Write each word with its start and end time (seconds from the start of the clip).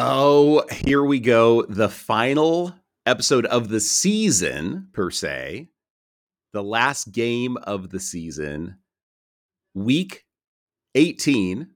Oh, 0.00 0.62
here 0.70 1.02
we 1.02 1.18
go. 1.18 1.62
The 1.62 1.88
final 1.88 2.72
episode 3.04 3.46
of 3.46 3.68
the 3.68 3.80
season, 3.80 4.86
per 4.92 5.10
se. 5.10 5.70
The 6.52 6.62
last 6.62 7.10
game 7.10 7.56
of 7.56 7.90
the 7.90 7.98
season. 7.98 8.76
Week 9.74 10.24
18. 10.94 11.70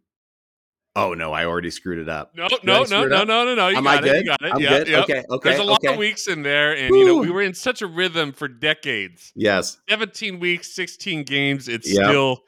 Oh 0.94 1.14
no, 1.14 1.32
I 1.32 1.46
already 1.46 1.70
screwed 1.70 1.98
it 1.98 2.08
up. 2.08 2.30
No, 2.36 2.46
no, 2.62 2.84
no, 2.84 3.06
no, 3.06 3.24
no, 3.24 3.44
no, 3.44 3.54
no. 3.56 3.68
You 3.68 3.78
Am 3.78 3.82
got 3.82 4.04
I 4.04 4.06
it. 4.06 4.10
good? 4.12 4.16
You 4.24 4.26
got 4.26 4.42
it. 4.42 4.52
I'm 4.54 4.60
yeah, 4.60 4.68
good? 4.68 4.88
yeah. 4.88 5.00
Okay, 5.00 5.24
okay, 5.28 5.48
There's 5.50 5.60
a 5.60 5.64
lot 5.64 5.80
okay. 5.84 5.92
of 5.92 5.98
weeks 5.98 6.28
in 6.28 6.42
there, 6.44 6.76
and 6.76 6.94
you 6.94 7.04
know 7.04 7.16
we 7.16 7.30
were 7.30 7.42
in 7.42 7.54
such 7.54 7.82
a 7.82 7.88
rhythm 7.88 8.32
for 8.32 8.46
decades. 8.46 9.32
Yes. 9.34 9.78
17 9.90 10.38
weeks, 10.38 10.72
16 10.76 11.24
games. 11.24 11.66
It's 11.66 11.92
Yep. 11.92 12.04
still 12.04 12.42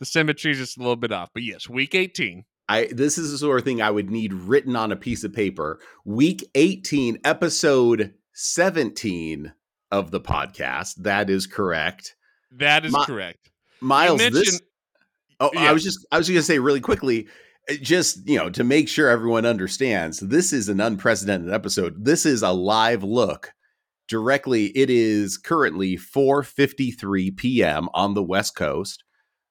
the 0.00 0.06
symmetry 0.06 0.50
is 0.50 0.58
just 0.58 0.76
a 0.76 0.80
little 0.80 0.96
bit 0.96 1.12
off. 1.12 1.30
But 1.32 1.44
yes, 1.44 1.68
week 1.68 1.94
18. 1.94 2.44
I 2.70 2.88
this 2.92 3.18
is 3.18 3.32
the 3.32 3.38
sort 3.38 3.58
of 3.58 3.64
thing 3.64 3.82
I 3.82 3.90
would 3.90 4.10
need 4.10 4.32
written 4.32 4.76
on 4.76 4.92
a 4.92 4.96
piece 4.96 5.24
of 5.24 5.32
paper. 5.32 5.80
Week 6.04 6.48
18, 6.54 7.18
episode 7.24 8.14
17 8.32 9.52
of 9.90 10.10
the 10.10 10.20
podcast. 10.20 10.94
That 10.98 11.28
is 11.30 11.46
correct. 11.46 12.14
That 12.52 12.84
is 12.86 12.92
My- 12.92 13.04
correct. 13.04 13.50
Miles, 13.80 14.20
this 14.20 14.60
Oh, 15.40 15.50
Yeah. 15.54 15.70
I 15.70 15.72
was 15.72 15.82
just 15.82 16.06
I 16.12 16.18
was 16.18 16.28
going 16.28 16.38
to 16.38 16.42
say 16.44 16.58
really 16.58 16.80
quickly, 16.80 17.26
uh, 17.70 17.74
just 17.80 18.28
you 18.28 18.36
know, 18.38 18.50
to 18.50 18.62
make 18.62 18.88
sure 18.88 19.08
everyone 19.08 19.46
understands, 19.46 20.20
this 20.20 20.52
is 20.52 20.68
an 20.68 20.80
unprecedented 20.80 21.52
episode. 21.52 22.04
This 22.04 22.26
is 22.26 22.42
a 22.42 22.50
live 22.52 23.02
look 23.02 23.52
directly. 24.06 24.66
It 24.76 24.90
is 24.90 25.38
currently 25.38 25.96
4:53 25.96 27.36
p.m. 27.36 27.88
on 27.94 28.14
the 28.14 28.22
West 28.22 28.54
Coast. 28.54 29.02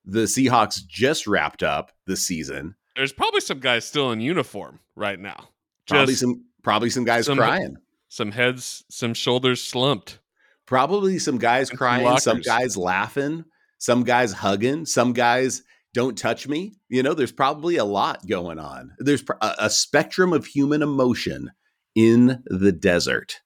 The 0.06 0.22
Seahawks 0.26 0.80
just 0.88 1.28
wrapped 1.28 1.64
up 1.64 1.92
the 2.06 2.16
season. 2.16 2.76
There's 3.00 3.14
probably 3.14 3.40
some 3.42 3.60
guys 3.60 3.86
still 3.86 4.12
in 4.12 4.20
uniform 4.20 4.80
right 4.96 5.20
now. 5.20 5.50
Probably 5.88 6.14
some 6.16 6.44
probably 6.64 6.90
some 6.90 7.06
guys 7.06 7.26
some- 7.26 7.38
crying. 7.38 7.78
some 8.10 8.32
heads, 8.32 8.84
some 8.90 9.14
shoulders 9.14 9.62
slumped. 9.64 10.20
Probably 10.66 11.18
some 11.18 11.38
guys 11.38 11.70
And 11.70 11.80
crying, 11.80 12.18
some 12.20 12.42
guys 12.42 12.76
laughing, 12.78 13.46
some 13.80 14.04
guys 14.04 14.34
hugging, 14.34 14.86
some 14.86 15.14
guys 15.14 15.64
don't 15.94 16.16
touch 16.18 16.48
me. 16.48 16.74
You 16.90 17.02
know, 17.02 17.14
there's 17.16 17.32
probably 17.32 17.78
a 17.78 17.86
lot 17.86 18.28
going 18.28 18.60
on. 18.60 18.92
There's 19.00 19.24
a, 19.42 19.56
a 19.60 19.70
spectrum 19.72 20.32
of 20.34 20.46
human 20.46 20.84
emotion 20.84 21.52
in 21.96 22.44
the 22.46 22.72
desert. 22.72 23.42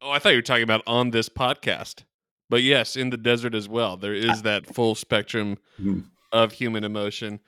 Oh, 0.00 0.10
I 0.12 0.20
thought 0.20 0.28
you 0.30 0.38
were 0.38 0.42
talking 0.42 0.62
about 0.62 0.82
on 0.86 1.10
this 1.10 1.28
podcast. 1.28 2.04
But 2.50 2.62
yes, 2.62 2.94
in 2.96 3.10
the 3.10 3.16
desert 3.16 3.54
as 3.54 3.68
well. 3.68 3.96
There 3.96 4.14
is 4.14 4.42
that 4.42 4.72
full 4.72 4.94
spectrum 4.94 5.56
Hmm. 5.78 6.00
of 6.30 6.52
human 6.52 6.84
emotion. 6.84 7.40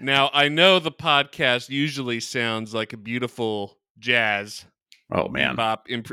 Now, 0.00 0.30
I 0.32 0.48
know 0.48 0.78
the 0.78 0.92
podcast 0.92 1.70
usually 1.70 2.20
sounds 2.20 2.74
like 2.74 2.92
a 2.92 2.96
beautiful 2.98 3.78
jazz 3.98 4.64
Oh 5.10 5.28
man. 5.28 5.56
bop. 5.56 5.86
Imp- 5.88 6.10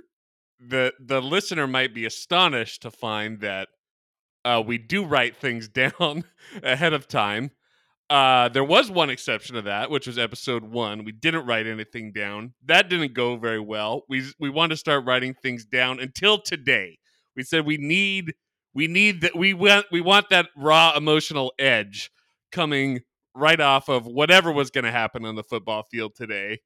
the 0.60 0.94
the 1.00 1.22
listener 1.22 1.68
might 1.68 1.94
be 1.94 2.06
astonished 2.06 2.84
to 2.84 2.92
find 2.92 3.42
that 3.42 3.68
uh, 4.46 4.64
we 4.66 4.78
do 4.78 5.04
write 5.04 5.36
things 5.36 5.68
down 5.70 6.24
ahead 6.62 6.94
of 6.94 7.08
time. 7.08 7.52
Uh, 8.10 8.48
there 8.50 8.64
was 8.64 8.92
one 8.92 9.10
exception 9.10 9.56
to 9.56 9.62
that, 9.64 9.90
which 9.90 10.06
was 10.06 10.20
episode 10.20 10.64
one. 10.64 11.04
We 11.04 11.12
didn't 11.12 11.46
write 11.48 11.66
anything 11.66 12.12
down. 12.12 12.54
That 12.66 12.90
didn't 12.90 13.14
go 13.14 13.36
very 13.38 13.60
well. 13.60 14.04
We 14.08 14.24
we 14.40 14.50
wanted 14.50 14.76
to 14.76 14.78
start 14.78 15.06
writing 15.06 15.34
things 15.34 15.66
down 15.66 16.00
until 16.00 16.40
today. 16.40 17.00
We 17.36 17.44
said 17.44 17.66
we 17.66 17.78
need 17.78 18.36
we 18.74 18.88
need 18.88 19.22
that 19.22 19.36
we 19.36 19.54
want 19.54 19.88
we 19.92 20.02
want 20.02 20.30
that 20.30 20.48
raw 20.56 20.94
emotional 20.96 21.52
edge 21.58 22.12
coming 22.52 23.02
right 23.36 23.60
off 23.60 23.90
of 23.90 24.06
whatever 24.06 24.52
was 24.52 24.70
going 24.72 24.86
to 24.86 24.92
happen 24.92 25.26
on 25.26 25.36
the 25.36 25.44
football 25.44 25.84
field 25.84 26.14
today. 26.16 26.60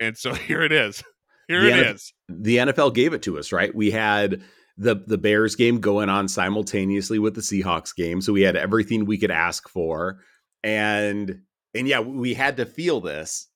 And 0.00 0.16
so 0.16 0.34
here 0.34 0.62
it 0.62 0.72
is. 0.72 1.02
Here 1.48 1.60
The 1.62 1.68
it 1.68 1.86
NF 1.86 1.94
is. 1.94 2.12
the 2.28 2.56
NFL 2.56 2.94
gave 2.94 3.12
it 3.12 3.22
to 3.22 3.38
us, 3.38 3.52
right? 3.52 3.74
We 3.74 3.90
had 3.90 4.42
the 4.76 4.96
the 5.06 5.18
Bears 5.18 5.54
game 5.54 5.78
going 5.80 6.08
on 6.08 6.26
simultaneously 6.26 7.18
with 7.18 7.34
the 7.34 7.42
Seahawks 7.42 7.94
game, 7.94 8.20
so 8.20 8.32
we 8.32 8.42
had 8.42 8.56
everything 8.56 9.04
we 9.04 9.18
could 9.18 9.30
ask 9.30 9.68
for, 9.68 10.18
and 10.62 11.42
and 11.74 11.86
yeah, 11.86 12.00
we 12.00 12.34
had 12.34 12.56
to 12.56 12.66
feel 12.66 13.00
this 13.00 13.46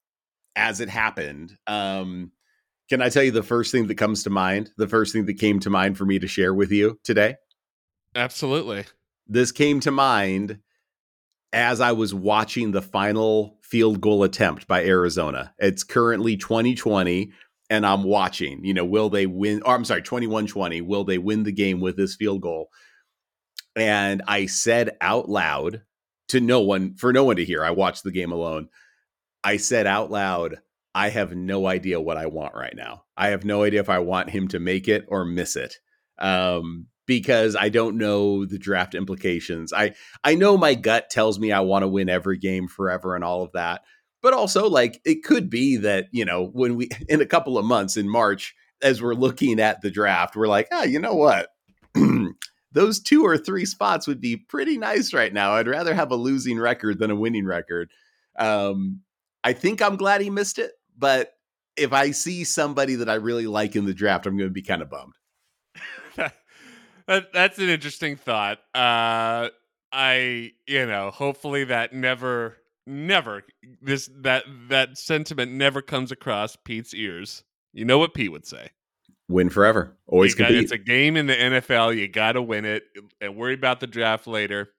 as 0.55 0.81
it 0.81 0.89
happened. 0.89 1.57
Um, 1.67 2.31
can 2.91 3.01
I 3.03 3.09
tell 3.09 3.23
you 3.23 3.31
the 3.31 3.43
first 3.43 3.73
thing 3.73 3.87
that 3.89 3.97
comes 3.97 4.23
to 4.25 4.31
mind? 4.31 4.71
The 4.77 4.87
first 4.89 5.13
thing 5.13 5.25
that 5.27 5.39
came 5.39 5.59
to 5.61 5.71
mind 5.71 5.97
for 5.99 6.05
me 6.05 6.19
to 6.19 6.29
share 6.29 6.53
with 6.55 6.71
you 6.71 6.99
today. 7.05 7.37
Absolutely. 8.15 8.85
This 9.27 9.51
came 9.53 9.81
to 9.81 9.91
mind 9.91 10.59
as 11.53 11.81
I 11.81 11.93
was 11.93 12.15
watching 12.15 12.73
the 12.73 12.83
final 12.83 13.59
field 13.63 14.01
goal 14.01 14.25
attempt 14.25 14.67
by 14.67 14.85
Arizona. 14.85 15.55
It's 15.59 15.85
currently 15.85 16.37
2020 16.37 17.33
and 17.71 17.85
I'm 17.85 18.03
watching, 18.03 18.65
you 18.65 18.73
know, 18.73 18.85
will 18.85 19.11
they 19.11 19.27
win 19.27 19.63
or 19.65 19.75
I'm 19.75 19.85
sorry, 19.85 20.03
21-20, 20.03 20.87
will 20.87 21.05
they 21.05 21.19
win 21.19 21.43
the 21.43 21.53
game 21.53 21.81
with 21.81 21.97
this 21.97 22.17
field 22.17 22.41
goal? 22.41 22.69
And 23.77 24.23
I 24.27 24.47
said 24.47 24.97
out 25.01 25.29
loud 25.29 25.83
to 26.29 26.41
no 26.41 26.61
one 26.61 26.95
for 26.97 27.13
no 27.13 27.25
one 27.25 27.37
to 27.37 27.45
hear. 27.45 27.65
I 27.65 27.71
watched 27.71 28.05
the 28.05 28.11
game 28.11 28.33
alone. 28.33 28.69
I 29.45 29.57
said 29.57 29.87
out 29.87 30.11
loud, 30.11 30.57
I 30.95 31.11
have 31.11 31.35
no 31.35 31.67
idea 31.67 32.01
what 32.01 32.17
I 32.17 32.27
want 32.27 32.55
right 32.55 32.75
now. 32.75 33.05
I 33.17 33.29
have 33.29 33.45
no 33.45 33.63
idea 33.63 33.81
if 33.81 33.89
I 33.89 34.01
want 34.01 34.31
him 34.31 34.49
to 34.49 34.59
make 34.59 34.89
it 34.89 35.05
or 35.09 35.25
miss 35.25 35.57
it. 35.57 35.77
Um, 36.19 36.87
because 37.09 37.57
I 37.57 37.71
don't 37.71 37.97
know 37.97 38.45
the 38.45 38.59
draft 38.59 38.95
implications. 38.95 39.73
I 39.73 39.95
I 40.23 40.37
know 40.37 40.57
my 40.57 40.75
gut 40.75 41.11
tells 41.11 41.41
me 41.41 41.51
I 41.51 41.61
want 41.61 41.83
to 41.83 41.89
win 41.89 42.11
every 42.11 42.37
game 42.37 42.69
forever 42.69 43.17
and 43.17 43.25
all 43.25 43.43
of 43.43 43.51
that. 43.53 43.83
But 44.23 44.35
also 44.35 44.69
like 44.69 45.01
it 45.05 45.25
could 45.25 45.49
be 45.49 45.79
that, 45.79 46.09
you 46.13 46.25
know, 46.25 46.51
when 46.53 46.77
we 46.77 46.91
in 47.09 47.21
a 47.21 47.27
couple 47.27 47.59
of 47.59 47.65
months 47.65 47.97
in 47.97 48.09
March 48.09 48.55
as 48.83 49.03
we're 49.03 49.15
looking 49.15 49.59
at 49.59 49.81
the 49.81 49.91
draft, 49.91 50.37
we're 50.37 50.47
like, 50.47 50.69
"Ah, 50.71 50.85
you 50.85 51.01
know 51.01 51.15
what? 51.15 51.49
Those 52.73 53.01
two 53.01 53.25
or 53.25 53.39
three 53.39 53.65
spots 53.65 54.07
would 54.07 54.21
be 54.21 54.37
pretty 54.37 54.77
nice 54.77 55.15
right 55.15 55.33
now. 55.33 55.53
I'd 55.53 55.67
rather 55.67 55.95
have 55.95 56.13
a 56.13 56.17
losing 56.17 56.61
record 56.61 57.01
than 57.01 57.11
a 57.11 57.17
winning 57.17 57.47
record." 57.47 57.91
Um 58.39 59.01
I 59.43 59.55
think 59.55 59.81
I'm 59.81 59.97
glad 59.97 60.21
he 60.21 60.31
missed 60.31 60.59
it, 60.59 60.73
but 60.97 61.33
if 61.77 61.93
I 61.93 62.11
see 62.11 62.45
somebody 62.45 62.97
that 62.97 63.09
I 63.09 63.15
really 63.15 63.47
like 63.47 63.77
in 63.77 63.87
the 63.87 63.95
draft, 63.95 64.27
I'm 64.27 64.37
going 64.37 64.51
to 64.51 64.53
be 64.53 64.63
kind 64.63 64.83
of 64.83 64.91
bummed. 64.91 65.15
That, 67.09 67.33
that's 67.33 67.59
an 67.59 67.69
interesting 67.69 68.17
thought. 68.17 68.59
Uh, 68.75 69.49
I, 69.91 70.53
you 70.67 70.87
know, 70.87 71.11
hopefully 71.11 71.65
that 71.65 71.93
never, 71.93 72.57
never 72.87 73.43
this 73.83 74.09
that 74.21 74.45
that 74.69 74.97
sentiment 74.97 75.53
never 75.53 75.83
comes 75.83 76.13
across 76.13 76.57
Pete's 76.57 76.95
ears. 76.95 77.43
You 77.73 77.85
know 77.85 77.99
what 77.99 78.15
Pete 78.15 78.31
would 78.31 78.47
say? 78.47 78.71
Win 79.29 79.51
forever. 79.51 79.97
Always 80.07 80.35
got- 80.35 80.47
compete. 80.47 80.65
it's 80.65 80.73
a 80.73 80.79
game 80.79 81.17
in 81.17 81.27
the 81.27 81.35
NFL. 81.35 81.97
You 81.97 82.07
got 82.09 82.33
to 82.33 82.43
win 82.43 82.65
it, 82.65 82.85
and 83.21 83.37
worry 83.37 83.55
about 83.55 83.81
the 83.81 83.87
draft 83.87 84.27
later. 84.27 84.71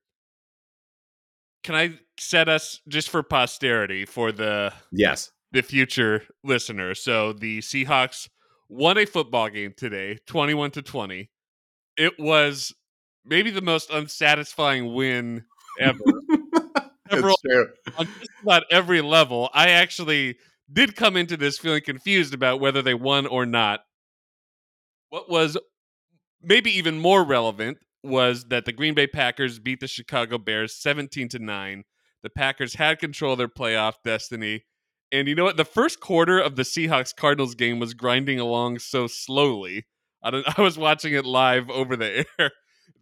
Can 1.63 1.75
I 1.75 1.99
set 2.19 2.49
us 2.49 2.81
just 2.87 3.09
for 3.09 3.23
posterity 3.23 4.05
for 4.05 4.31
the 4.31 4.73
yes. 4.91 5.31
the 5.51 5.61
future 5.61 6.23
listener. 6.43 6.93
So 6.93 7.33
the 7.33 7.59
Seahawks 7.59 8.29
won 8.67 8.97
a 8.97 9.05
football 9.05 9.49
game 9.49 9.73
today, 9.75 10.19
21 10.27 10.71
to 10.71 10.81
20. 10.81 11.29
It 11.99 12.17
was 12.17 12.73
maybe 13.25 13.51
the 13.51 13.61
most 13.61 13.91
unsatisfying 13.91 14.93
win 14.93 15.43
ever. 15.79 15.99
True. 17.11 17.33
on 17.97 18.05
just 18.05 18.29
about 18.41 18.63
every 18.71 19.01
level. 19.01 19.49
I 19.53 19.69
actually 19.69 20.37
did 20.71 20.95
come 20.95 21.17
into 21.17 21.35
this 21.35 21.57
feeling 21.57 21.81
confused 21.81 22.33
about 22.33 22.59
whether 22.59 22.81
they 22.81 22.93
won 22.93 23.25
or 23.27 23.45
not. 23.45 23.81
What 25.09 25.29
was 25.29 25.57
maybe 26.41 26.71
even 26.71 26.99
more 26.99 27.23
relevant 27.23 27.79
was 28.03 28.45
that 28.45 28.65
the 28.65 28.71
Green 28.71 28.93
Bay 28.93 29.07
Packers 29.07 29.59
beat 29.59 29.79
the 29.79 29.87
Chicago 29.87 30.37
Bears 30.37 30.75
17 30.75 31.27
to 31.29 31.39
9. 31.39 31.83
The 32.23 32.29
Packers 32.29 32.75
had 32.75 32.99
control 32.99 33.33
of 33.33 33.39
their 33.39 33.47
playoff 33.47 33.95
destiny. 34.05 34.63
And 35.11 35.27
you 35.27 35.35
know 35.35 35.43
what? 35.45 35.57
The 35.57 35.65
first 35.65 35.99
quarter 35.99 36.39
of 36.39 36.55
the 36.55 36.63
Seahawks 36.63 37.15
Cardinals 37.15 37.55
game 37.55 37.79
was 37.79 37.93
grinding 37.93 38.39
along 38.39 38.79
so 38.79 39.07
slowly. 39.07 39.87
I, 40.23 40.31
don't, 40.31 40.45
I 40.59 40.61
was 40.61 40.77
watching 40.77 41.13
it 41.13 41.25
live 41.25 41.69
over 41.69 41.95
the 41.95 42.25
air. 42.39 42.51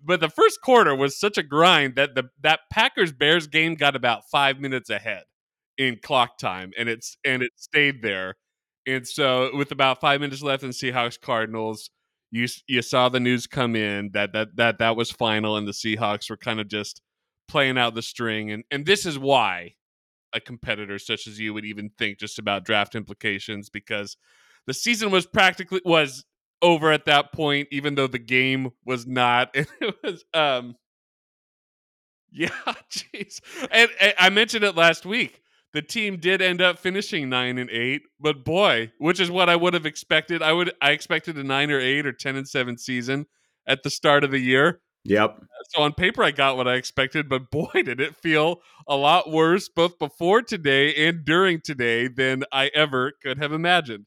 But 0.04 0.20
the 0.20 0.30
first 0.30 0.62
quarter 0.62 0.96
was 0.96 1.20
such 1.20 1.38
a 1.38 1.44
grind 1.44 1.96
that 1.96 2.16
the 2.16 2.30
that 2.42 2.62
Packers 2.72 3.12
Bears 3.12 3.48
game 3.48 3.76
got 3.76 3.96
about 3.96 4.30
five 4.30 4.60
minutes 4.60 4.90
ahead 4.90 5.24
in 5.78 5.98
clock 6.02 6.38
time, 6.38 6.72
and 6.78 6.88
it's 6.88 7.18
and 7.26 7.42
it 7.42 7.52
stayed 7.56 8.02
there. 8.02 8.36
And 8.86 9.08
so, 9.08 9.50
with 9.56 9.72
about 9.72 10.00
five 10.00 10.22
minutes 10.22 10.42
left 10.42 10.64
in 10.64 10.70
Seahawks 10.70 11.20
Cardinals, 11.20 11.90
you 12.32 12.48
you 12.68 12.82
saw 12.82 13.10
the 13.10 13.20
news 13.20 13.48
come 13.48 13.76
in 13.76 14.12
that 14.14 14.34
that 14.34 14.56
that 14.56 14.80
that 14.80 14.96
was 14.96 15.12
final, 15.12 15.58
and 15.58 15.68
the 15.68 15.72
Seahawks 15.72 16.30
were 16.30 16.38
kind 16.38 16.60
of 16.60 16.68
just 16.68 17.02
playing 17.48 17.78
out 17.78 17.96
the 17.96 18.02
string. 18.02 18.52
And 18.52 18.64
and 18.72 18.86
this 18.86 19.06
is 19.06 19.18
why 19.18 19.76
a 20.34 20.40
competitor 20.40 21.00
such 21.00 21.28
as 21.28 21.40
you 21.40 21.54
would 21.54 21.66
even 21.66 21.90
think 21.98 22.20
just 22.20 22.38
about 22.38 22.66
draft 22.66 22.96
implications 22.96 23.70
because 23.70 24.18
the 24.68 24.74
season 24.74 25.10
was 25.10 25.26
practically 25.26 25.82
was 25.86 26.26
over 26.62 26.92
at 26.92 27.06
that 27.06 27.32
point 27.32 27.68
even 27.72 27.96
though 27.96 28.08
the 28.08 28.20
game 28.20 28.72
was 28.86 29.06
not 29.06 29.50
and 29.56 29.68
it 29.80 29.96
was 30.04 30.26
um 30.34 30.76
yeah 32.32 32.50
jeez 32.92 33.40
and, 33.72 33.90
and 34.00 34.14
i 34.20 34.30
mentioned 34.30 34.64
it 34.64 34.76
last 34.76 35.06
week 35.06 35.42
the 35.74 35.82
team 35.82 36.18
did 36.18 36.42
end 36.42 36.62
up 36.62 36.80
finishing 36.80 37.30
nine 37.30 37.58
and 37.58 37.70
eight, 37.70 38.04
but 38.20 38.44
boy, 38.44 38.92
which 38.98 39.20
is 39.20 39.30
what 39.30 39.50
I 39.50 39.56
would 39.56 39.74
have 39.74 39.86
expected. 39.86 40.42
I 40.42 40.54
would 40.54 40.72
I 40.82 40.92
expected 40.92 41.38
a 41.38 41.44
nine 41.44 41.70
or 41.70 41.80
eight 41.80 42.06
or 42.06 42.14
ten 42.14 42.36
and 42.36 42.48
seven 42.48 42.78
season 42.78 43.28
at 43.68 43.84
the 43.84 43.90
start 43.90 44.24
of 44.24 44.32
the 44.32 44.40
year. 44.40 44.82
Yep. 45.04 45.40
So 45.70 45.82
on 45.84 45.94
paper, 45.94 46.24
I 46.24 46.32
got 46.32 46.58
what 46.58 46.68
I 46.68 46.76
expected, 46.76 47.30
but 47.30 47.52
boy, 47.52 47.70
did 47.74 48.02
it 48.02 48.16
feel 48.16 48.62
a 48.88 48.96
lot 48.96 49.30
worse 49.30 49.70
both 49.70 50.00
before 50.00 50.42
today 50.42 51.08
and 51.08 51.24
during 51.24 51.62
today 51.62 52.08
than 52.08 52.44
I 52.52 52.72
ever 52.74 53.14
could 53.22 53.38
have 53.38 53.54
imagined. 53.54 54.06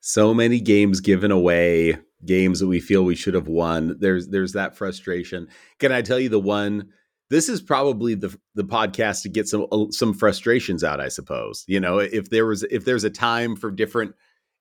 So 0.00 0.32
many 0.32 0.60
games 0.60 1.00
given 1.00 1.30
away, 1.30 1.98
games 2.24 2.60
that 2.60 2.68
we 2.68 2.80
feel 2.80 3.04
we 3.04 3.16
should 3.16 3.34
have 3.34 3.48
won. 3.48 3.96
There's 3.98 4.28
there's 4.28 4.52
that 4.52 4.76
frustration. 4.76 5.48
Can 5.78 5.92
I 5.92 6.02
tell 6.02 6.18
you 6.18 6.28
the 6.28 6.40
one? 6.40 6.88
This 7.28 7.48
is 7.48 7.60
probably 7.60 8.14
the 8.14 8.36
the 8.54 8.64
podcast 8.64 9.22
to 9.22 9.28
get 9.28 9.46
some 9.46 9.66
uh, 9.70 9.86
some 9.90 10.14
frustrations 10.14 10.82
out. 10.82 11.00
I 11.00 11.08
suppose 11.08 11.64
you 11.68 11.80
know 11.80 11.98
if 11.98 12.30
there 12.30 12.46
was 12.46 12.62
if 12.64 12.84
there's 12.84 13.04
a 13.04 13.10
time 13.10 13.56
for 13.56 13.70
different 13.70 14.14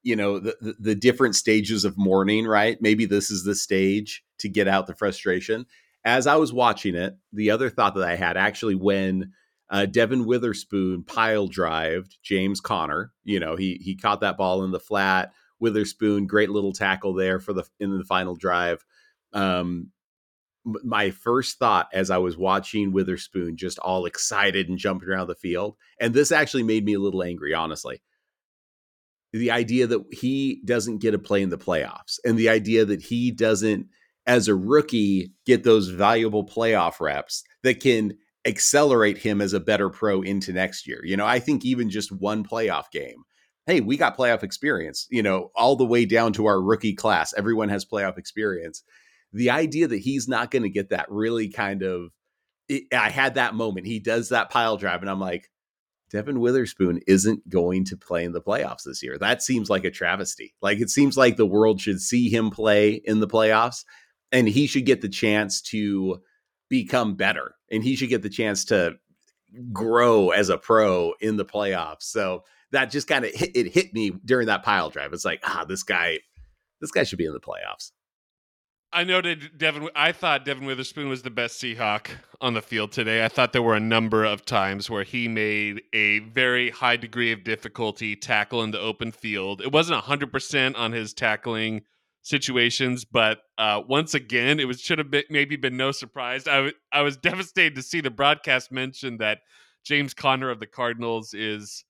you 0.04 0.16
know 0.16 0.40
the, 0.40 0.56
the, 0.62 0.76
the 0.80 0.96
different 0.96 1.36
stages 1.36 1.86
of 1.86 1.98
mourning 1.98 2.46
right 2.46 2.82
maybe 2.82 3.06
this 3.06 3.30
is 3.32 3.44
the 3.44 3.56
stage 3.56 4.24
to 4.40 4.50
get 4.50 4.68
out 4.68 4.88
the 4.88 4.96
frustration 4.96 5.66
as 6.06 6.28
i 6.28 6.36
was 6.36 6.54
watching 6.54 6.96
it 6.96 7.18
the 7.34 7.52
other 7.52 7.70
thought 7.70 7.96
that 7.96 8.08
i 8.08 8.16
had 8.16 8.38
actually 8.38 8.76
when 8.76 9.32
uh, 9.70 9.86
Devin 9.86 10.26
witherspoon 10.26 11.04
pile 11.04 11.48
drived 11.48 12.18
james 12.24 12.60
Conner. 12.60 13.12
you 13.24 13.40
know 13.40 13.56
he 13.56 13.80
he 13.84 13.96
caught 13.96 14.22
that 14.22 14.38
ball 14.38 14.64
in 14.64 14.72
the 14.72 14.80
flat. 14.80 15.34
Witherspoon 15.60 16.26
great 16.26 16.50
little 16.50 16.72
tackle 16.72 17.14
there 17.14 17.40
for 17.40 17.54
the 17.54 17.64
in 17.80 17.98
the 17.98 18.06
final 18.06 18.36
drive. 18.36 18.86
Um 19.34 19.92
my 20.66 21.12
first 21.12 21.58
thought 21.58 21.88
as 21.94 22.10
I 22.12 22.18
was 22.18 22.38
watching 22.38 22.92
Witherspoon 22.92 23.58
just 23.58 23.80
all 23.80 24.06
excited 24.06 24.70
and 24.70 24.78
jumping 24.78 25.10
around 25.10 25.28
the 25.28 25.36
field, 25.36 25.76
and 26.00 26.14
this 26.14 26.32
actually 26.32 26.64
made 26.64 26.86
me 26.86 26.94
a 26.94 27.00
little 27.00 27.24
angry, 27.24 27.54
honestly. 27.54 28.02
The 29.32 29.52
idea 29.52 29.88
that 29.88 30.04
he 30.12 30.62
doesn't 30.66 31.00
get 31.00 31.14
a 31.14 31.20
play 31.20 31.42
in 31.42 31.50
the 31.50 31.58
playoffs 31.58 32.20
and 32.26 32.38
the 32.38 32.50
idea 32.50 32.84
that 32.86 33.02
he 33.02 33.32
doesn't 33.32 33.88
as 34.26 34.48
a 34.48 34.56
rookie 34.56 35.32
get 35.46 35.64
those 35.64 35.90
valuable 35.90 36.46
playoff 36.46 37.00
reps 37.00 37.44
that 37.64 37.80
can 37.80 38.18
accelerate 38.46 39.18
him 39.18 39.42
as 39.42 39.54
a 39.54 39.60
better 39.60 39.90
pro 39.90 40.22
into 40.22 40.54
next 40.54 40.88
year. 40.88 41.02
You 41.04 41.18
know, 41.18 41.26
I 41.26 41.40
think 41.40 41.66
even 41.66 41.90
just 41.90 42.12
one 42.12 42.44
playoff 42.44 42.92
game. 42.92 43.24
Hey, 43.66 43.82
we 43.82 43.98
got 43.98 44.18
playoff 44.18 44.44
experience, 44.44 45.06
you 45.12 45.22
know, 45.22 45.52
all 45.56 45.76
the 45.76 45.86
way 45.86 46.06
down 46.06 46.34
to 46.34 46.48
our 46.48 46.62
rookie 46.62 46.96
class. 46.96 47.34
Everyone 47.38 47.70
has 47.70 47.86
playoff 47.86 48.18
experience. 48.18 48.84
The 49.32 49.52
idea 49.52 49.88
that 49.88 50.00
he's 50.00 50.28
not 50.28 50.50
going 50.50 50.64
to 50.64 50.70
get 50.70 50.90
that 50.90 51.06
really 51.10 51.50
kind 51.50 51.84
of 51.84 52.10
it, 52.68 52.84
I 52.94 53.10
had 53.10 53.36
that 53.36 53.54
moment. 53.54 53.86
He 53.86 54.00
does 54.00 54.30
that 54.30 54.50
pile 54.50 54.78
drive 54.78 55.02
and 55.02 55.10
I'm 55.10 55.20
like, 55.20 55.50
Devin 56.10 56.40
Witherspoon 56.40 57.02
isn't 57.06 57.48
going 57.48 57.86
to 57.86 57.98
play 57.98 58.24
in 58.24 58.32
the 58.32 58.42
playoffs 58.42 58.84
this 58.84 59.04
year. 59.04 59.18
That 59.18 59.44
seems 59.44 59.70
like 59.70 59.86
a 59.86 59.92
travesty. 59.92 60.56
Like 60.62 60.80
it 60.80 60.90
seems 60.90 61.18
like 61.18 61.38
the 61.38 61.46
world 61.46 61.80
should 61.80 62.02
see 62.02 62.30
him 62.30 62.50
play 62.50 62.94
in 63.04 63.20
the 63.20 63.28
playoffs 63.28 63.84
and 64.32 64.48
he 64.48 64.66
should 64.66 64.86
get 64.86 65.02
the 65.02 65.10
chance 65.10 65.62
to 65.62 66.22
become 66.70 67.16
better 67.16 67.56
and 67.72 67.84
he 67.84 67.96
should 67.96 68.10
get 68.10 68.22
the 68.22 68.30
chance 68.30 68.66
to 68.66 68.96
grow 69.74 70.30
as 70.30 70.50
a 70.50 70.58
pro 70.58 71.14
in 71.20 71.38
the 71.38 71.46
playoffs. 71.46 72.04
So 72.04 72.44
that 72.72 72.92
just 72.92 73.08
kind 73.08 73.26
of 73.26 73.32
hit, 73.34 73.52
it 73.56 73.74
hit 73.74 73.94
me 73.94 74.12
during 74.26 74.48
that 74.48 74.64
pile 74.64 74.90
drive. 74.90 75.14
It's 75.14 75.26
like, 75.26 75.42
ah, 75.44 75.66
this 75.68 75.84
guy, 75.84 76.20
this 76.82 76.92
guy 76.92 77.04
should 77.04 77.18
be 77.18 77.26
in 77.26 77.34
the 77.34 77.40
playoffs. 77.40 77.92
I 78.92 79.04
noted 79.04 79.52
Devin. 79.58 79.90
I 79.96 80.12
thought 80.12 80.46
Devin 80.46 80.66
Witherspoon 80.66 81.10
was 81.10 81.22
the 81.22 81.30
best 81.30 81.62
Seahawk 81.62 82.10
on 82.42 82.56
the 82.56 82.62
field 82.62 82.92
today. 82.92 83.24
I 83.24 83.28
thought 83.28 83.54
there 83.54 83.62
were 83.62 83.76
a 83.76 83.80
number 83.80 84.26
of 84.26 84.46
times 84.46 84.90
where 84.90 85.04
he 85.04 85.28
made 85.28 85.84
a 85.94 86.20
very 86.20 86.72
high 86.72 86.98
degree 86.98 87.32
of 87.32 87.44
difficulty 87.44 88.16
tackle 88.16 88.64
in 88.64 88.72
the 88.72 88.80
open 88.80 89.12
field. 89.12 89.62
It 89.62 89.72
wasn't 89.72 90.02
hundred 90.02 90.32
percent 90.32 90.76
on 90.76 90.92
his 90.92 91.14
tackling 91.14 91.84
situations, 92.22 93.06
but 93.06 93.40
uh, 93.58 93.82
once 93.88 94.14
again, 94.14 94.60
it 94.60 94.66
was 94.66 94.82
should 94.82 95.00
have 95.00 95.12
been, 95.12 95.24
maybe 95.30 95.56
been 95.56 95.78
no 95.78 95.92
surprise. 95.92 96.48
I, 96.48 96.56
w- 96.56 96.74
I 96.92 97.02
was 97.02 97.18
devastated 97.30 97.76
to 97.76 97.82
see 97.82 98.02
the 98.02 98.12
broadcast 98.12 98.72
mention 98.72 99.18
that 99.18 99.40
James 99.86 100.14
Conner 100.14 100.50
of 100.50 100.60
the 100.60 100.68
Cardinals 100.68 101.34
is 101.34 101.84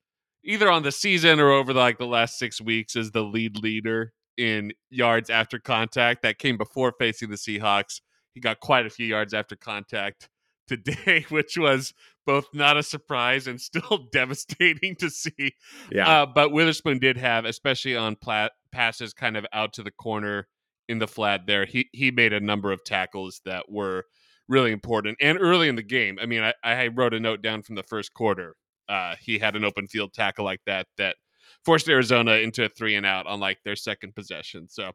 either 0.44 0.70
on 0.70 0.84
the 0.84 0.92
season 0.92 1.40
or 1.40 1.52
over 1.52 1.74
the, 1.74 1.80
like 1.80 1.98
the 1.98 2.06
last 2.06 2.38
six 2.38 2.62
weeks 2.62 2.96
as 2.96 3.12
the 3.12 3.24
lead 3.24 3.58
leader 3.58 4.14
in 4.38 4.72
yards 4.90 5.30
after 5.30 5.60
contact. 5.60 6.22
That 6.22 6.40
came 6.40 6.58
before 6.58 6.94
facing 6.98 7.30
the 7.30 7.36
Seahawks. 7.36 8.02
He 8.34 8.40
got 8.40 8.60
quite 8.60 8.86
a 8.86 8.90
few 8.90 9.08
yards 9.08 9.34
after 9.34 9.56
contact 9.56 10.30
today, 10.70 11.26
which 11.30 11.58
was 11.58 11.94
both 12.26 12.48
not 12.54 12.78
a 12.78 12.84
surprise 12.84 13.48
and 13.48 13.60
still 13.60 14.08
devastating 14.12 14.96
to 14.98 15.10
see. 15.10 15.56
Yeah. 15.92 16.08
Uh, 16.08 16.26
but 16.26 16.52
Witherspoon 16.52 17.00
did 17.00 17.18
have, 17.18 17.46
especially 17.46 17.96
on 17.96 18.16
plat- 18.16 18.54
passes 18.72 19.14
kind 19.14 19.36
of 19.36 19.46
out 19.52 19.74
to 19.74 19.84
the 19.84 19.92
corner 19.92 20.48
in 20.88 21.00
the 21.00 21.08
flat 21.08 21.42
there, 21.46 21.66
he, 21.66 21.90
he 21.92 22.12
made 22.12 22.34
a 22.34 22.40
number 22.40 22.72
of 22.72 22.84
tackles 22.84 23.42
that 23.46 23.70
were 23.70 24.06
really 24.48 24.72
important. 24.72 25.18
And 25.22 25.38
early 25.40 25.70
in 25.70 25.76
the 25.76 25.84
game, 25.84 26.18
I 26.20 26.26
mean, 26.26 26.42
I, 26.42 26.54
I 26.64 26.88
wrote 26.88 27.14
a 27.14 27.20
note 27.20 27.42
down 27.42 27.62
from 27.62 27.76
the 27.76 27.84
first 27.84 28.14
quarter. 28.14 28.56
Uh, 28.88 29.16
he 29.22 29.38
had 29.38 29.56
an 29.56 29.64
open 29.64 29.88
field 29.88 30.14
tackle 30.14 30.46
like 30.46 30.62
that 30.66 30.88
that 30.98 31.16
forced 31.64 31.88
Arizona 31.88 32.34
into 32.34 32.66
a 32.66 32.70
three 32.70 32.96
and 32.96 33.06
out 33.06 33.28
on 33.28 33.40
like 33.40 33.60
their 33.64 33.76
second 33.76 34.16
possession. 34.16 34.68
So 34.68 34.92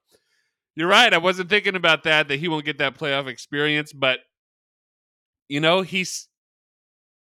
you're 0.75 0.89
right. 0.89 1.13
I 1.13 1.19
wasn't 1.19 1.49
thinking 1.49 1.77
about 1.77 2.03
that, 2.05 2.29
that 2.29 2.39
he 2.39 2.49
won't 2.49 2.65
get 2.65 2.79
that 2.79 2.99
playoff 2.99 3.29
experience, 3.29 3.93
but 3.93 4.19
you 5.49 5.61
know, 5.61 5.83
he's 5.83 6.29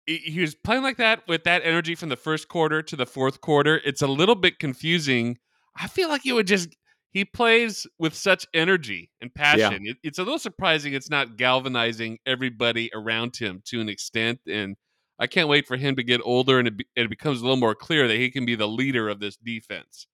he 0.06 0.40
was 0.40 0.54
playing 0.54 0.82
like 0.82 0.98
that 0.98 1.26
with 1.26 1.44
that 1.44 1.62
energy 1.64 1.94
from 1.94 2.10
the 2.10 2.16
first 2.16 2.48
quarter 2.48 2.82
to 2.82 2.96
the 2.96 3.06
fourth 3.06 3.40
quarter. 3.40 3.80
It's 3.84 4.02
a 4.02 4.06
little 4.06 4.34
bit 4.34 4.58
confusing. 4.58 5.38
I 5.76 5.88
feel 5.88 6.08
like 6.08 6.26
it 6.26 6.32
would 6.32 6.46
just 6.46 6.76
he 7.10 7.24
plays 7.24 7.86
with 7.98 8.14
such 8.14 8.46
energy 8.52 9.10
and 9.20 9.32
passion. 9.34 9.84
Yeah. 9.84 9.92
It, 9.92 9.96
it's 10.02 10.18
a 10.18 10.22
little 10.22 10.38
surprising 10.38 10.92
it's 10.92 11.08
not 11.08 11.36
galvanizing 11.36 12.18
everybody 12.26 12.90
around 12.92 13.36
him 13.36 13.62
to 13.66 13.80
an 13.80 13.88
extent 13.88 14.40
and 14.46 14.76
I 15.18 15.28
can't 15.28 15.48
wait 15.48 15.66
for 15.66 15.76
him 15.76 15.94
to 15.96 16.02
get 16.02 16.20
older 16.24 16.58
and 16.58 16.68
it, 16.68 16.76
be, 16.76 16.86
it 16.96 17.08
becomes 17.08 17.40
a 17.40 17.44
little 17.44 17.56
more 17.56 17.74
clear 17.74 18.08
that 18.08 18.16
he 18.16 18.30
can 18.30 18.44
be 18.44 18.56
the 18.56 18.68
leader 18.68 19.08
of 19.08 19.20
this 19.20 19.36
defense. 19.36 20.08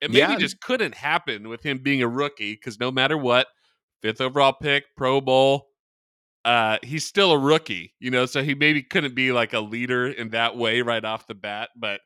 It 0.00 0.10
maybe 0.10 0.32
yeah. 0.32 0.38
just 0.38 0.60
couldn't 0.60 0.94
happen 0.94 1.48
with 1.48 1.62
him 1.62 1.78
being 1.78 2.02
a 2.02 2.08
rookie 2.08 2.52
because 2.52 2.78
no 2.78 2.92
matter 2.92 3.18
what, 3.18 3.48
fifth 4.00 4.20
overall 4.20 4.52
pick, 4.52 4.84
Pro 4.96 5.20
Bowl, 5.20 5.66
uh, 6.44 6.78
he's 6.82 7.06
still 7.06 7.32
a 7.32 7.38
rookie, 7.38 7.94
you 8.00 8.10
know, 8.10 8.26
so 8.26 8.42
he 8.42 8.54
maybe 8.54 8.82
couldn't 8.82 9.14
be 9.14 9.32
like 9.32 9.52
a 9.52 9.60
leader 9.60 10.06
in 10.06 10.30
that 10.30 10.56
way 10.56 10.82
right 10.82 11.04
off 11.04 11.26
the 11.26 11.34
bat. 11.34 11.70
But 11.76 12.00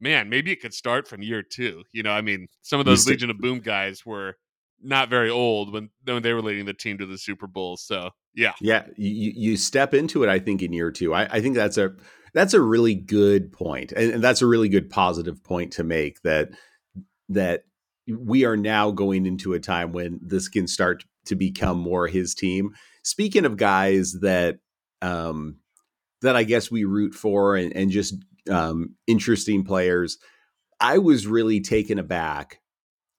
man, 0.00 0.28
maybe 0.28 0.52
it 0.52 0.60
could 0.60 0.74
start 0.74 1.06
from 1.06 1.22
year 1.22 1.42
two. 1.42 1.84
You 1.92 2.02
know, 2.02 2.12
I 2.12 2.20
mean, 2.20 2.48
some 2.62 2.80
of 2.80 2.86
those 2.86 3.06
Legion 3.06 3.30
of 3.30 3.38
Boom 3.38 3.60
guys 3.60 4.04
were 4.04 4.36
not 4.82 5.08
very 5.08 5.30
old 5.30 5.72
when, 5.72 5.90
when 6.04 6.22
they 6.22 6.32
were 6.32 6.42
leading 6.42 6.66
the 6.66 6.74
team 6.74 6.98
to 6.98 7.06
the 7.06 7.18
Super 7.18 7.46
Bowl. 7.46 7.76
So 7.76 8.10
yeah. 8.34 8.52
Yeah. 8.60 8.86
You, 8.96 9.32
you 9.34 9.56
step 9.56 9.94
into 9.94 10.22
it, 10.24 10.28
I 10.28 10.38
think, 10.38 10.62
in 10.62 10.72
year 10.72 10.90
two. 10.90 11.14
I, 11.14 11.24
I 11.24 11.40
think 11.40 11.54
that's 11.54 11.78
a 11.78 11.92
that's 12.32 12.52
a 12.52 12.60
really 12.60 12.94
good 12.94 13.52
point. 13.52 13.92
And, 13.92 14.14
and 14.14 14.24
that's 14.24 14.42
a 14.42 14.46
really 14.46 14.68
good 14.68 14.90
positive 14.90 15.42
point 15.44 15.72
to 15.74 15.84
make 15.84 16.20
that 16.22 16.50
that 17.28 17.64
we 18.06 18.44
are 18.44 18.56
now 18.56 18.90
going 18.90 19.24
into 19.24 19.54
a 19.54 19.60
time 19.60 19.92
when 19.92 20.20
this 20.22 20.48
can 20.48 20.66
start 20.66 21.04
to 21.26 21.36
become 21.36 21.78
more 21.78 22.06
his 22.06 22.34
team. 22.34 22.74
Speaking 23.04 23.44
of 23.44 23.56
guys 23.56 24.12
that 24.22 24.58
um 25.02 25.58
that 26.22 26.36
I 26.36 26.44
guess 26.44 26.70
we 26.70 26.84
root 26.84 27.14
for 27.14 27.56
and, 27.56 27.74
and 27.76 27.90
just 27.90 28.16
um 28.50 28.96
interesting 29.06 29.64
players, 29.64 30.18
I 30.80 30.98
was 30.98 31.26
really 31.26 31.60
taken 31.60 31.98
aback 31.98 32.60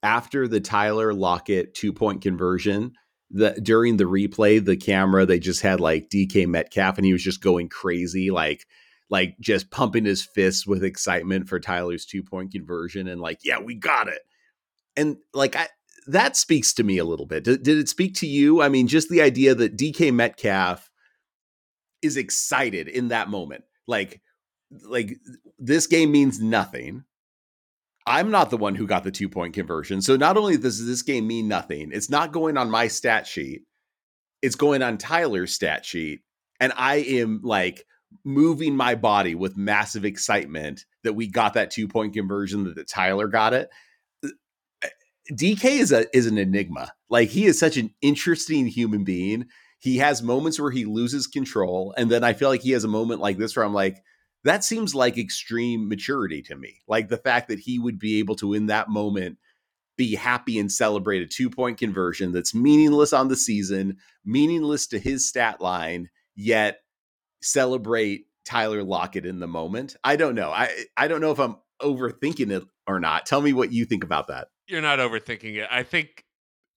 after 0.03 0.47
the 0.47 0.59
Tyler 0.59 1.13
Lockett 1.13 1.73
two 1.73 1.93
point 1.93 2.21
conversion 2.21 2.93
the 3.31 3.51
during 3.61 3.97
the 3.97 4.03
replay, 4.05 4.63
the 4.63 4.77
camera 4.77 5.25
they 5.25 5.39
just 5.39 5.61
had 5.61 5.79
like 5.79 6.09
DK 6.09 6.47
Metcalf, 6.47 6.97
and 6.97 7.05
he 7.05 7.13
was 7.13 7.23
just 7.23 7.41
going 7.41 7.69
crazy, 7.69 8.31
like 8.31 8.65
like 9.09 9.35
just 9.39 9.71
pumping 9.71 10.05
his 10.05 10.23
fists 10.23 10.65
with 10.65 10.83
excitement 10.83 11.47
for 11.47 11.59
Tyler's 11.59 12.05
two 12.05 12.23
point 12.23 12.51
conversion, 12.51 13.07
and 13.07 13.19
like, 13.21 13.39
yeah, 13.43 13.59
we 13.59 13.75
got 13.75 14.07
it. 14.07 14.21
And 14.95 15.17
like 15.33 15.55
I, 15.55 15.67
that 16.07 16.35
speaks 16.35 16.73
to 16.73 16.83
me 16.83 16.97
a 16.97 17.05
little 17.05 17.25
bit. 17.25 17.43
Did, 17.43 17.63
did 17.63 17.77
it 17.77 17.89
speak 17.89 18.15
to 18.15 18.27
you? 18.27 18.61
I 18.61 18.69
mean, 18.69 18.87
just 18.87 19.09
the 19.09 19.21
idea 19.21 19.55
that 19.55 19.77
DK 19.77 20.13
Metcalf 20.13 20.89
is 22.01 22.17
excited 22.17 22.87
in 22.87 23.09
that 23.09 23.29
moment, 23.29 23.63
like 23.87 24.21
like 24.87 25.17
this 25.59 25.87
game 25.87 26.11
means 26.11 26.39
nothing 26.41 27.03
I'm 28.07 28.29
not 28.29 28.49
the 28.49 28.57
one 28.57 28.75
who 28.75 28.85
got 28.85 29.03
the 29.03 29.11
two 29.11 29.29
point 29.29 29.53
conversion. 29.53 30.01
So 30.01 30.15
not 30.15 30.37
only 30.37 30.57
does 30.57 30.85
this 30.85 31.01
game 31.01 31.25
mean 31.25 31.47
nothing, 31.47 31.91
it's 31.91 32.09
not 32.09 32.31
going 32.31 32.57
on 32.57 32.69
my 32.69 32.87
stat 32.87 33.25
sheet, 33.25 33.63
it's 34.41 34.55
going 34.55 34.83
on 34.83 34.97
Tyler's 34.97 35.53
stat 35.53 35.85
sheet. 35.85 36.21
And 36.59 36.71
I 36.77 36.97
am 36.97 37.41
like 37.43 37.85
moving 38.23 38.75
my 38.75 38.95
body 38.95 39.35
with 39.35 39.57
massive 39.57 40.05
excitement 40.05 40.85
that 41.03 41.13
we 41.13 41.27
got 41.27 41.55
that 41.55 41.71
two 41.71 41.87
point 41.87 42.13
conversion, 42.13 42.75
that, 42.75 42.87
Tyler 42.87 43.27
got 43.27 43.53
it. 43.53 43.69
DK 45.31 45.79
is 45.79 45.91
a 45.91 46.05
is 46.15 46.27
an 46.27 46.37
enigma. 46.37 46.93
Like 47.09 47.29
he 47.29 47.45
is 47.45 47.59
such 47.59 47.77
an 47.77 47.91
interesting 48.01 48.67
human 48.67 49.03
being. 49.03 49.47
He 49.79 49.97
has 49.97 50.23
moments 50.23 50.59
where 50.59 50.71
he 50.71 50.85
loses 50.85 51.27
control, 51.27 51.93
and 51.97 52.09
then 52.09 52.23
I 52.23 52.33
feel 52.33 52.49
like 52.49 52.61
he 52.61 52.71
has 52.71 52.83
a 52.83 52.89
moment 52.89 53.21
like 53.21 53.37
this 53.37 53.55
where 53.55 53.65
I'm 53.65 53.73
like, 53.73 54.03
that 54.43 54.63
seems 54.63 54.95
like 54.95 55.17
extreme 55.17 55.89
maturity 55.89 56.41
to 56.43 56.55
me. 56.55 56.81
Like 56.87 57.09
the 57.09 57.17
fact 57.17 57.49
that 57.49 57.59
he 57.59 57.79
would 57.79 57.99
be 57.99 58.19
able 58.19 58.35
to, 58.37 58.53
in 58.53 58.67
that 58.67 58.89
moment, 58.89 59.37
be 59.97 60.15
happy 60.15 60.59
and 60.59 60.71
celebrate 60.71 61.21
a 61.21 61.27
two 61.27 61.49
point 61.49 61.77
conversion 61.77 62.31
that's 62.31 62.53
meaningless 62.53 63.13
on 63.13 63.27
the 63.27 63.35
season, 63.35 63.97
meaningless 64.23 64.87
to 64.87 64.99
his 64.99 65.27
stat 65.27 65.61
line, 65.61 66.09
yet 66.35 66.79
celebrate 67.41 68.25
Tyler 68.45 68.83
Lockett 68.83 69.25
in 69.25 69.39
the 69.39 69.47
moment. 69.47 69.95
I 70.03 70.15
don't 70.15 70.35
know. 70.35 70.51
I 70.51 70.69
I 70.95 71.07
don't 71.07 71.21
know 71.21 71.31
if 71.31 71.39
I'm 71.39 71.57
overthinking 71.81 72.51
it 72.51 72.63
or 72.87 72.99
not. 72.99 73.25
Tell 73.25 73.41
me 73.41 73.53
what 73.53 73.71
you 73.71 73.85
think 73.85 74.03
about 74.03 74.27
that. 74.27 74.49
You're 74.67 74.81
not 74.81 74.99
overthinking 74.99 75.55
it. 75.55 75.67
I 75.69 75.83
think 75.83 76.25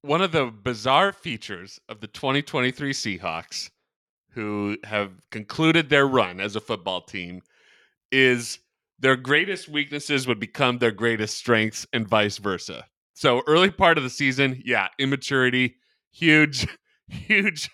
one 0.03 0.21
of 0.21 0.33
the 0.33 0.47
bizarre 0.47 1.13
features 1.13 1.81
of 1.89 2.01
the 2.01 2.07
2023 2.07 2.93
Seahawks, 2.93 3.71
who 4.33 4.77
have 4.85 5.13
concluded 5.31 5.89
their 5.89 6.07
run 6.07 6.41
as 6.41 6.55
a 6.55 6.61
football 6.61 7.01
team, 7.01 7.41
is 8.13 8.59
their 8.99 9.17
greatest 9.17 9.69
weaknesses 9.69 10.27
would 10.27 10.39
become 10.39 10.79
their 10.79 10.91
greatest 10.91 11.37
strengths 11.37 11.87
and 11.93 12.07
vice 12.07 12.39
versa. 12.39 12.85
So 13.15 13.43
early 13.47 13.71
part 13.71 13.97
of 13.97 14.05
the 14.05 14.11
season, 14.11 14.63
yeah, 14.65 14.89
immaturity, 14.99 15.77
huge, 16.13 16.67
huge 17.09 17.71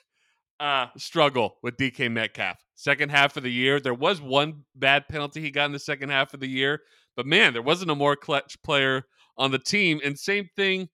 uh, 0.61 0.87
struggle 0.97 1.57
with 1.63 1.77
DK 1.77 2.11
Metcalf. 2.11 2.59
Second 2.77 3.11
half 3.11 3.37
of 3.37 3.43
the 3.43 3.53
year, 3.53 3.81
there 3.81 3.95
was 3.95 4.21
one 4.21 4.65
bad 4.75 5.09
penalty 5.09 5.41
he 5.41 5.51
got 5.51 5.67
in 5.67 5.73
the 5.73 5.79
second 5.79 6.11
half 6.11 6.35
of 6.35 6.41
the 6.41 6.49
year, 6.49 6.81
but 7.17 7.27
man, 7.27 7.53
there 7.53 7.63
wasn't 7.63 7.91
a 7.91 7.95
more 7.95 8.17
clutch 8.17 8.61
player 8.63 9.05
on 9.37 9.51
the 9.51 9.59
team. 9.59 10.01
And 10.05 10.19
same 10.19 10.49
thing, 10.57 10.89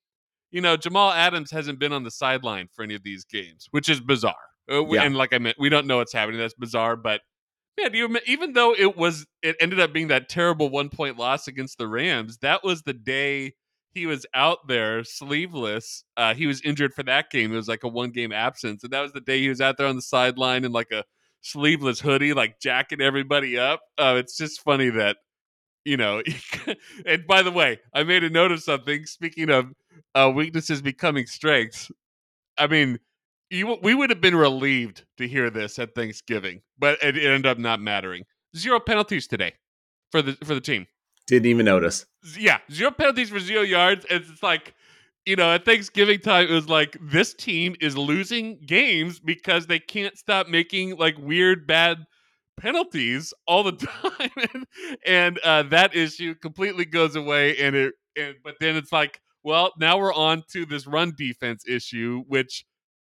you 0.50 0.61
know, 0.61 0.76
Jamal 0.76 1.12
Adams 1.12 1.50
hasn't 1.50 1.78
been 1.78 1.92
on 1.92 2.04
the 2.04 2.11
sideline 2.11 2.68
for 2.75 2.82
any 2.82 2.94
of 2.94 3.02
these 3.02 3.25
games, 3.25 3.68
which 3.70 3.88
is 3.88 4.00
bizarre. 4.00 4.35
Uh, 4.70 4.87
yeah. 4.87 5.02
And 5.02 5.16
like 5.16 5.32
I 5.32 5.38
meant, 5.38 5.56
we 5.59 5.68
don't 5.68 5.87
know 5.87 5.99
what's 5.99 6.12
happening. 6.12 6.38
That's 6.38 6.54
bizarre, 6.54 6.97
but 6.97 7.20
man, 7.78 7.94
you, 7.94 8.16
even 8.26 8.52
though 8.52 8.75
it 8.75 8.97
was, 8.97 9.26
it 9.42 9.56
ended 9.61 9.80
up 9.80 9.92
being 9.92 10.09
that 10.09 10.28
terrible 10.28 10.70
one 10.70 10.88
point 10.88 11.18
loss 11.18 11.49
against 11.49 11.78
the 11.78 11.88
Rams. 11.88 12.38
That 12.38 12.62
was 12.64 12.82
the 12.82 12.92
day 12.92 13.54
he 13.92 14.06
was 14.06 14.25
out 14.35 14.68
there 14.68 15.02
sleeveless. 15.04 16.04
Uh, 16.16 16.35
he 16.35 16.47
was 16.47 16.61
injured 16.62 16.94
for 16.94 17.02
that 17.04 17.30
game. 17.30 17.52
It 17.52 17.56
was 17.56 17.68
like 17.68 17.82
a 17.82 17.88
one 17.88 18.11
game 18.11 18.32
absence, 18.32 18.85
and 18.85 18.92
that 18.92 19.00
was 19.00 19.12
the 19.12 19.20
day 19.20 19.40
he 19.40 19.49
was 19.49 19.61
out 19.61 19.76
there 19.76 19.87
on 19.87 19.97
the 19.97 20.02
sideline 20.02 20.64
in 20.64 20.73
like 20.73 20.92
a 20.92 21.04
sleeveless 21.40 22.00
hoodie, 22.00 22.32
like 22.32 22.61
jacking 22.61 23.00
everybody 23.00 23.59
up. 23.59 23.80
Uh, 23.99 24.16
it's 24.18 24.37
just 24.37 24.62
funny 24.62 24.90
that 24.90 25.16
you 25.85 25.97
know. 25.97 26.23
and 27.07 27.27
by 27.27 27.43
the 27.43 27.51
way, 27.51 27.81
I 27.95 28.05
made 28.05 28.25
a 28.25 28.31
note 28.31 28.53
of 28.53 28.63
something. 28.63 29.07
Speaking 29.07 29.51
of 29.51 29.73
uh, 30.15 30.31
weaknesses 30.35 30.83
becoming 30.83 31.27
strengths, 31.27 31.91
I 32.59 32.67
mean, 32.67 32.99
you, 33.51 33.79
we 33.83 33.95
would 33.95 34.11
have 34.11 34.21
been 34.21 34.37
relieved 34.37 35.05
to 35.19 35.27
hear 35.27 35.51
this 35.51 35.79
at 35.79 35.95
Thanksgiving, 35.95 36.63
but 36.79 37.03
it, 37.03 37.17
it 37.17 37.27
ended 37.27 37.47
up 37.47 37.59
not 37.59 37.81
mattering. 37.81 38.25
Zero 38.57 38.81
penalties 38.81 39.27
today 39.27 39.55
for 40.11 40.23
the 40.23 40.37
for 40.45 40.55
the 40.55 40.61
team. 40.61 40.87
Didn't 41.27 41.47
even 41.47 41.67
notice. 41.67 42.07
Yeah, 42.37 42.59
zero 42.73 42.91
penalties 42.91 43.31
for 43.31 43.39
zero 43.39 43.63
yards. 43.63 44.05
It's 44.11 44.43
like, 44.43 44.75
you 45.25 45.37
know, 45.37 45.53
at 45.53 45.65
Thanksgiving 45.65 46.19
time, 46.19 46.49
it 46.49 46.53
was 46.53 46.69
like 46.69 46.97
this 47.01 47.35
team 47.35 47.77
is 47.81 47.97
losing 47.97 48.59
games 48.67 49.21
because 49.21 49.67
they 49.67 49.79
can't 49.79 50.19
stop 50.19 50.49
making 50.49 50.97
like 50.97 51.17
weird, 51.19 51.67
bad 51.67 52.07
penalties 52.61 53.35
all 53.47 53.62
the 53.62 53.73
time, 54.19 54.31
and, 54.55 54.67
and 55.07 55.38
uh, 55.38 55.62
that 55.64 55.95
issue 55.97 56.35
completely 56.35 56.85
goes 56.85 57.17
away. 57.17 57.57
And 57.57 57.75
it, 57.75 57.95
and 58.17 58.37
but 58.45 58.55
then 58.61 58.76
it's 58.76 58.93
like, 58.93 59.21
well, 59.43 59.73
now 59.79 59.99
we're 59.99 60.14
on 60.14 60.45
to 60.52 60.67
this 60.67 60.87
run 60.87 61.14
defense 61.17 61.64
issue, 61.67 62.25
which 62.29 62.64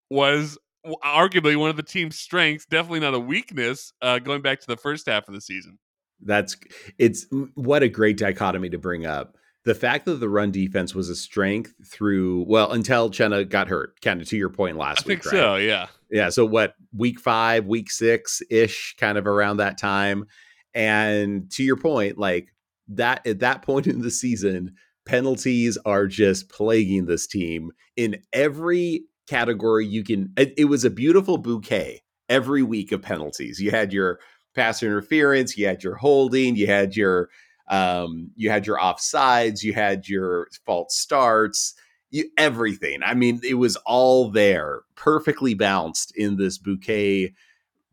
was 0.10 0.58
arguably 1.04 1.56
one 1.56 1.70
of 1.70 1.78
the 1.78 1.84
team's 1.84 2.18
strengths, 2.18 2.66
definitely 2.66 3.00
not 3.00 3.14
a 3.14 3.20
weakness, 3.20 3.94
uh, 4.02 4.20
going 4.20 4.42
back 4.42 4.60
to 4.60 4.68
the 4.68 4.78
first 4.78 5.08
half 5.08 5.28
of 5.28 5.34
the 5.34 5.42
season. 5.42 5.78
That's 6.24 6.56
it's 6.98 7.26
what 7.56 7.84
a 7.84 7.90
great 7.90 8.18
dichotomy 8.18 8.70
to 8.70 8.78
bring 8.78 9.06
up. 9.06 9.38
The 9.64 9.76
fact 9.76 10.06
that 10.06 10.16
the 10.16 10.30
run 10.30 10.52
defense 10.52 10.96
was 10.96 11.10
a 11.10 11.16
strength 11.16 11.74
through 11.86 12.46
well 12.48 12.72
until 12.72 13.12
Chenna 13.12 13.48
got 13.48 13.68
hurt, 13.68 14.02
kind 14.02 14.20
of 14.20 14.28
to 14.30 14.38
your 14.38 14.50
point 14.50 14.78
last 14.78 15.06
I 15.06 15.08
week. 15.08 15.20
I 15.20 15.22
think 15.22 15.34
right? 15.34 15.40
so, 15.40 15.56
yeah, 15.58 15.88
yeah. 16.10 16.30
So 16.30 16.46
what 16.46 16.74
week 16.96 17.20
five, 17.20 17.68
week 17.68 17.92
six 17.92 18.42
ish, 18.50 18.96
kind 18.98 19.18
of 19.18 19.28
around 19.28 19.58
that 19.58 19.78
time, 19.78 20.26
and 20.74 21.52
to 21.52 21.64
your 21.64 21.78
point, 21.78 22.18
like 22.18 22.48
that 22.88 23.26
at 23.28 23.40
that 23.40 23.62
point 23.62 23.88
in 23.88 24.02
the 24.02 24.12
season, 24.12 24.76
penalties 25.06 25.78
are 25.86 26.08
just 26.08 26.50
plaguing 26.50 27.06
this 27.06 27.28
team 27.28 27.72
in 27.96 28.22
every 28.34 29.04
category 29.28 29.86
you 29.86 30.04
can. 30.04 30.34
It, 30.38 30.54
it 30.58 30.66
was 30.66 30.84
a 30.84 30.90
beautiful 30.90 31.38
bouquet 31.38 32.02
every 32.30 32.64
week 32.64 32.92
of 32.92 33.02
penalties. 33.02 33.60
You 33.60 33.72
had 33.72 33.94
your 33.94 34.20
pass 34.56 34.84
interference, 34.84 35.58
you 35.58 35.68
had 35.68 35.84
your 35.84 35.96
holding, 35.96 36.56
you 36.56 36.68
had 36.68 36.96
your 36.96 37.30
um, 37.70 38.32
you 38.36 38.50
had 38.50 38.68
your 38.68 38.78
offsides, 38.78 39.64
you 39.64 39.74
had 39.74 40.08
your 40.08 40.48
false 40.66 40.98
starts, 40.98 41.74
you, 42.10 42.30
everything. 42.38 43.02
I 43.04 43.14
mean, 43.14 43.40
it 43.44 43.56
was 43.56 43.78
all 43.86 44.30
there, 44.30 44.82
perfectly 44.96 45.54
balanced 45.54 46.16
in 46.16 46.38
this 46.38 46.58
bouquet 46.58 47.34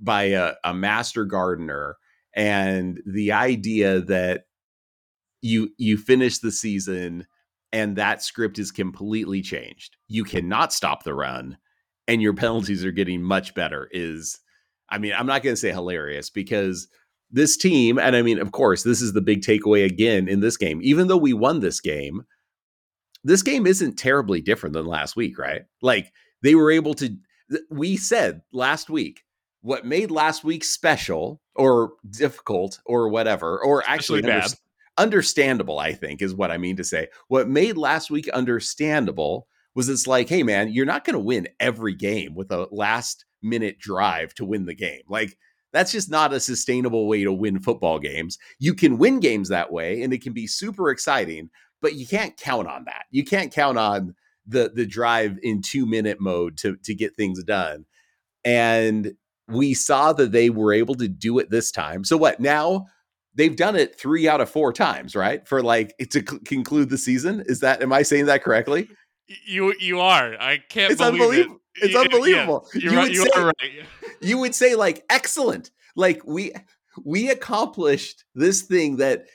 by 0.00 0.24
a, 0.24 0.54
a 0.64 0.74
master 0.74 1.24
gardener. 1.24 1.96
And 2.34 3.00
the 3.06 3.32
idea 3.32 4.00
that 4.02 4.44
you 5.40 5.70
you 5.78 5.96
finish 5.96 6.38
the 6.38 6.50
season 6.50 7.26
and 7.72 7.96
that 7.96 8.22
script 8.22 8.58
is 8.58 8.70
completely 8.70 9.42
changed. 9.42 9.96
You 10.08 10.24
cannot 10.24 10.72
stop 10.72 11.04
the 11.04 11.14
run, 11.14 11.58
and 12.06 12.22
your 12.22 12.34
penalties 12.34 12.84
are 12.84 12.92
getting 12.92 13.22
much 13.22 13.54
better. 13.54 13.88
Is 13.92 14.40
I 14.88 14.98
mean, 14.98 15.12
I'm 15.16 15.26
not 15.26 15.42
going 15.42 15.54
to 15.54 15.60
say 15.60 15.70
hilarious 15.70 16.30
because 16.30 16.88
this 17.30 17.56
team, 17.56 17.98
and 17.98 18.16
I 18.16 18.22
mean, 18.22 18.38
of 18.38 18.52
course, 18.52 18.82
this 18.82 19.02
is 19.02 19.12
the 19.12 19.20
big 19.20 19.42
takeaway 19.42 19.84
again 19.84 20.28
in 20.28 20.40
this 20.40 20.56
game. 20.56 20.80
Even 20.82 21.08
though 21.08 21.16
we 21.16 21.32
won 21.32 21.60
this 21.60 21.80
game, 21.80 22.22
this 23.24 23.42
game 23.42 23.66
isn't 23.66 23.98
terribly 23.98 24.40
different 24.40 24.72
than 24.72 24.86
last 24.86 25.16
week, 25.16 25.38
right? 25.38 25.62
Like 25.82 26.12
they 26.42 26.54
were 26.54 26.70
able 26.70 26.94
to, 26.94 27.16
we 27.70 27.96
said 27.96 28.42
last 28.52 28.88
week, 28.88 29.24
what 29.60 29.84
made 29.84 30.10
last 30.10 30.44
week 30.44 30.64
special 30.64 31.40
or 31.54 31.92
difficult 32.08 32.80
or 32.86 33.08
whatever, 33.08 33.62
or 33.62 33.82
actually 33.86 34.22
under, 34.22 34.46
understandable, 34.96 35.78
I 35.78 35.92
think 35.92 36.22
is 36.22 36.34
what 36.34 36.50
I 36.50 36.58
mean 36.58 36.76
to 36.76 36.84
say. 36.84 37.08
What 37.26 37.48
made 37.48 37.76
last 37.76 38.10
week 38.10 38.28
understandable 38.28 39.48
was 39.74 39.88
it's 39.88 40.06
like, 40.06 40.28
hey, 40.28 40.42
man, 40.42 40.72
you're 40.72 40.86
not 40.86 41.04
going 41.04 41.14
to 41.14 41.20
win 41.20 41.48
every 41.60 41.94
game 41.94 42.34
with 42.34 42.50
a 42.52 42.68
last 42.70 43.24
minute 43.42 43.78
drive 43.78 44.32
to 44.34 44.44
win 44.44 44.66
the 44.66 44.74
game. 44.74 45.02
Like 45.08 45.36
that's 45.72 45.92
just 45.92 46.10
not 46.10 46.32
a 46.32 46.40
sustainable 46.40 47.06
way 47.06 47.24
to 47.24 47.32
win 47.32 47.60
football 47.60 47.98
games. 47.98 48.38
You 48.58 48.74
can 48.74 48.98
win 48.98 49.20
games 49.20 49.48
that 49.48 49.72
way 49.72 50.02
and 50.02 50.12
it 50.12 50.22
can 50.22 50.32
be 50.32 50.46
super 50.46 50.90
exciting, 50.90 51.50
but 51.82 51.94
you 51.94 52.06
can't 52.06 52.36
count 52.36 52.68
on 52.68 52.84
that. 52.84 53.04
You 53.10 53.24
can't 53.24 53.52
count 53.52 53.78
on 53.78 54.14
the 54.46 54.70
the 54.74 54.86
drive 54.86 55.38
in 55.42 55.60
2 55.62 55.86
minute 55.86 56.20
mode 56.20 56.56
to 56.58 56.76
to 56.84 56.94
get 56.94 57.16
things 57.16 57.42
done. 57.44 57.84
And 58.44 59.12
we 59.46 59.74
saw 59.74 60.12
that 60.14 60.32
they 60.32 60.50
were 60.50 60.72
able 60.72 60.94
to 60.96 61.08
do 61.08 61.38
it 61.38 61.50
this 61.50 61.70
time. 61.70 62.04
So 62.04 62.16
what? 62.16 62.40
Now 62.40 62.86
they've 63.34 63.56
done 63.56 63.76
it 63.76 64.00
3 64.00 64.28
out 64.28 64.40
of 64.40 64.50
4 64.50 64.72
times, 64.72 65.14
right? 65.14 65.46
For 65.46 65.62
like 65.62 65.96
to 65.98 66.20
c- 66.20 66.38
conclude 66.44 66.88
the 66.88 66.98
season. 66.98 67.44
Is 67.46 67.60
that 67.60 67.82
am 67.82 67.92
I 67.92 68.02
saying 68.02 68.26
that 68.26 68.42
correctly? 68.42 68.88
You 69.46 69.74
you 69.78 70.00
are. 70.00 70.34
I 70.40 70.58
can't 70.70 70.92
it's 70.92 71.00
unbelievable. 71.02 71.56
It. 71.56 71.60
It's 71.82 71.94
yeah, 71.94 72.00
unbelievable. 72.00 72.68
Yeah, 72.74 72.90
you, 72.90 72.96
right, 72.96 73.12
you 73.12 73.22
say, 73.22 73.42
right. 73.42 73.86
you 74.20 74.38
would 74.38 74.54
say 74.54 74.74
like 74.74 75.04
excellent. 75.10 75.70
Like 75.96 76.22
we 76.24 76.52
we 77.04 77.30
accomplished 77.30 78.24
this 78.34 78.62
thing 78.62 78.96
that 78.96 79.26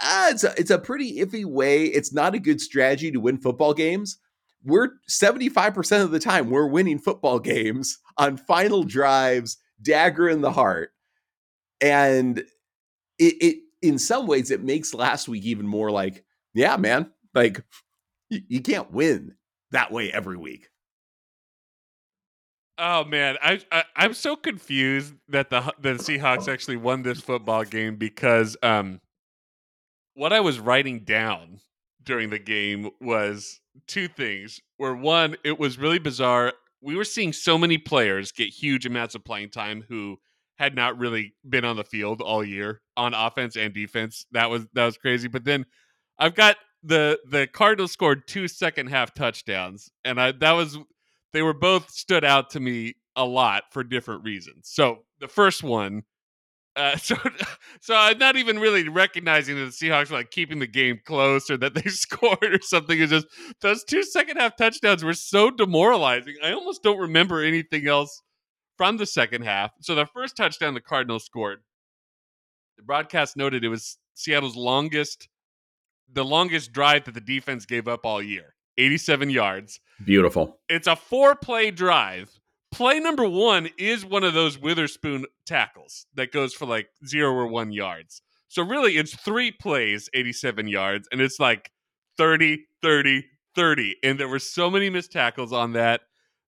ah, 0.00 0.28
it's 0.30 0.44
a, 0.44 0.54
it's 0.58 0.70
a 0.70 0.78
pretty 0.78 1.18
iffy 1.18 1.44
way. 1.44 1.84
It's 1.84 2.12
not 2.12 2.34
a 2.34 2.38
good 2.38 2.60
strategy 2.60 3.10
to 3.10 3.20
win 3.20 3.38
football 3.38 3.74
games. 3.74 4.18
We're 4.62 4.90
75% 5.08 6.02
of 6.02 6.10
the 6.10 6.18
time 6.18 6.50
we're 6.50 6.66
winning 6.66 6.98
football 6.98 7.38
games 7.38 7.98
on 8.18 8.36
final 8.36 8.84
drives, 8.84 9.56
dagger 9.80 10.28
in 10.28 10.42
the 10.42 10.52
heart. 10.52 10.90
And 11.80 12.40
it, 13.18 13.34
it 13.40 13.56
in 13.80 13.98
some 13.98 14.26
ways 14.26 14.50
it 14.50 14.62
makes 14.62 14.92
last 14.92 15.28
week 15.28 15.44
even 15.44 15.66
more 15.66 15.90
like, 15.90 16.24
yeah, 16.52 16.76
man, 16.76 17.10
like 17.34 17.62
you, 18.28 18.40
you 18.48 18.60
can't 18.60 18.92
win 18.92 19.34
that 19.70 19.90
way 19.90 20.12
every 20.12 20.36
week. 20.36 20.68
Oh 22.82 23.04
man, 23.04 23.36
I, 23.42 23.60
I 23.70 23.84
am 23.96 24.14
so 24.14 24.36
confused 24.36 25.12
that 25.28 25.50
the 25.50 25.60
the 25.78 25.90
Seahawks 25.90 26.48
actually 26.48 26.78
won 26.78 27.02
this 27.02 27.20
football 27.20 27.64
game 27.64 27.96
because 27.96 28.56
um 28.62 29.00
what 30.14 30.32
I 30.32 30.40
was 30.40 30.58
writing 30.58 31.00
down 31.00 31.60
during 32.02 32.30
the 32.30 32.38
game 32.38 32.90
was 32.98 33.60
two 33.86 34.08
things. 34.08 34.60
Where 34.78 34.94
one, 34.94 35.36
it 35.44 35.58
was 35.58 35.78
really 35.78 35.98
bizarre. 35.98 36.54
We 36.80 36.96
were 36.96 37.04
seeing 37.04 37.34
so 37.34 37.58
many 37.58 37.76
players 37.76 38.32
get 38.32 38.48
huge 38.48 38.86
amounts 38.86 39.14
of 39.14 39.24
playing 39.26 39.50
time 39.50 39.84
who 39.86 40.16
had 40.58 40.74
not 40.74 40.98
really 40.98 41.34
been 41.46 41.66
on 41.66 41.76
the 41.76 41.84
field 41.84 42.22
all 42.22 42.42
year 42.42 42.80
on 42.96 43.12
offense 43.12 43.56
and 43.56 43.74
defense. 43.74 44.24
That 44.32 44.48
was 44.48 44.66
that 44.72 44.86
was 44.86 44.96
crazy. 44.96 45.28
But 45.28 45.44
then 45.44 45.66
I've 46.18 46.34
got 46.34 46.56
the 46.82 47.18
the 47.28 47.46
Cardinals 47.46 47.92
scored 47.92 48.26
two 48.26 48.48
second 48.48 48.86
half 48.86 49.12
touchdowns, 49.12 49.90
and 50.02 50.18
I 50.18 50.32
that 50.32 50.52
was 50.52 50.78
they 51.32 51.42
were 51.42 51.54
both 51.54 51.90
stood 51.90 52.24
out 52.24 52.50
to 52.50 52.60
me 52.60 52.94
a 53.16 53.24
lot 53.24 53.64
for 53.72 53.84
different 53.84 54.24
reasons. 54.24 54.68
So 54.68 55.04
the 55.20 55.28
first 55.28 55.62
one, 55.62 56.02
Uh, 56.76 56.96
so, 56.98 57.16
so 57.80 57.94
I'm 57.96 58.18
not 58.18 58.36
even 58.36 58.58
really 58.60 58.88
recognizing 58.88 59.56
that 59.56 59.64
the 59.64 59.70
Seahawks 59.88 60.10
were 60.10 60.18
like 60.18 60.30
keeping 60.30 60.60
the 60.60 60.66
game 60.68 61.00
close 61.04 61.50
or 61.50 61.56
that 61.58 61.74
they 61.74 61.82
scored 61.90 62.38
or 62.42 62.60
something. 62.62 63.00
It's 63.00 63.10
just 63.12 63.26
those 63.60 63.84
two 63.84 64.02
second 64.04 64.36
half 64.38 64.56
touchdowns 64.56 65.04
were 65.04 65.14
so 65.14 65.50
demoralizing. 65.50 66.36
I 66.44 66.52
almost 66.52 66.82
don't 66.82 66.98
remember 66.98 67.42
anything 67.42 67.86
else 67.88 68.22
from 68.76 68.96
the 68.98 69.06
second 69.06 69.42
half. 69.42 69.72
So 69.80 69.94
the 69.94 70.06
first 70.06 70.36
touchdown 70.36 70.74
the 70.74 70.80
Cardinals 70.80 71.24
scored, 71.24 71.60
the 72.76 72.82
broadcast 72.84 73.36
noted 73.36 73.64
it 73.64 73.68
was 73.68 73.98
Seattle's 74.14 74.56
longest, 74.56 75.28
the 76.12 76.24
longest 76.24 76.72
drive 76.72 77.04
that 77.04 77.14
the 77.14 77.20
defense 77.20 77.66
gave 77.66 77.88
up 77.88 78.06
all 78.06 78.22
year, 78.22 78.54
87 78.78 79.30
yards. 79.30 79.80
Beautiful. 80.04 80.58
It's 80.68 80.86
a 80.86 80.96
four 80.96 81.34
play 81.34 81.70
drive 81.70 82.40
play 82.70 83.00
number 83.00 83.28
one 83.28 83.68
is 83.78 84.04
one 84.04 84.24
of 84.24 84.34
those 84.34 84.58
Witherspoon 84.58 85.26
tackles 85.44 86.06
that 86.14 86.32
goes 86.32 86.54
for 86.54 86.66
like 86.66 86.88
zero 87.06 87.32
or 87.32 87.46
one 87.46 87.72
yards. 87.72 88.22
So 88.48 88.62
really, 88.62 88.96
it's 88.96 89.14
three 89.14 89.52
plays, 89.52 90.08
87 90.12 90.66
yards, 90.66 91.08
and 91.12 91.20
it's 91.20 91.38
like 91.38 91.70
30, 92.16 92.64
30, 92.82 93.24
30. 93.54 93.96
And 94.02 94.18
there 94.18 94.28
were 94.28 94.40
so 94.40 94.70
many 94.70 94.90
missed 94.90 95.12
tackles 95.12 95.52
on 95.52 95.72
that. 95.74 96.02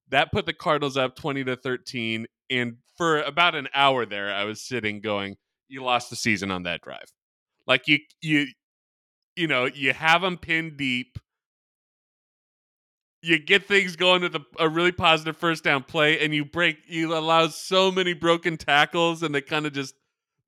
That 0.08 0.32
put 0.32 0.46
the 0.46 0.52
Cardinals 0.52 0.96
up 0.96 1.16
20 1.16 1.44
to 1.44 1.56
13. 1.56 2.26
And 2.50 2.76
for 2.96 3.20
about 3.22 3.54
an 3.54 3.68
hour 3.74 4.04
there, 4.04 4.32
I 4.34 4.44
was 4.44 4.60
sitting 4.60 5.00
going, 5.00 5.36
You 5.68 5.84
lost 5.84 6.10
the 6.10 6.16
season 6.16 6.50
on 6.50 6.64
that 6.64 6.82
drive. 6.82 7.12
Like 7.66 7.86
you, 7.86 7.98
you, 8.20 8.46
you 9.36 9.46
know, 9.46 9.66
you 9.66 9.92
have 9.92 10.22
them 10.22 10.36
pinned 10.36 10.76
deep 10.76 11.18
you 13.22 13.38
get 13.38 13.66
things 13.66 13.96
going 13.96 14.22
with 14.22 14.34
a, 14.34 14.44
a, 14.58 14.68
really 14.68 14.92
positive 14.92 15.36
first 15.36 15.62
down 15.62 15.84
play 15.84 16.18
and 16.20 16.34
you 16.34 16.44
break 16.44 16.78
you 16.86 17.16
allow 17.16 17.46
so 17.46 17.90
many 17.90 18.14
broken 18.14 18.56
tackles 18.56 19.22
and 19.22 19.34
they 19.34 19.40
kind 19.40 19.64
of 19.64 19.72
just 19.72 19.94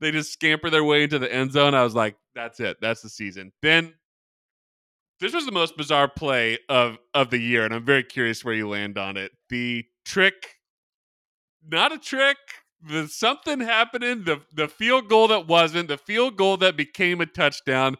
they 0.00 0.10
just 0.10 0.32
scamper 0.32 0.70
their 0.70 0.84
way 0.84 1.04
into 1.04 1.18
the 1.18 1.32
end 1.32 1.52
zone. 1.52 1.74
I 1.74 1.84
was 1.84 1.94
like 1.94 2.16
that's 2.34 2.60
it. 2.60 2.78
That's 2.80 3.00
the 3.00 3.08
season. 3.08 3.52
Then 3.62 3.94
this 5.20 5.32
was 5.32 5.46
the 5.46 5.52
most 5.52 5.76
bizarre 5.76 6.08
play 6.08 6.58
of 6.68 6.98
of 7.14 7.30
the 7.30 7.38
year 7.38 7.64
and 7.64 7.72
i'm 7.72 7.84
very 7.84 8.02
curious 8.02 8.44
where 8.44 8.54
you 8.54 8.68
land 8.68 8.98
on 8.98 9.16
it. 9.16 9.32
The 9.48 9.84
trick 10.04 10.56
not 11.66 11.92
a 11.92 11.98
trick 11.98 12.36
the 12.86 13.08
something 13.08 13.60
happening 13.60 14.24
the 14.24 14.40
the 14.52 14.68
field 14.68 15.08
goal 15.08 15.28
that 15.28 15.46
wasn't 15.46 15.88
the 15.88 15.96
field 15.96 16.36
goal 16.36 16.56
that 16.58 16.76
became 16.76 17.20
a 17.20 17.26
touchdown. 17.26 17.96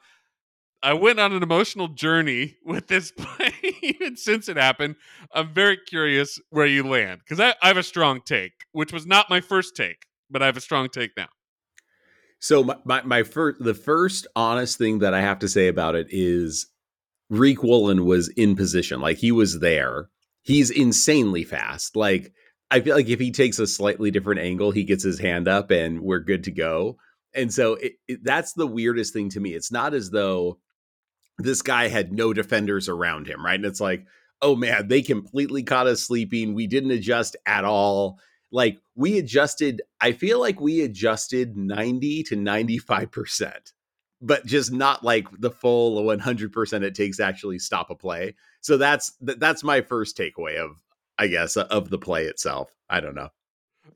I 0.82 0.92
went 0.92 1.18
on 1.18 1.32
an 1.32 1.42
emotional 1.42 1.88
journey 1.88 2.56
with 2.64 2.88
this 2.88 3.10
play 3.12 3.53
even 3.82 4.16
since 4.16 4.48
it 4.48 4.56
happened. 4.56 4.96
I'm 5.32 5.52
very 5.52 5.76
curious 5.76 6.40
where 6.50 6.66
you 6.66 6.86
land 6.86 7.20
because 7.20 7.40
I, 7.40 7.54
I, 7.62 7.68
have 7.68 7.76
a 7.76 7.82
strong 7.82 8.20
take, 8.20 8.52
which 8.72 8.92
was 8.92 9.06
not 9.06 9.30
my 9.30 9.40
first 9.40 9.76
take, 9.76 10.06
but 10.30 10.42
I 10.42 10.46
have 10.46 10.56
a 10.56 10.60
strong 10.60 10.88
take 10.88 11.12
now. 11.16 11.28
So 12.38 12.62
my, 12.62 12.76
my, 12.84 13.02
my 13.02 13.22
first 13.22 13.62
the 13.62 13.74
first 13.74 14.26
honest 14.36 14.78
thing 14.78 14.98
that 15.00 15.14
I 15.14 15.20
have 15.20 15.38
to 15.40 15.48
say 15.48 15.68
about 15.68 15.94
it 15.94 16.08
is 16.10 16.66
Riq 17.32 17.62
Woolen 17.62 18.04
was 18.04 18.28
in 18.28 18.56
position. 18.56 19.00
Like 19.00 19.18
he 19.18 19.32
was 19.32 19.60
there. 19.60 20.08
He's 20.42 20.70
insanely 20.70 21.44
fast. 21.44 21.96
Like 21.96 22.32
I 22.70 22.80
feel 22.80 22.96
like 22.96 23.08
if 23.08 23.20
he 23.20 23.30
takes 23.30 23.58
a 23.58 23.66
slightly 23.66 24.10
different 24.10 24.40
angle, 24.40 24.70
he 24.70 24.84
gets 24.84 25.04
his 25.04 25.18
hand 25.18 25.48
up 25.48 25.70
and 25.70 26.00
we're 26.00 26.20
good 26.20 26.44
to 26.44 26.50
go. 26.50 26.98
And 27.34 27.52
so 27.52 27.74
it, 27.74 27.94
it, 28.08 28.24
that's 28.24 28.52
the 28.52 28.66
weirdest 28.66 29.12
thing 29.12 29.28
to 29.30 29.40
me. 29.40 29.54
It's 29.54 29.72
not 29.72 29.94
as 29.94 30.10
though 30.10 30.58
this 31.38 31.62
guy 31.62 31.88
had 31.88 32.12
no 32.12 32.32
defenders 32.32 32.88
around 32.88 33.26
him, 33.26 33.44
right? 33.44 33.56
And 33.56 33.64
it's 33.64 33.80
like, 33.80 34.06
oh 34.42 34.54
man, 34.54 34.88
they 34.88 35.02
completely 35.02 35.62
caught 35.62 35.86
us 35.86 36.02
sleeping. 36.02 36.54
We 36.54 36.66
didn't 36.66 36.90
adjust 36.90 37.36
at 37.46 37.64
all. 37.64 38.18
Like 38.52 38.78
we 38.94 39.18
adjusted, 39.18 39.82
I 40.00 40.12
feel 40.12 40.38
like 40.38 40.60
we 40.60 40.82
adjusted 40.82 41.56
90 41.56 42.22
to 42.24 42.36
95%, 42.36 43.72
but 44.20 44.46
just 44.46 44.70
not 44.70 45.02
like 45.02 45.26
the 45.40 45.50
full 45.50 46.02
100% 46.04 46.82
it 46.82 46.94
takes 46.94 47.16
to 47.16 47.24
actually 47.24 47.58
stop 47.58 47.90
a 47.90 47.96
play. 47.96 48.34
So 48.60 48.76
that's 48.76 49.12
that's 49.20 49.64
my 49.64 49.80
first 49.80 50.16
takeaway 50.16 50.56
of 50.56 50.82
I 51.18 51.26
guess 51.26 51.56
of 51.56 51.90
the 51.90 51.98
play 51.98 52.24
itself. 52.26 52.70
I 52.88 53.00
don't 53.00 53.14
know. 53.14 53.30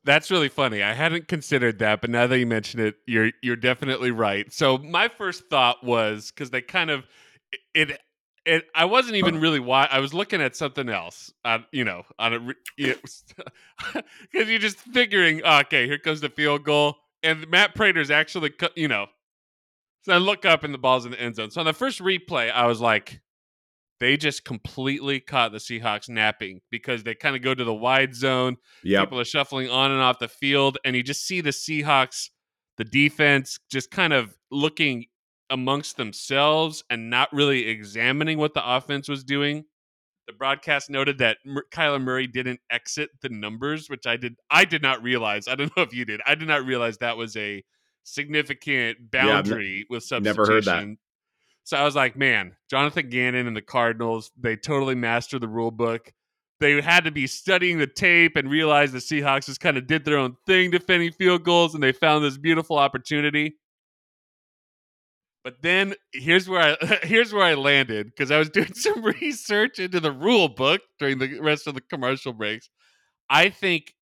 That's 0.04 0.30
really 0.30 0.48
funny. 0.48 0.82
I 0.82 0.92
hadn't 0.92 1.28
considered 1.28 1.78
that, 1.80 2.00
but 2.00 2.10
now 2.10 2.26
that 2.26 2.38
you 2.38 2.46
mention 2.46 2.80
it, 2.80 2.96
you're 3.06 3.32
you're 3.42 3.56
definitely 3.56 4.10
right. 4.10 4.52
So 4.52 4.78
my 4.78 5.08
first 5.08 5.44
thought 5.50 5.84
was 5.84 6.30
because 6.30 6.50
they 6.50 6.62
kind 6.62 6.90
of 6.90 7.06
it 7.74 7.98
it 8.44 8.64
I 8.74 8.86
wasn't 8.86 9.16
even 9.16 9.40
really 9.40 9.60
why 9.60 9.88
I 9.90 10.00
was 10.00 10.14
looking 10.14 10.40
at 10.40 10.56
something 10.56 10.88
else. 10.88 11.32
Uh, 11.44 11.58
you 11.72 11.84
know, 11.84 12.02
on 12.18 12.34
a 12.34 12.54
because 12.76 13.24
you're 14.32 14.58
just 14.58 14.78
figuring, 14.78 15.42
oh, 15.44 15.60
okay, 15.60 15.86
here 15.86 15.98
comes 15.98 16.20
the 16.20 16.28
field 16.28 16.64
goal, 16.64 16.96
and 17.22 17.48
Matt 17.48 17.74
Prater's 17.74 18.10
actually, 18.10 18.52
you 18.74 18.88
know. 18.88 19.06
So 20.02 20.14
I 20.14 20.18
look 20.18 20.46
up 20.46 20.64
and 20.64 20.72
the 20.72 20.78
ball's 20.78 21.04
in 21.04 21.10
the 21.10 21.20
end 21.20 21.36
zone. 21.36 21.50
So 21.50 21.60
on 21.60 21.66
the 21.66 21.72
first 21.72 22.00
replay, 22.00 22.50
I 22.50 22.66
was 22.66 22.80
like, 22.80 23.20
they 24.00 24.16
just 24.16 24.44
completely 24.44 25.20
caught 25.20 25.52
the 25.52 25.58
Seahawks 25.58 26.08
napping 26.08 26.60
because 26.70 27.02
they 27.02 27.14
kind 27.14 27.36
of 27.36 27.42
go 27.42 27.54
to 27.54 27.64
the 27.64 27.74
wide 27.74 28.14
zone. 28.14 28.56
Yep. 28.84 29.04
People 29.04 29.20
are 29.20 29.24
shuffling 29.24 29.68
on 29.68 29.90
and 29.90 30.00
off 30.00 30.18
the 30.18 30.28
field, 30.28 30.78
and 30.84 30.96
you 30.96 31.02
just 31.02 31.26
see 31.26 31.40
the 31.40 31.50
Seahawks, 31.50 32.28
the 32.76 32.84
defense, 32.84 33.58
just 33.70 33.90
kind 33.90 34.12
of 34.12 34.34
looking 34.50 35.06
amongst 35.50 35.96
themselves 35.96 36.84
and 36.90 37.10
not 37.10 37.32
really 37.32 37.68
examining 37.68 38.38
what 38.38 38.54
the 38.54 38.76
offense 38.76 39.08
was 39.08 39.24
doing. 39.24 39.64
The 40.26 40.32
broadcast 40.34 40.90
noted 40.90 41.18
that 41.18 41.38
M- 41.46 41.58
Kyler 41.72 42.02
Murray 42.02 42.26
didn't 42.26 42.60
exit 42.70 43.10
the 43.22 43.30
numbers, 43.30 43.88
which 43.88 44.06
I 44.06 44.16
did. 44.16 44.36
I 44.50 44.64
did 44.64 44.82
not 44.82 45.02
realize. 45.02 45.48
I 45.48 45.54
don't 45.54 45.70
know 45.76 45.82
if 45.82 45.94
you 45.94 46.04
did. 46.04 46.20
I 46.26 46.34
did 46.34 46.48
not 46.48 46.64
realize 46.64 46.98
that 46.98 47.16
was 47.16 47.36
a 47.36 47.64
significant 48.04 49.10
boundary 49.10 49.78
yeah, 49.78 49.84
with 49.88 50.04
substitution. 50.04 50.36
Never 50.36 50.52
heard 50.52 50.64
that. 50.64 50.96
So 51.64 51.76
I 51.76 51.84
was 51.84 51.94
like, 51.94 52.16
man, 52.16 52.56
Jonathan 52.70 53.10
Gannon 53.10 53.46
and 53.46 53.56
the 53.56 53.62
Cardinals, 53.62 54.30
they 54.38 54.56
totally 54.56 54.94
master 54.94 55.38
the 55.38 55.48
rule 55.48 55.70
book. 55.70 56.12
They 56.60 56.80
had 56.80 57.04
to 57.04 57.10
be 57.10 57.26
studying 57.26 57.78
the 57.78 57.86
tape 57.86 58.36
and 58.36 58.50
realize 58.50 58.90
the 58.90 58.98
Seahawks 58.98 59.46
just 59.46 59.60
kind 59.60 59.76
of 59.76 59.86
did 59.86 60.04
their 60.04 60.18
own 60.18 60.36
thing 60.46 60.70
defending 60.70 61.12
field 61.12 61.44
goals, 61.44 61.74
and 61.74 61.82
they 61.82 61.92
found 61.92 62.24
this 62.24 62.38
beautiful 62.38 62.78
opportunity. 62.78 63.56
But 65.48 65.62
then 65.62 65.94
here's 66.12 66.46
where 66.46 66.76
I 66.82 66.98
here's 67.04 67.32
where 67.32 67.42
I 67.42 67.54
landed 67.54 68.08
because 68.08 68.30
I 68.30 68.36
was 68.36 68.50
doing 68.50 68.70
some 68.74 69.02
research 69.02 69.78
into 69.78 69.98
the 69.98 70.12
rule 70.12 70.50
book 70.50 70.82
during 70.98 71.16
the 71.16 71.40
rest 71.40 71.66
of 71.66 71.74
the 71.74 71.80
commercial 71.80 72.34
breaks. 72.34 72.68
I 73.30 73.48
think 73.48 73.94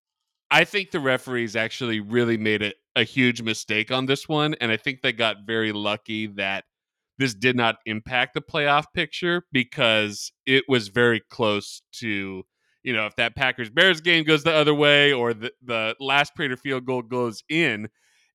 I 0.51 0.65
think 0.65 0.91
the 0.91 0.99
referees 0.99 1.55
actually 1.55 2.01
really 2.01 2.35
made 2.37 2.61
it 2.61 2.75
a 2.97 3.05
huge 3.05 3.41
mistake 3.41 3.91
on 3.91 4.07
this 4.07 4.27
one, 4.27 4.55
and 4.59 4.73
I 4.73 4.75
think 4.75 5.01
they 5.01 5.13
got 5.13 5.37
very 5.45 5.71
lucky 5.71 6.27
that 6.35 6.65
this 7.17 7.33
did 7.33 7.55
not 7.55 7.77
impact 7.85 8.33
the 8.33 8.41
playoff 8.41 8.83
picture 8.93 9.43
because 9.53 10.33
it 10.45 10.65
was 10.67 10.89
very 10.89 11.21
close 11.29 11.81
to 11.99 12.43
you 12.83 12.91
know 12.91 13.05
if 13.05 13.15
that 13.15 13.37
Packers 13.37 13.69
Bears 13.69 14.01
game 14.01 14.25
goes 14.25 14.43
the 14.43 14.53
other 14.53 14.73
way 14.73 15.13
or 15.13 15.33
the 15.33 15.53
the 15.63 15.95
last 16.01 16.35
Prater 16.35 16.57
field 16.57 16.85
goal 16.85 17.03
goes 17.03 17.41
in 17.47 17.87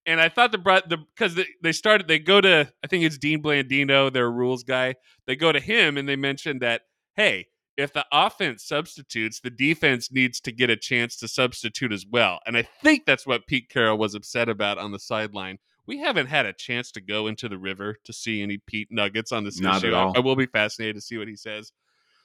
and 0.07 0.21
I 0.21 0.29
thought 0.29 0.53
the 0.53 0.59
the 0.59 0.99
because 1.15 1.35
they, 1.35 1.47
they 1.63 1.73
started 1.73 2.09
they 2.09 2.19
go 2.19 2.41
to 2.41 2.73
I 2.83 2.87
think 2.87 3.05
it's 3.05 3.19
Dean 3.19 3.43
Blandino, 3.43 4.13
their 4.13 4.31
rules 4.31 4.65
guy. 4.65 4.95
They 5.27 5.37
go 5.37 5.53
to 5.53 5.61
him 5.61 5.97
and 5.97 6.09
they 6.09 6.17
mention 6.17 6.59
that 6.61 6.83
hey, 7.17 7.47
if 7.77 7.93
the 7.93 8.05
offense 8.13 8.65
substitutes, 8.65 9.41
the 9.41 9.51
defense 9.51 10.11
needs 10.13 10.41
to 10.41 10.53
get 10.53 10.71
a 10.71 10.77
chance 10.77 11.17
to 11.17 11.29
substitute 11.29 11.93
as 11.93 12.05
well. 12.11 12.41
And 12.47 12.57
I 12.57 12.63
think 12.63 13.07
that's 13.07 13.27
what 13.27 13.47
Pete 13.47 13.69
Carroll 13.69 13.99
was 13.99 14.15
upset 14.15 14.49
about 14.49 14.79
on 14.79 14.93
the 14.93 14.99
sideline. 14.99 15.59
We 15.87 15.99
haven't 15.99 16.27
had 16.27 16.47
a 16.47 16.53
chance 16.53 16.93
to 16.93 17.01
go 17.01 17.27
into 17.27 17.49
the 17.49 17.59
river 17.59 17.97
to 18.05 18.13
see 18.13 18.43
any 18.43 18.59
Pete 18.67 18.89
nuggets 18.91 19.33
on 19.33 19.45
this 19.45 19.61
Not 19.61 19.79
issue. 19.79 19.89
At 19.89 19.95
all. 19.95 20.13
I, 20.15 20.19
I 20.19 20.21
will 20.21 20.37
be 20.37 20.47
fascinated 20.47 20.97
to 20.97 21.01
see 21.01 21.19
what 21.19 21.29
he 21.29 21.37
says. 21.37 21.73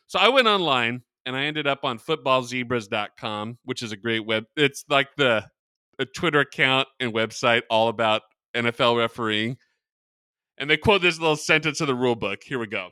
So 0.06 0.20
I 0.20 0.30
went 0.30 0.48
online 0.48 1.02
and 1.26 1.36
I 1.36 1.46
ended 1.46 1.68
up 1.68 1.84
on 1.84 2.00
footballzebras.com, 2.00 3.58
which 3.66 3.82
is 3.82 3.92
a 3.92 3.98
great 3.98 4.26
web. 4.26 4.46
It's 4.56 4.86
like 4.90 5.10
the 5.18 5.46
a 6.00 6.06
Twitter 6.06 6.40
account 6.40 6.88
and 7.00 7.14
website 7.14 7.64
all 7.70 7.88
about 7.88 8.22
NFL 8.56 8.98
refereeing. 8.98 9.58
And 10.58 10.70
they 10.70 10.78
quote 10.78 11.02
this 11.02 11.20
little 11.20 11.36
sentence 11.36 11.82
of 11.82 11.88
the 11.88 11.96
rule 11.96 12.16
book. 12.16 12.44
Here 12.44 12.60
we 12.60 12.68
go. 12.68 12.90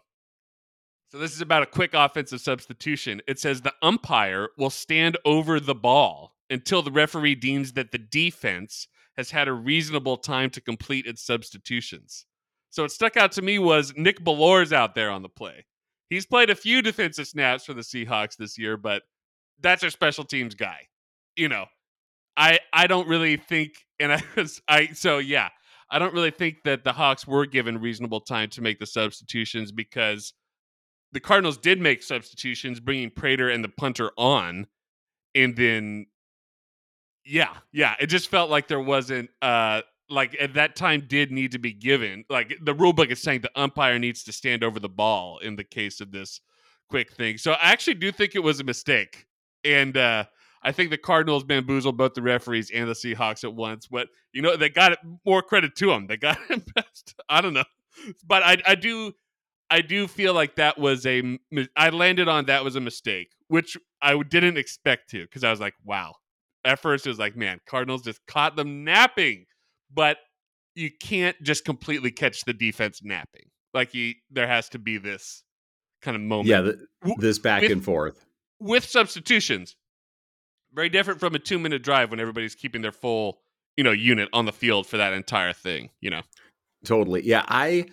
So 1.10 1.18
this 1.18 1.34
is 1.34 1.42
about 1.42 1.64
a 1.64 1.68
quick 1.68 1.92
offensive 1.94 2.42
substitution. 2.42 3.22
It 3.28 3.40
says 3.40 3.62
the 3.62 3.74
umpire 3.82 4.50
will 4.58 4.70
stand 4.70 5.18
over 5.26 5.60
the 5.60 5.76
ball 5.76 6.36
until 6.50 6.82
the 6.82 6.92
referee 6.92 7.36
deems 7.36 7.74
that 7.74 7.92
the 7.92 7.98
defense 7.98 8.88
has 9.18 9.32
had 9.32 9.48
a 9.48 9.54
reasonable 9.54 10.18
time 10.18 10.50
to 10.52 10.62
complete 10.62 11.06
its 11.06 11.26
substitutions. 11.26 12.26
So 12.70 12.84
what 12.84 12.92
stuck 12.92 13.16
out 13.16 13.32
to 13.34 13.42
me 13.42 13.60
was 13.60 13.94
Nick 13.96 14.24
Bellore's 14.24 14.74
out 14.74 14.96
there 14.96 15.10
on 15.10 15.22
the 15.22 15.30
play. 15.30 15.66
He's 16.10 16.26
played 16.26 16.50
a 16.50 16.56
few 16.56 16.82
defensive 16.82 17.28
snaps 17.28 17.64
for 17.66 17.74
the 17.74 17.82
Seahawks 17.82 18.36
this 18.36 18.58
year, 18.58 18.76
but 18.78 19.04
that's 19.62 19.84
our 19.84 19.90
special 19.90 20.26
teams 20.26 20.56
guy. 20.56 20.88
You 21.36 21.50
know, 21.50 21.66
I 22.38 22.60
I 22.74 22.88
don't 22.88 23.08
really 23.08 23.38
think, 23.38 23.74
and 24.00 24.14
I 24.14 24.22
I 24.68 24.88
so 24.88 25.18
yeah, 25.20 25.50
I 25.90 26.00
don't 26.00 26.14
really 26.14 26.32
think 26.32 26.64
that 26.64 26.84
the 26.84 26.94
Hawks 26.94 27.28
were 27.28 27.46
given 27.46 27.80
reasonable 27.80 28.22
time 28.22 28.50
to 28.52 28.62
make 28.62 28.80
the 28.80 28.86
substitutions 28.86 29.72
because 29.72 30.34
the 31.12 31.20
Cardinals 31.20 31.58
did 31.58 31.80
make 31.80 32.04
substitutions, 32.04 32.80
bringing 32.80 33.10
Prater 33.10 33.50
and 33.50 33.64
the 33.64 33.70
punter 33.70 34.12
on, 34.18 34.68
and 35.34 35.56
then 35.56 36.08
yeah, 37.26 37.54
yeah, 37.72 37.96
it 38.00 38.08
just 38.08 38.30
felt 38.30 38.50
like 38.50 38.68
there 38.68 38.80
wasn't 38.80 39.30
uh 39.42 39.82
like 40.10 40.36
at 40.40 40.54
that 40.54 40.76
time 40.76 41.04
did 41.08 41.32
need 41.32 41.52
to 41.52 41.60
be 41.60 41.74
given. 41.74 42.26
Like 42.30 42.56
the 42.62 42.74
rule 42.74 42.94
book 42.94 43.10
is 43.10 43.22
saying 43.22 43.42
the 43.42 43.52
umpire 43.56 43.98
needs 43.98 44.24
to 44.26 44.32
stand 44.32 44.64
over 44.64 44.80
the 44.80 44.90
ball 44.90 45.40
in 45.40 45.56
the 45.56 45.64
case 45.64 46.00
of 46.02 46.12
this 46.12 46.42
quick 46.90 47.12
thing. 47.12 47.38
So 47.38 47.54
I 47.54 47.72
actually 47.72 47.96
do 47.96 48.12
think 48.12 48.36
it 48.36 48.44
was 48.44 48.60
a 48.60 48.64
mistake. 48.64 49.26
And 49.64 49.98
uh 49.98 50.26
I 50.66 50.72
think 50.72 50.90
the 50.90 50.98
Cardinals 50.98 51.44
bamboozled 51.44 51.96
both 51.96 52.16
the 52.16 52.24
referees 52.24 52.72
and 52.72 52.90
the 52.90 52.94
Seahawks 52.94 53.44
at 53.44 53.54
once. 53.54 53.88
But 53.88 54.08
you 54.34 54.42
know, 54.42 54.58
they 54.58 54.70
got 54.70 54.94
it 54.94 55.00
more 55.26 55.44
credit 55.44 55.76
to 55.78 55.88
them. 55.88 56.08
They 56.08 56.18
got 56.18 56.40
it 56.50 56.66
best. 56.74 57.14
I 57.30 57.40
don't 57.40 57.54
know. 57.54 57.64
But 58.26 58.44
I 58.44 58.58
I 58.66 58.76
do 58.76 59.14
I 59.70 59.82
do 59.82 60.08
feel 60.08 60.34
like 60.34 60.56
that 60.56 60.80
was 60.80 61.06
a 61.06 61.40
I 61.78 61.90
landed 61.90 62.28
on 62.28 62.46
that 62.46 62.64
was 62.64 62.76
a 62.76 62.82
mistake, 62.82 63.30
which 63.48 63.78
I 64.02 64.22
didn't 64.24 64.58
expect 64.58 65.12
to 65.12 65.22
because 65.22 65.44
I 65.44 65.52
was 65.52 65.60
like, 65.60 65.76
wow. 65.84 66.16
At 66.66 66.80
first, 66.80 67.06
it 67.06 67.10
was 67.10 67.20
like, 67.20 67.36
man, 67.36 67.60
Cardinals 67.68 68.02
just 68.02 68.26
caught 68.26 68.56
them 68.56 68.84
napping, 68.84 69.46
but 69.94 70.18
you 70.74 70.90
can't 71.00 71.40
just 71.44 71.64
completely 71.64 72.10
catch 72.10 72.44
the 72.44 72.54
defense 72.54 73.02
napping. 73.04 73.52
Like, 73.76 73.94
you, 73.94 74.16
there 74.32 74.48
has 74.48 74.70
to 74.70 74.80
be 74.80 74.98
this 74.98 75.44
kind 76.02 76.16
of 76.16 76.22
moment. 76.24 76.48
Yeah, 76.48 76.62
the, 76.62 76.88
this 77.20 77.38
back 77.38 77.62
with, 77.62 77.72
and 77.72 77.84
forth 77.84 78.26
with 78.60 78.84
substitutions. 78.84 79.76
Very 80.76 80.90
different 80.90 81.20
from 81.20 81.36
a 81.36 81.40
two 81.40 81.58
minute 81.58 81.84
drive 81.84 82.12
when 82.12 82.20
everybody's 82.20 82.56
keeping 82.56 82.82
their 82.82 82.92
full, 82.92 83.40
you 83.78 83.84
know, 83.84 83.92
unit 83.92 84.30
on 84.34 84.46
the 84.46 84.52
field 84.52 84.86
for 84.86 84.98
that 84.98 85.14
entire 85.14 85.54
thing. 85.54 85.90
You 86.02 86.10
know, 86.10 86.22
totally. 86.84 87.26
Yeah, 87.26 87.46
I 87.48 87.86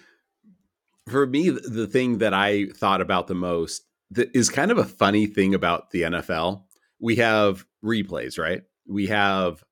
for 1.08 1.26
me, 1.26 1.50
the 1.50 1.86
thing 1.86 2.18
that 2.18 2.34
I 2.34 2.66
thought 2.66 3.00
about 3.00 3.26
the 3.26 3.34
most 3.34 3.84
that 4.10 4.34
is 4.34 4.48
kind 4.48 4.70
of 4.70 4.78
a 4.78 4.84
funny 4.84 5.26
thing 5.26 5.54
about 5.54 5.90
the 5.90 6.02
NFL. 6.02 6.64
We 7.00 7.16
have 7.16 7.64
replays, 7.84 8.38
right? 8.38 8.62
We 8.86 9.06
have 9.06 9.62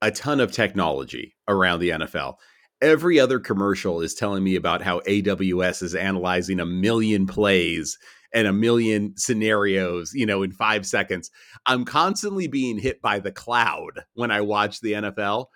a 0.00 0.10
ton 0.10 0.40
of 0.40 0.52
technology 0.52 1.34
around 1.46 1.80
the 1.80 1.90
NFL. 1.90 2.36
Every 2.80 3.18
other 3.18 3.40
commercial 3.40 4.00
is 4.00 4.14
telling 4.14 4.44
me 4.44 4.56
about 4.56 4.82
how 4.82 5.00
AWS 5.00 5.82
is 5.82 5.94
analyzing 5.94 6.60
a 6.60 6.66
million 6.66 7.26
plays 7.26 7.98
and 8.32 8.46
a 8.46 8.52
million 8.52 9.14
scenarios, 9.16 10.12
you 10.14 10.26
know, 10.26 10.42
in 10.42 10.52
five 10.52 10.86
seconds. 10.86 11.30
I'm 11.66 11.84
constantly 11.84 12.46
being 12.46 12.78
hit 12.78 13.00
by 13.00 13.20
the 13.20 13.32
cloud 13.32 14.04
when 14.14 14.30
I 14.30 14.40
watch 14.42 14.80
the 14.80 14.92
NFL. 14.92 15.46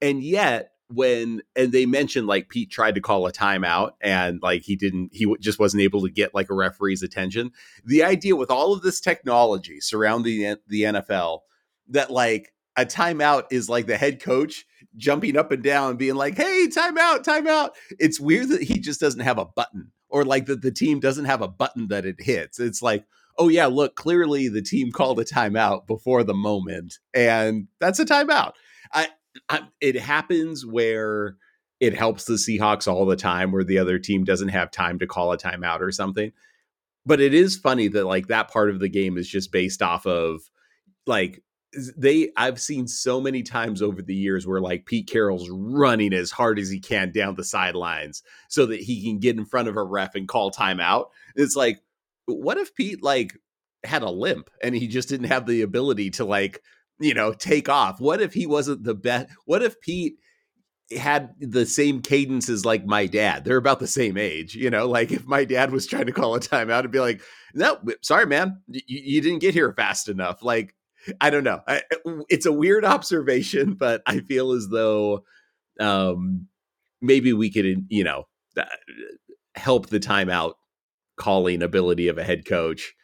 And 0.00 0.22
yet, 0.22 0.70
when 0.88 1.40
and 1.56 1.72
they 1.72 1.86
mentioned 1.86 2.26
like 2.26 2.48
Pete 2.48 2.70
tried 2.70 2.94
to 2.94 3.00
call 3.00 3.26
a 3.26 3.32
timeout 3.32 3.92
and 4.02 4.40
like 4.42 4.62
he 4.62 4.76
didn't 4.76 5.10
he 5.12 5.34
just 5.40 5.58
wasn't 5.58 5.82
able 5.82 6.02
to 6.02 6.10
get 6.10 6.34
like 6.34 6.50
a 6.50 6.54
referee's 6.54 7.02
attention. 7.02 7.50
The 7.84 8.04
idea 8.04 8.36
with 8.36 8.50
all 8.50 8.72
of 8.72 8.82
this 8.82 9.00
technology 9.00 9.80
surrounding 9.80 10.56
the 10.66 10.82
NFL 10.82 11.40
that 11.88 12.10
like 12.10 12.52
a 12.76 12.84
timeout 12.84 13.44
is 13.50 13.68
like 13.68 13.86
the 13.86 13.96
head 13.96 14.22
coach 14.22 14.66
jumping 14.96 15.36
up 15.36 15.52
and 15.52 15.62
down 15.62 15.96
being 15.96 16.16
like, 16.16 16.36
"Hey, 16.36 16.66
timeout, 16.68 17.24
timeout." 17.24 17.70
It's 17.98 18.20
weird 18.20 18.48
that 18.50 18.62
he 18.62 18.78
just 18.78 19.00
doesn't 19.00 19.20
have 19.20 19.38
a 19.38 19.44
button 19.44 19.92
or 20.14 20.24
like 20.24 20.46
that 20.46 20.62
the 20.62 20.70
team 20.70 21.00
doesn't 21.00 21.24
have 21.24 21.42
a 21.42 21.48
button 21.48 21.88
that 21.88 22.06
it 22.06 22.14
hits. 22.20 22.60
It's 22.60 22.80
like, 22.80 23.04
"Oh 23.36 23.48
yeah, 23.48 23.66
look, 23.66 23.96
clearly 23.96 24.48
the 24.48 24.62
team 24.62 24.92
called 24.92 25.18
a 25.18 25.24
timeout 25.24 25.88
before 25.88 26.22
the 26.22 26.34
moment 26.34 27.00
and 27.12 27.66
that's 27.80 27.98
a 27.98 28.04
timeout." 28.04 28.52
I 28.92 29.08
I, 29.48 29.62
it 29.80 29.96
happens 29.96 30.64
where 30.64 31.36
it 31.80 31.94
helps 31.96 32.26
the 32.26 32.34
Seahawks 32.34 32.86
all 32.86 33.04
the 33.06 33.16
time 33.16 33.50
where 33.50 33.64
the 33.64 33.78
other 33.78 33.98
team 33.98 34.22
doesn't 34.22 34.50
have 34.50 34.70
time 34.70 35.00
to 35.00 35.06
call 35.06 35.32
a 35.32 35.36
timeout 35.36 35.80
or 35.80 35.90
something. 35.90 36.30
But 37.04 37.20
it 37.20 37.34
is 37.34 37.58
funny 37.58 37.88
that 37.88 38.06
like 38.06 38.28
that 38.28 38.50
part 38.50 38.70
of 38.70 38.78
the 38.78 38.88
game 38.88 39.18
is 39.18 39.28
just 39.28 39.50
based 39.50 39.82
off 39.82 40.06
of 40.06 40.42
like 41.08 41.42
they 41.96 42.30
I've 42.36 42.60
seen 42.60 42.86
so 42.86 43.20
many 43.20 43.42
times 43.42 43.82
over 43.82 44.02
the 44.02 44.14
years 44.14 44.46
where 44.46 44.60
like 44.60 44.86
Pete 44.86 45.08
Carroll's 45.08 45.48
running 45.50 46.12
as 46.12 46.30
hard 46.30 46.58
as 46.58 46.70
he 46.70 46.80
can 46.80 47.12
down 47.12 47.34
the 47.34 47.44
sidelines 47.44 48.22
so 48.48 48.66
that 48.66 48.80
he 48.80 49.02
can 49.02 49.18
get 49.18 49.36
in 49.36 49.44
front 49.44 49.68
of 49.68 49.76
a 49.76 49.82
ref 49.82 50.14
and 50.14 50.28
call 50.28 50.50
timeout. 50.50 51.06
It's 51.36 51.56
like 51.56 51.80
what 52.26 52.58
if 52.58 52.74
Pete 52.74 53.02
like 53.02 53.38
had 53.84 54.02
a 54.02 54.10
limp 54.10 54.50
and 54.62 54.74
he 54.74 54.86
just 54.88 55.08
didn't 55.08 55.28
have 55.28 55.46
the 55.46 55.62
ability 55.62 56.10
to 56.10 56.24
like 56.24 56.62
you 56.98 57.14
know, 57.14 57.32
take 57.32 57.68
off? 57.68 58.00
What 58.00 58.20
if 58.20 58.32
he 58.32 58.46
wasn't 58.46 58.84
the 58.84 58.94
best? 58.94 59.28
What 59.44 59.62
if 59.62 59.80
Pete 59.80 60.18
had 60.96 61.34
the 61.40 61.66
same 61.66 62.02
cadence 62.02 62.48
as 62.48 62.64
like 62.64 62.86
my 62.86 63.06
dad? 63.06 63.44
They're 63.44 63.56
about 63.56 63.80
the 63.80 63.86
same 63.86 64.16
age, 64.16 64.54
you 64.54 64.70
know. 64.70 64.88
Like 64.88 65.10
if 65.10 65.26
my 65.26 65.44
dad 65.44 65.72
was 65.72 65.86
trying 65.86 66.06
to 66.06 66.12
call 66.12 66.34
a 66.34 66.40
timeout, 66.40 66.80
it'd 66.80 66.90
be 66.90 67.00
like, 67.00 67.22
"No, 67.54 67.78
sorry, 68.02 68.26
man, 68.26 68.60
you, 68.68 68.82
you 68.86 69.20
didn't 69.20 69.40
get 69.40 69.54
here 69.54 69.72
fast 69.72 70.08
enough." 70.08 70.42
Like 70.42 70.74
I 71.20 71.30
don't 71.30 71.44
know. 71.44 71.60
I, 71.66 71.82
it's 72.28 72.46
a 72.46 72.52
weird 72.52 72.84
observation, 72.84 73.74
but 73.74 74.02
I 74.06 74.20
feel 74.20 74.52
as 74.52 74.68
though 74.68 75.24
um, 75.80 76.48
maybe 77.00 77.32
we 77.32 77.50
could, 77.50 77.86
you 77.88 78.04
know, 78.04 78.24
help 79.54 79.88
the 79.88 80.00
timeout 80.00 80.54
calling 81.16 81.62
ability 81.62 82.08
of 82.08 82.18
a 82.18 82.24
head 82.24 82.46
coach 82.46 82.94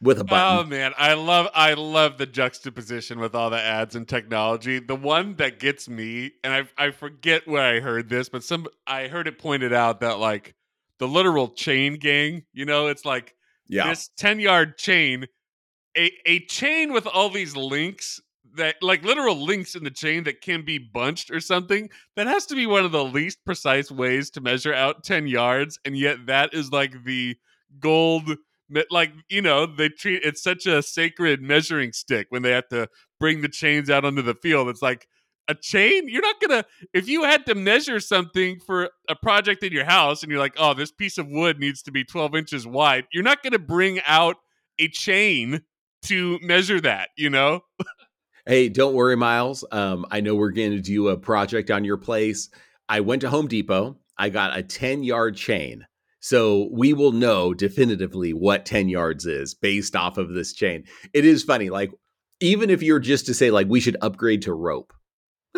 with 0.00 0.18
a 0.18 0.24
button. 0.24 0.66
Oh 0.66 0.68
man, 0.68 0.92
I 0.98 1.14
love 1.14 1.48
I 1.54 1.74
love 1.74 2.18
the 2.18 2.26
juxtaposition 2.26 3.20
with 3.20 3.34
all 3.34 3.50
the 3.50 3.60
ads 3.60 3.94
and 3.94 4.08
technology. 4.08 4.80
The 4.80 4.96
one 4.96 5.36
that 5.36 5.60
gets 5.60 5.88
me, 5.88 6.32
and 6.42 6.52
I 6.52 6.86
I 6.86 6.90
forget 6.90 7.46
where 7.46 7.62
I 7.62 7.80
heard 7.80 8.08
this, 8.08 8.28
but 8.28 8.42
some 8.42 8.66
I 8.86 9.08
heard 9.08 9.28
it 9.28 9.38
pointed 9.38 9.72
out 9.72 10.00
that 10.00 10.18
like 10.18 10.54
the 10.98 11.08
literal 11.08 11.48
chain 11.48 11.94
gang, 11.94 12.44
you 12.52 12.64
know, 12.64 12.88
it's 12.88 13.04
like 13.04 13.34
yeah. 13.68 13.88
this 13.88 14.10
10 14.18 14.40
yard 14.40 14.78
chain, 14.78 15.26
a, 15.96 16.10
a 16.26 16.40
chain 16.46 16.92
with 16.92 17.06
all 17.06 17.28
these 17.28 17.56
links 17.56 18.20
that 18.54 18.76
like 18.82 19.02
literal 19.02 19.36
links 19.36 19.74
in 19.74 19.84
the 19.84 19.90
chain 19.90 20.24
that 20.24 20.40
can 20.42 20.64
be 20.64 20.78
bunched 20.78 21.30
or 21.30 21.40
something 21.40 21.88
that 22.16 22.26
has 22.26 22.44
to 22.46 22.54
be 22.54 22.66
one 22.66 22.84
of 22.84 22.92
the 22.92 23.04
least 23.04 23.38
precise 23.44 23.90
ways 23.90 24.30
to 24.30 24.40
measure 24.40 24.74
out 24.74 25.04
10 25.04 25.26
yards 25.26 25.78
and 25.86 25.96
yet 25.96 26.26
that 26.26 26.52
is 26.52 26.70
like 26.70 27.04
the 27.04 27.34
gold 27.80 28.36
like 28.90 29.12
you 29.28 29.42
know 29.42 29.66
they 29.66 29.88
treat 29.88 30.22
it's 30.22 30.42
such 30.42 30.66
a 30.66 30.82
sacred 30.82 31.40
measuring 31.42 31.92
stick 31.92 32.26
when 32.30 32.42
they 32.42 32.50
have 32.50 32.68
to 32.68 32.88
bring 33.22 33.40
the 33.40 33.48
chains 33.48 33.88
out 33.88 34.04
onto 34.04 34.20
the 34.20 34.34
field. 34.34 34.68
It's 34.68 34.82
like 34.82 35.06
a 35.46 35.54
chain? 35.54 36.08
You're 36.08 36.22
not 36.22 36.40
gonna 36.40 36.64
if 36.92 37.08
you 37.08 37.24
had 37.24 37.46
to 37.46 37.54
measure 37.54 38.00
something 38.00 38.58
for 38.60 38.90
a 39.08 39.14
project 39.14 39.62
in 39.62 39.72
your 39.72 39.84
house 39.84 40.22
and 40.22 40.30
you're 40.30 40.40
like 40.40 40.54
oh 40.58 40.74
this 40.74 40.90
piece 40.90 41.18
of 41.18 41.28
wood 41.28 41.58
needs 41.58 41.82
to 41.82 41.92
be 41.92 42.04
12 42.04 42.34
inches 42.34 42.66
wide 42.66 43.06
you're 43.12 43.22
not 43.22 43.42
gonna 43.42 43.58
bring 43.58 44.00
out 44.06 44.36
a 44.78 44.88
chain 44.88 45.62
to 46.02 46.38
measure 46.42 46.80
that 46.80 47.10
you 47.16 47.30
know 47.30 47.62
hey 48.46 48.68
don't 48.68 48.94
worry 48.94 49.16
miles 49.16 49.64
um, 49.72 50.04
i 50.10 50.20
know 50.20 50.34
we're 50.34 50.50
gonna 50.50 50.80
do 50.80 51.08
a 51.08 51.16
project 51.16 51.70
on 51.70 51.84
your 51.84 51.96
place 51.96 52.48
i 52.88 53.00
went 53.00 53.20
to 53.20 53.30
home 53.30 53.48
depot 53.48 53.96
i 54.18 54.28
got 54.28 54.56
a 54.56 54.62
10 54.62 55.02
yard 55.02 55.36
chain 55.36 55.86
so 56.22 56.68
we 56.70 56.92
will 56.92 57.10
know 57.10 57.52
definitively 57.52 58.32
what 58.32 58.64
10 58.64 58.88
yards 58.88 59.26
is 59.26 59.54
based 59.54 59.96
off 59.96 60.18
of 60.18 60.32
this 60.32 60.52
chain. 60.52 60.84
It 61.12 61.24
is 61.24 61.42
funny. 61.42 61.68
Like, 61.68 61.90
even 62.38 62.70
if 62.70 62.80
you're 62.80 63.00
just 63.00 63.26
to 63.26 63.34
say, 63.34 63.50
like, 63.50 63.66
we 63.68 63.80
should 63.80 63.96
upgrade 64.00 64.42
to 64.42 64.54
rope, 64.54 64.92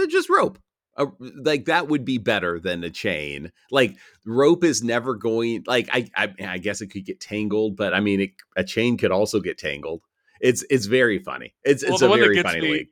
just 0.09 0.31
rope. 0.31 0.59
Uh, 0.97 1.07
like 1.21 1.65
that 1.65 1.89
would 1.89 2.05
be 2.05 2.19
better 2.19 2.61
than 2.61 2.85
a 2.85 2.91
chain. 2.91 3.51
Like 3.73 3.97
rope 4.25 4.63
is 4.63 4.85
never 4.85 5.17
going. 5.17 5.65
Like 5.67 5.89
I, 5.93 6.09
I, 6.17 6.33
I 6.41 6.59
guess 6.59 6.81
it 6.81 6.87
could 6.87 7.05
get 7.05 7.21
tangled, 7.21 7.77
but 7.77 7.93
I 7.93 7.99
mean, 7.99 8.21
it, 8.21 8.31
a 8.57 8.63
chain 8.63 8.97
could 8.97 9.11
also 9.11 9.41
get 9.41 9.59
tangled. 9.59 10.03
It's 10.41 10.65
it's 10.71 10.87
very 10.87 11.19
funny. 11.19 11.55
It's 11.65 11.85
well, 11.85 11.95
it's 11.95 12.03
a 12.03 12.09
very 12.09 12.43
funny 12.43 12.61
me, 12.61 12.71
league. 12.71 12.89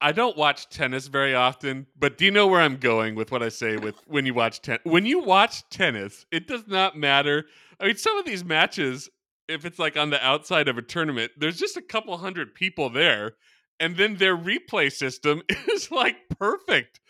I 0.00 0.12
don't 0.12 0.36
watch 0.36 0.68
tennis 0.68 1.06
very 1.06 1.34
often, 1.34 1.86
but 1.96 2.18
do 2.18 2.26
you 2.26 2.30
know 2.30 2.46
where 2.46 2.60
I'm 2.60 2.76
going 2.76 3.14
with 3.14 3.32
what 3.32 3.42
I 3.42 3.48
say 3.48 3.76
with 3.76 3.94
when 4.06 4.26
you 4.26 4.34
watch 4.34 4.60
tennis? 4.60 4.82
When 4.84 5.06
you 5.06 5.20
watch 5.20 5.66
tennis, 5.70 6.26
it 6.30 6.46
does 6.46 6.66
not 6.66 6.96
matter. 6.96 7.46
I 7.80 7.86
mean, 7.86 7.96
some 7.96 8.18
of 8.18 8.26
these 8.26 8.44
matches, 8.44 9.08
if 9.48 9.64
it's 9.64 9.78
like 9.78 9.96
on 9.96 10.10
the 10.10 10.22
outside 10.24 10.68
of 10.68 10.76
a 10.76 10.82
tournament, 10.82 11.32
there's 11.38 11.58
just 11.58 11.76
a 11.76 11.82
couple 11.82 12.16
hundred 12.18 12.54
people 12.54 12.90
there, 12.90 13.32
and 13.80 13.96
then 13.96 14.16
their 14.16 14.36
replay 14.36 14.92
system 14.92 15.42
is 15.70 15.90
like 15.90 16.16
perfect. 16.38 17.00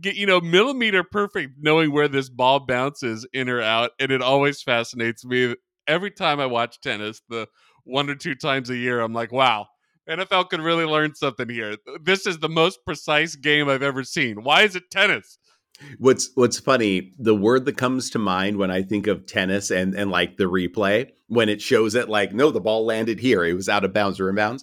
Get 0.00 0.16
you 0.16 0.26
know, 0.26 0.40
millimeter 0.40 1.04
perfect, 1.04 1.54
knowing 1.58 1.90
where 1.90 2.08
this 2.08 2.28
ball 2.28 2.60
bounces 2.60 3.26
in 3.32 3.48
or 3.48 3.62
out, 3.62 3.92
and 3.98 4.12
it 4.12 4.20
always 4.20 4.62
fascinates 4.62 5.24
me. 5.24 5.54
Every 5.86 6.10
time 6.10 6.38
I 6.38 6.46
watch 6.46 6.80
tennis, 6.80 7.22
the 7.28 7.48
one 7.84 8.08
or 8.10 8.14
two 8.14 8.34
times 8.34 8.70
a 8.70 8.76
year, 8.76 9.00
I'm 9.00 9.12
like, 9.12 9.32
wow, 9.32 9.66
NFL 10.08 10.48
could 10.48 10.60
really 10.60 10.84
learn 10.84 11.14
something 11.14 11.48
here. 11.48 11.76
This 12.02 12.26
is 12.26 12.38
the 12.38 12.48
most 12.48 12.80
precise 12.84 13.36
game 13.36 13.68
I've 13.68 13.82
ever 13.82 14.04
seen. 14.04 14.42
Why 14.42 14.62
is 14.62 14.76
it 14.76 14.90
tennis? 14.90 15.38
What's 15.98 16.30
what's 16.34 16.60
funny, 16.60 17.12
the 17.18 17.34
word 17.34 17.64
that 17.64 17.76
comes 17.76 18.10
to 18.10 18.18
mind 18.18 18.56
when 18.56 18.70
I 18.70 18.82
think 18.82 19.06
of 19.06 19.26
tennis 19.26 19.70
and 19.70 19.94
and 19.94 20.10
like 20.10 20.36
the 20.36 20.44
replay, 20.44 21.10
when 21.28 21.48
it 21.48 21.62
shows 21.62 21.94
it 21.94 22.08
like, 22.08 22.32
no, 22.32 22.50
the 22.50 22.60
ball 22.60 22.84
landed 22.84 23.18
here, 23.18 23.44
it 23.44 23.54
was 23.54 23.68
out 23.68 23.84
of 23.84 23.92
bounds 23.92 24.20
or 24.20 24.32
inbounds, 24.32 24.62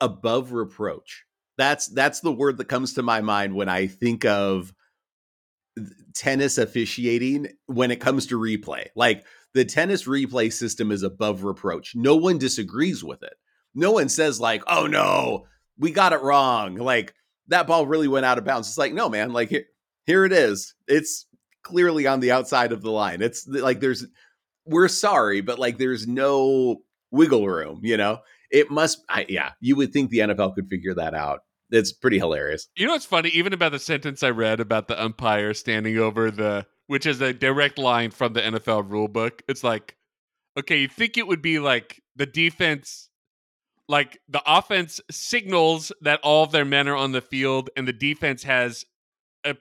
above 0.00 0.52
reproach. 0.52 1.24
That's 1.56 1.86
that's 1.88 2.20
the 2.20 2.32
word 2.32 2.58
that 2.58 2.68
comes 2.68 2.94
to 2.94 3.02
my 3.02 3.20
mind 3.20 3.54
when 3.54 3.68
I 3.68 3.86
think 3.86 4.24
of 4.24 4.72
tennis 6.14 6.58
officiating 6.58 7.48
when 7.66 7.90
it 7.90 8.00
comes 8.00 8.26
to 8.26 8.38
replay. 8.38 8.88
Like 8.94 9.24
the 9.54 9.64
tennis 9.64 10.04
replay 10.04 10.52
system 10.52 10.90
is 10.90 11.02
above 11.02 11.44
reproach. 11.44 11.94
No 11.94 12.16
one 12.16 12.38
disagrees 12.38 13.02
with 13.02 13.22
it 13.22 13.34
no 13.74 13.92
one 13.92 14.08
says 14.08 14.40
like, 14.40 14.62
"Oh 14.66 14.86
no, 14.86 15.46
we 15.78 15.90
got 15.90 16.12
it 16.12 16.22
wrong." 16.22 16.76
Like 16.76 17.14
that 17.48 17.66
ball 17.66 17.86
really 17.86 18.08
went 18.08 18.26
out 18.26 18.38
of 18.38 18.44
bounds. 18.44 18.68
It's 18.68 18.78
like, 18.78 18.94
no, 18.94 19.08
man, 19.08 19.32
like 19.32 19.50
here, 19.50 19.64
here 20.06 20.24
it 20.24 20.32
is. 20.32 20.74
It's 20.86 21.26
clearly 21.62 22.06
on 22.06 22.20
the 22.20 22.32
outside 22.32 22.72
of 22.72 22.82
the 22.82 22.90
line. 22.90 23.20
It's 23.20 23.46
like 23.46 23.80
there's 23.80 24.06
we're 24.64 24.88
sorry, 24.88 25.40
but 25.40 25.58
like 25.58 25.78
there's 25.78 26.06
no 26.06 26.82
wiggle 27.10 27.46
room, 27.46 27.80
you 27.82 27.96
know? 27.96 28.20
It 28.50 28.70
must 28.70 29.04
I, 29.08 29.26
yeah, 29.28 29.52
you 29.60 29.76
would 29.76 29.92
think 29.92 30.10
the 30.10 30.20
NFL 30.20 30.54
could 30.54 30.68
figure 30.68 30.94
that 30.94 31.14
out. 31.14 31.40
It's 31.70 31.92
pretty 31.92 32.18
hilarious. 32.18 32.68
You 32.76 32.86
know 32.86 32.92
what's 32.92 33.04
funny? 33.04 33.30
Even 33.30 33.52
about 33.52 33.72
the 33.72 33.78
sentence 33.78 34.22
I 34.22 34.30
read 34.30 34.60
about 34.60 34.86
the 34.86 35.02
umpire 35.02 35.54
standing 35.54 35.98
over 35.98 36.30
the 36.30 36.66
which 36.86 37.06
is 37.06 37.20
a 37.20 37.32
direct 37.32 37.78
line 37.78 38.10
from 38.10 38.32
the 38.32 38.40
NFL 38.40 38.90
rule 38.90 39.08
book. 39.08 39.42
It's 39.48 39.64
like, 39.64 39.96
okay, 40.58 40.80
you 40.80 40.88
think 40.88 41.16
it 41.16 41.26
would 41.26 41.42
be 41.42 41.58
like 41.58 42.02
the 42.16 42.26
defense 42.26 43.08
like 43.86 44.18
the 44.28 44.42
offense 44.46 44.98
signals 45.10 45.92
that 46.00 46.18
all 46.22 46.42
of 46.42 46.52
their 46.52 46.64
men 46.64 46.88
are 46.88 46.96
on 46.96 47.12
the 47.12 47.20
field 47.20 47.68
and 47.76 47.86
the 47.86 47.92
defense 47.92 48.42
has 48.42 48.82
a, 49.44 49.54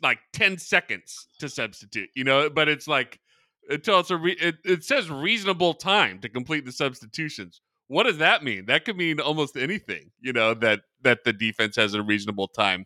like 0.00 0.20
10 0.32 0.58
seconds 0.58 1.26
to 1.40 1.48
substitute 1.48 2.08
you 2.14 2.22
know? 2.22 2.48
But 2.48 2.68
it's 2.68 2.86
like 2.86 3.18
until 3.68 3.98
it's 3.98 4.10
a 4.10 4.16
re- 4.16 4.38
it, 4.40 4.56
it 4.64 4.84
says 4.84 5.10
reasonable 5.10 5.74
time 5.74 6.20
to 6.20 6.28
complete 6.28 6.64
the 6.64 6.72
substitutions. 6.72 7.60
What 7.88 8.04
does 8.04 8.18
that 8.18 8.44
mean? 8.44 8.66
That 8.66 8.84
could 8.84 8.96
mean 8.96 9.20
almost 9.20 9.56
anything 9.56 10.10
you 10.20 10.32
know 10.32 10.54
that 10.54 10.82
that 11.02 11.24
the 11.24 11.32
defense 11.32 11.76
has 11.76 11.94
a 11.94 12.02
reasonable 12.02 12.48
time 12.48 12.84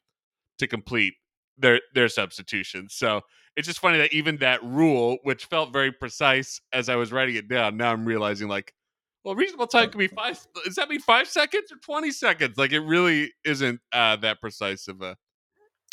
to 0.58 0.66
complete 0.66 1.14
their 1.58 1.80
their 1.94 2.08
substitutions. 2.08 2.94
So 2.94 3.22
it's 3.58 3.66
just 3.66 3.80
funny 3.80 3.98
that 3.98 4.12
even 4.12 4.38
that 4.38 4.62
rule 4.64 5.18
which 5.24 5.44
felt 5.46 5.72
very 5.72 5.92
precise 5.92 6.60
as 6.72 6.88
i 6.88 6.96
was 6.96 7.12
writing 7.12 7.34
it 7.36 7.48
down 7.48 7.76
now 7.76 7.92
i'm 7.92 8.06
realizing 8.06 8.48
like 8.48 8.72
well, 9.28 9.34
reasonable 9.34 9.66
time 9.66 9.90
can 9.90 9.98
be 9.98 10.06
five. 10.06 10.38
Does 10.64 10.76
that 10.76 10.88
mean 10.88 11.00
five 11.00 11.28
seconds 11.28 11.70
or 11.70 11.76
twenty 11.84 12.10
seconds? 12.10 12.56
Like 12.56 12.72
it 12.72 12.80
really 12.80 13.32
isn't 13.44 13.78
uh, 13.92 14.16
that 14.16 14.40
precise 14.40 14.88
of 14.88 15.02
a. 15.02 15.16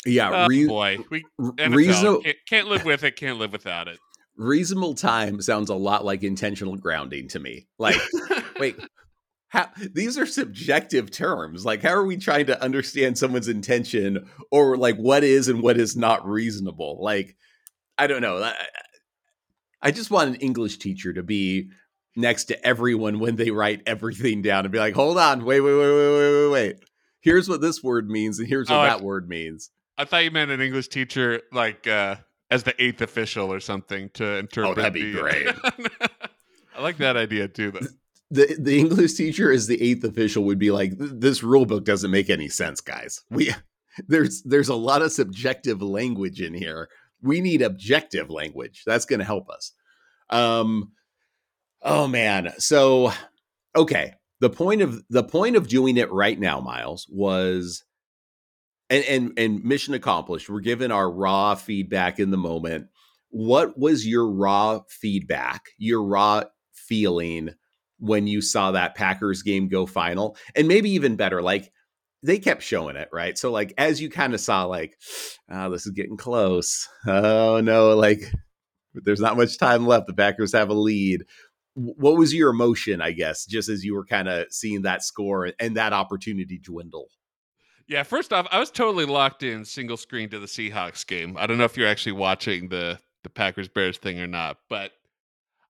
Yeah, 0.06 0.44
oh, 0.44 0.46
re- 0.46 0.66
boy, 0.66 0.98
we 1.10 1.24
reasonable 1.58 2.22
can't, 2.22 2.36
can't 2.48 2.68
live 2.68 2.86
with 2.86 3.04
it. 3.04 3.16
Can't 3.16 3.38
live 3.38 3.52
without 3.52 3.88
it. 3.88 3.98
Reasonable 4.38 4.94
time 4.94 5.42
sounds 5.42 5.68
a 5.68 5.74
lot 5.74 6.02
like 6.02 6.22
intentional 6.22 6.76
grounding 6.76 7.28
to 7.28 7.38
me. 7.38 7.66
Like, 7.78 7.96
wait, 8.58 8.76
how, 9.48 9.68
these 9.92 10.16
are 10.16 10.24
subjective 10.24 11.10
terms. 11.10 11.66
Like, 11.66 11.82
how 11.82 11.90
are 11.90 12.06
we 12.06 12.16
trying 12.16 12.46
to 12.46 12.62
understand 12.62 13.18
someone's 13.18 13.48
intention 13.48 14.30
or 14.50 14.78
like 14.78 14.96
what 14.96 15.24
is 15.24 15.48
and 15.48 15.60
what 15.60 15.76
is 15.76 15.94
not 15.94 16.26
reasonable? 16.26 17.02
Like, 17.02 17.36
I 17.98 18.06
don't 18.06 18.20
know. 18.20 18.42
I, 18.42 18.54
I 19.82 19.90
just 19.90 20.10
want 20.10 20.30
an 20.30 20.36
English 20.36 20.78
teacher 20.78 21.12
to 21.12 21.22
be 21.22 21.70
next 22.16 22.44
to 22.44 22.66
everyone 22.66 23.18
when 23.18 23.36
they 23.36 23.50
write 23.50 23.82
everything 23.86 24.42
down 24.42 24.64
and 24.64 24.72
be 24.72 24.78
like, 24.78 24.94
hold 24.94 25.18
on, 25.18 25.44
wait, 25.44 25.60
wait, 25.60 25.74
wait, 25.74 25.92
wait, 25.92 26.12
wait, 26.12 26.32
wait, 26.32 26.50
wait. 26.50 26.76
Here's 27.20 27.48
what 27.48 27.60
this 27.60 27.82
word 27.82 28.08
means, 28.08 28.38
and 28.38 28.48
here's 28.48 28.68
what 28.68 28.80
oh, 28.80 28.82
that 28.82 29.00
I, 29.00 29.02
word 29.02 29.28
means. 29.28 29.70
I 29.98 30.04
thought 30.04 30.24
you 30.24 30.30
meant 30.30 30.50
an 30.50 30.60
English 30.60 30.88
teacher 30.88 31.42
like 31.52 31.86
uh 31.86 32.16
as 32.50 32.62
the 32.62 32.80
eighth 32.82 33.00
official 33.00 33.52
or 33.52 33.60
something 33.60 34.10
to 34.14 34.36
interpret. 34.36 34.78
Oh, 34.78 34.80
that'd 34.80 34.92
be 34.92 35.12
the, 35.12 35.20
great. 35.20 35.46
I 36.76 36.82
like 36.82 36.98
that 36.98 37.16
idea 37.16 37.48
too, 37.48 37.72
though. 37.72 37.86
The 38.30 38.56
the 38.58 38.78
English 38.78 39.14
teacher 39.14 39.50
as 39.50 39.66
the 39.66 39.80
eighth 39.82 40.04
official 40.04 40.44
would 40.44 40.58
be 40.58 40.70
like, 40.70 40.92
this 40.96 41.42
rule 41.42 41.66
book 41.66 41.84
doesn't 41.84 42.10
make 42.10 42.30
any 42.30 42.48
sense, 42.48 42.80
guys. 42.80 43.22
We 43.30 43.52
there's 44.08 44.42
there's 44.42 44.68
a 44.68 44.74
lot 44.74 45.02
of 45.02 45.12
subjective 45.12 45.82
language 45.82 46.40
in 46.40 46.54
here. 46.54 46.88
We 47.22 47.40
need 47.40 47.62
objective 47.62 48.30
language. 48.30 48.82
That's 48.86 49.06
going 49.06 49.20
to 49.20 49.24
help 49.24 49.48
us. 49.50 49.72
Um, 50.30 50.92
Oh 51.82 52.08
man. 52.08 52.52
So 52.58 53.12
okay. 53.74 54.14
The 54.40 54.50
point 54.50 54.82
of 54.82 55.02
the 55.08 55.24
point 55.24 55.56
of 55.56 55.68
doing 55.68 55.96
it 55.96 56.12
right 56.12 56.38
now, 56.38 56.60
Miles, 56.60 57.06
was 57.08 57.84
and 58.90 59.04
and 59.04 59.32
and 59.38 59.64
mission 59.64 59.94
accomplished. 59.94 60.50
We're 60.50 60.60
given 60.60 60.90
our 60.90 61.10
raw 61.10 61.54
feedback 61.54 62.18
in 62.18 62.30
the 62.30 62.36
moment. 62.36 62.88
What 63.30 63.78
was 63.78 64.06
your 64.06 64.28
raw 64.30 64.80
feedback, 64.88 65.62
your 65.78 66.02
raw 66.02 66.44
feeling 66.74 67.50
when 67.98 68.26
you 68.26 68.42
saw 68.42 68.72
that 68.72 68.94
Packers 68.94 69.42
game 69.42 69.68
go 69.68 69.86
final? 69.86 70.36
And 70.54 70.68
maybe 70.68 70.90
even 70.90 71.16
better, 71.16 71.40
like 71.40 71.72
they 72.26 72.38
kept 72.38 72.62
showing 72.62 72.96
it, 72.96 73.08
right? 73.12 73.38
So 73.38 73.50
like 73.50 73.72
as 73.78 74.00
you 74.00 74.10
kind 74.10 74.34
of 74.34 74.40
saw, 74.40 74.64
like, 74.64 74.96
oh, 75.50 75.70
this 75.70 75.86
is 75.86 75.92
getting 75.92 76.16
close. 76.16 76.88
Oh 77.06 77.60
no, 77.60 77.96
like 77.96 78.20
there's 78.94 79.20
not 79.20 79.36
much 79.36 79.58
time 79.58 79.86
left. 79.86 80.06
The 80.06 80.14
Packers 80.14 80.52
have 80.52 80.70
a 80.70 80.74
lead 80.74 81.24
what 81.76 82.16
was 82.16 82.32
your 82.32 82.50
emotion, 82.50 83.02
I 83.02 83.12
guess, 83.12 83.44
just 83.44 83.68
as 83.68 83.84
you 83.84 83.94
were 83.94 84.06
kind 84.06 84.28
of 84.28 84.46
seeing 84.50 84.82
that 84.82 85.02
score 85.02 85.52
and 85.60 85.76
that 85.76 85.92
opportunity 85.92 86.58
dwindle? 86.58 87.08
Yeah, 87.86 88.02
first 88.02 88.32
off, 88.32 88.48
I 88.50 88.58
was 88.58 88.70
totally 88.70 89.04
locked 89.04 89.42
in 89.42 89.64
single 89.64 89.98
screen 89.98 90.30
to 90.30 90.38
the 90.38 90.46
Seahawks 90.46 91.06
game. 91.06 91.36
I 91.38 91.46
don't 91.46 91.58
know 91.58 91.64
if 91.64 91.76
you're 91.76 91.88
actually 91.88 92.12
watching 92.12 92.68
the 92.68 92.98
the 93.22 93.30
Packers 93.30 93.68
Bears 93.68 93.98
thing 93.98 94.20
or 94.20 94.26
not, 94.26 94.56
but 94.70 94.92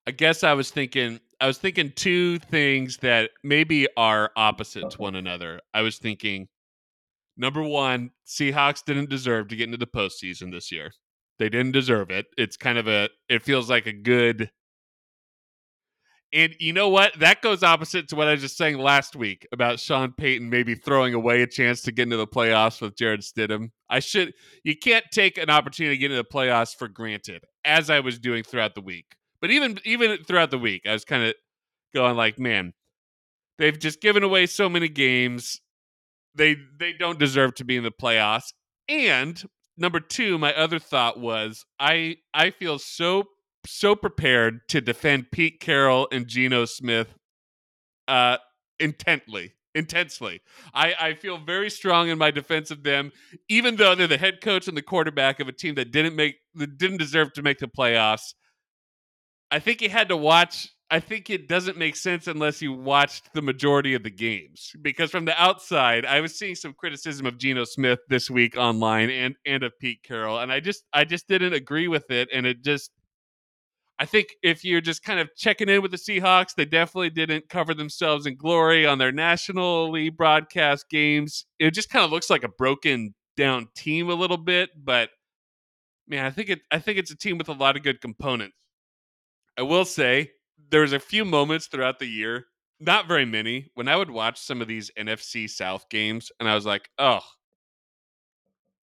I 0.06 0.12
guess 0.12 0.44
I 0.44 0.52
was 0.52 0.70
thinking 0.70 1.20
I 1.40 1.46
was 1.46 1.58
thinking 1.58 1.92
two 1.94 2.38
things 2.38 2.98
that 2.98 3.30
maybe 3.44 3.86
are 3.96 4.30
opposite 4.36 4.80
to 4.80 4.86
uh-huh. 4.86 4.96
one 4.98 5.16
another. 5.16 5.60
I 5.74 5.82
was 5.82 5.98
thinking 5.98 6.48
number 7.36 7.62
one, 7.62 8.10
Seahawks 8.26 8.84
didn't 8.84 9.10
deserve 9.10 9.48
to 9.48 9.56
get 9.56 9.64
into 9.64 9.76
the 9.76 9.86
postseason 9.86 10.50
this 10.52 10.72
year. 10.72 10.92
They 11.38 11.50
didn't 11.50 11.72
deserve 11.72 12.10
it. 12.10 12.26
It's 12.38 12.56
kind 12.56 12.78
of 12.78 12.88
a 12.88 13.10
it 13.28 13.42
feels 13.42 13.68
like 13.68 13.86
a 13.86 13.92
good 13.92 14.50
and 16.32 16.54
you 16.58 16.72
know 16.72 16.88
what? 16.88 17.18
That 17.20 17.40
goes 17.40 17.62
opposite 17.62 18.08
to 18.08 18.16
what 18.16 18.26
I 18.26 18.32
was 18.32 18.40
just 18.40 18.56
saying 18.56 18.78
last 18.78 19.14
week 19.14 19.46
about 19.52 19.78
Sean 19.78 20.12
Payton 20.12 20.50
maybe 20.50 20.74
throwing 20.74 21.14
away 21.14 21.42
a 21.42 21.46
chance 21.46 21.82
to 21.82 21.92
get 21.92 22.04
into 22.04 22.16
the 22.16 22.26
playoffs 22.26 22.80
with 22.80 22.96
Jarrett 22.96 23.20
Stidham. 23.20 23.70
I 23.88 24.00
should 24.00 24.34
you 24.64 24.76
can't 24.76 25.04
take 25.12 25.38
an 25.38 25.50
opportunity 25.50 25.96
to 25.96 26.00
get 26.00 26.10
into 26.10 26.22
the 26.22 26.28
playoffs 26.28 26.74
for 26.76 26.88
granted, 26.88 27.44
as 27.64 27.90
I 27.90 28.00
was 28.00 28.18
doing 28.18 28.42
throughout 28.42 28.74
the 28.74 28.80
week. 28.80 29.14
But 29.46 29.52
even 29.52 29.78
even 29.84 30.24
throughout 30.24 30.50
the 30.50 30.58
week, 30.58 30.86
I 30.88 30.92
was 30.92 31.04
kind 31.04 31.22
of 31.22 31.34
going 31.94 32.16
like, 32.16 32.36
man, 32.36 32.72
they've 33.58 33.78
just 33.78 34.00
given 34.00 34.24
away 34.24 34.46
so 34.46 34.68
many 34.68 34.88
games. 34.88 35.60
They 36.34 36.56
they 36.80 36.92
don't 36.92 37.16
deserve 37.16 37.54
to 37.54 37.64
be 37.64 37.76
in 37.76 37.84
the 37.84 37.92
playoffs. 37.92 38.52
And 38.88 39.40
number 39.76 40.00
two, 40.00 40.36
my 40.36 40.52
other 40.52 40.80
thought 40.80 41.20
was 41.20 41.64
I 41.78 42.16
I 42.34 42.50
feel 42.50 42.80
so 42.80 43.28
so 43.64 43.94
prepared 43.94 44.68
to 44.70 44.80
defend 44.80 45.30
Pete 45.30 45.60
Carroll 45.60 46.08
and 46.10 46.26
Geno 46.26 46.64
Smith 46.64 47.14
uh, 48.08 48.38
intently, 48.80 49.52
intensely. 49.76 50.40
I, 50.74 50.94
I 50.98 51.14
feel 51.14 51.38
very 51.38 51.70
strong 51.70 52.08
in 52.08 52.18
my 52.18 52.32
defense 52.32 52.72
of 52.72 52.82
them, 52.82 53.12
even 53.48 53.76
though 53.76 53.94
they're 53.94 54.08
the 54.08 54.18
head 54.18 54.40
coach 54.40 54.66
and 54.66 54.76
the 54.76 54.82
quarterback 54.82 55.38
of 55.38 55.46
a 55.46 55.52
team 55.52 55.76
that 55.76 55.92
didn't 55.92 56.16
make 56.16 56.38
that 56.56 56.78
didn't 56.78 56.96
deserve 56.96 57.32
to 57.34 57.42
make 57.42 57.58
the 57.58 57.68
playoffs. 57.68 58.34
I 59.50 59.58
think 59.58 59.80
you 59.80 59.88
had 59.88 60.08
to 60.08 60.16
watch. 60.16 60.68
I 60.90 61.00
think 61.00 61.30
it 61.30 61.48
doesn't 61.48 61.76
make 61.76 61.96
sense 61.96 62.28
unless 62.28 62.62
you 62.62 62.72
watched 62.72 63.32
the 63.34 63.42
majority 63.42 63.94
of 63.94 64.04
the 64.04 64.10
games. 64.10 64.72
Because 64.82 65.10
from 65.10 65.24
the 65.24 65.40
outside, 65.40 66.06
I 66.06 66.20
was 66.20 66.38
seeing 66.38 66.54
some 66.54 66.74
criticism 66.74 67.26
of 67.26 67.38
Geno 67.38 67.64
Smith 67.64 67.98
this 68.08 68.30
week 68.30 68.56
online 68.56 69.10
and 69.10 69.34
and 69.44 69.62
of 69.62 69.72
Pete 69.80 70.02
Carroll, 70.04 70.38
and 70.38 70.52
I 70.52 70.60
just 70.60 70.84
I 70.92 71.04
just 71.04 71.28
didn't 71.28 71.54
agree 71.54 71.88
with 71.88 72.10
it, 72.10 72.28
and 72.32 72.46
it 72.46 72.62
just 72.64 72.90
I 73.98 74.04
think 74.04 74.28
if 74.42 74.64
you're 74.64 74.82
just 74.82 75.02
kind 75.02 75.18
of 75.20 75.30
checking 75.36 75.68
in 75.68 75.80
with 75.80 75.90
the 75.90 75.96
Seahawks, 75.96 76.54
they 76.54 76.66
definitely 76.66 77.10
didn't 77.10 77.48
cover 77.48 77.72
themselves 77.72 78.26
in 78.26 78.36
glory 78.36 78.84
on 78.86 78.98
their 78.98 79.12
nationally 79.12 80.10
broadcast 80.10 80.90
games. 80.90 81.46
It 81.58 81.72
just 81.72 81.88
kind 81.88 82.04
of 82.04 82.10
looks 82.10 82.28
like 82.28 82.44
a 82.44 82.48
broken 82.48 83.14
down 83.38 83.68
team 83.74 84.10
a 84.10 84.14
little 84.14 84.36
bit, 84.36 84.70
but 84.76 85.10
man, 86.08 86.26
I 86.26 86.30
think 86.30 86.50
it 86.50 86.60
I 86.70 86.78
think 86.78 86.98
it's 86.98 87.10
a 87.10 87.16
team 87.16 87.38
with 87.38 87.48
a 87.48 87.52
lot 87.52 87.76
of 87.76 87.82
good 87.82 88.00
components. 88.00 88.54
I 89.58 89.62
will 89.62 89.84
say 89.84 90.32
there 90.70 90.82
was 90.82 90.92
a 90.92 91.00
few 91.00 91.24
moments 91.24 91.66
throughout 91.66 91.98
the 91.98 92.06
year, 92.06 92.46
not 92.80 93.08
very 93.08 93.24
many, 93.24 93.70
when 93.74 93.88
I 93.88 93.96
would 93.96 94.10
watch 94.10 94.40
some 94.40 94.60
of 94.60 94.68
these 94.68 94.90
NFC 94.98 95.48
South 95.48 95.88
games 95.88 96.30
and 96.38 96.48
I 96.48 96.54
was 96.54 96.66
like, 96.66 96.90
"Oh, 96.98 97.20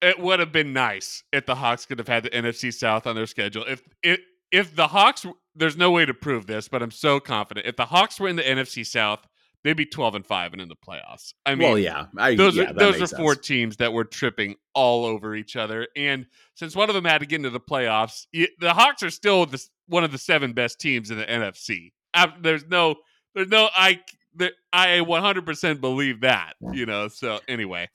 it 0.04 0.18
would 0.18 0.38
have 0.38 0.52
been 0.52 0.72
nice 0.72 1.24
if 1.32 1.46
the 1.46 1.54
Hawks 1.54 1.86
could 1.86 1.98
have 1.98 2.08
had 2.08 2.24
the 2.24 2.30
NFC 2.30 2.72
South 2.72 3.06
on 3.06 3.16
their 3.16 3.26
schedule. 3.26 3.64
If 3.66 3.82
it 4.02 4.20
if 4.52 4.76
the 4.76 4.86
Hawks, 4.86 5.26
there's 5.56 5.76
no 5.76 5.90
way 5.90 6.04
to 6.04 6.14
prove 6.14 6.46
this, 6.46 6.68
but 6.68 6.82
I'm 6.82 6.90
so 6.90 7.18
confident. 7.18 7.66
If 7.66 7.76
the 7.76 7.86
Hawks 7.86 8.20
were 8.20 8.28
in 8.28 8.36
the 8.36 8.42
NFC 8.42 8.86
South, 8.86 9.26
they'd 9.64 9.72
be 9.72 9.86
12 9.86 10.14
and 10.16 10.26
5 10.26 10.52
and 10.52 10.62
in 10.62 10.68
the 10.68 10.76
playoffs. 10.76 11.32
I 11.44 11.56
mean, 11.56 11.68
well, 11.68 11.78
yeah, 11.78 12.06
I, 12.16 12.36
those 12.36 12.54
yeah, 12.54 12.70
are 12.70 12.72
those 12.74 13.00
are 13.00 13.16
four 13.16 13.34
sense. 13.34 13.46
teams 13.46 13.76
that 13.78 13.92
were 13.92 14.04
tripping 14.04 14.54
all 14.74 15.06
over 15.06 15.34
each 15.34 15.56
other. 15.56 15.88
And 15.96 16.26
since 16.54 16.76
one 16.76 16.88
of 16.88 16.94
them 16.94 17.04
had 17.04 17.18
to 17.18 17.26
get 17.26 17.36
into 17.36 17.50
the 17.50 17.58
playoffs, 17.58 18.26
the 18.32 18.74
Hawks 18.74 19.02
are 19.02 19.10
still 19.10 19.46
the, 19.46 19.64
one 19.86 20.04
of 20.04 20.12
the 20.12 20.18
seven 20.18 20.52
best 20.52 20.80
teams 20.80 21.10
in 21.10 21.18
the 21.18 21.24
NFC. 21.24 21.92
There's 22.40 22.66
no, 22.66 22.96
there's 23.34 23.48
no, 23.48 23.68
I, 23.76 24.00
I 24.72 25.00
100% 25.00 25.80
believe 25.80 26.20
that, 26.22 26.54
you 26.72 26.86
know. 26.86 27.08
So 27.08 27.40
anyway, 27.48 27.88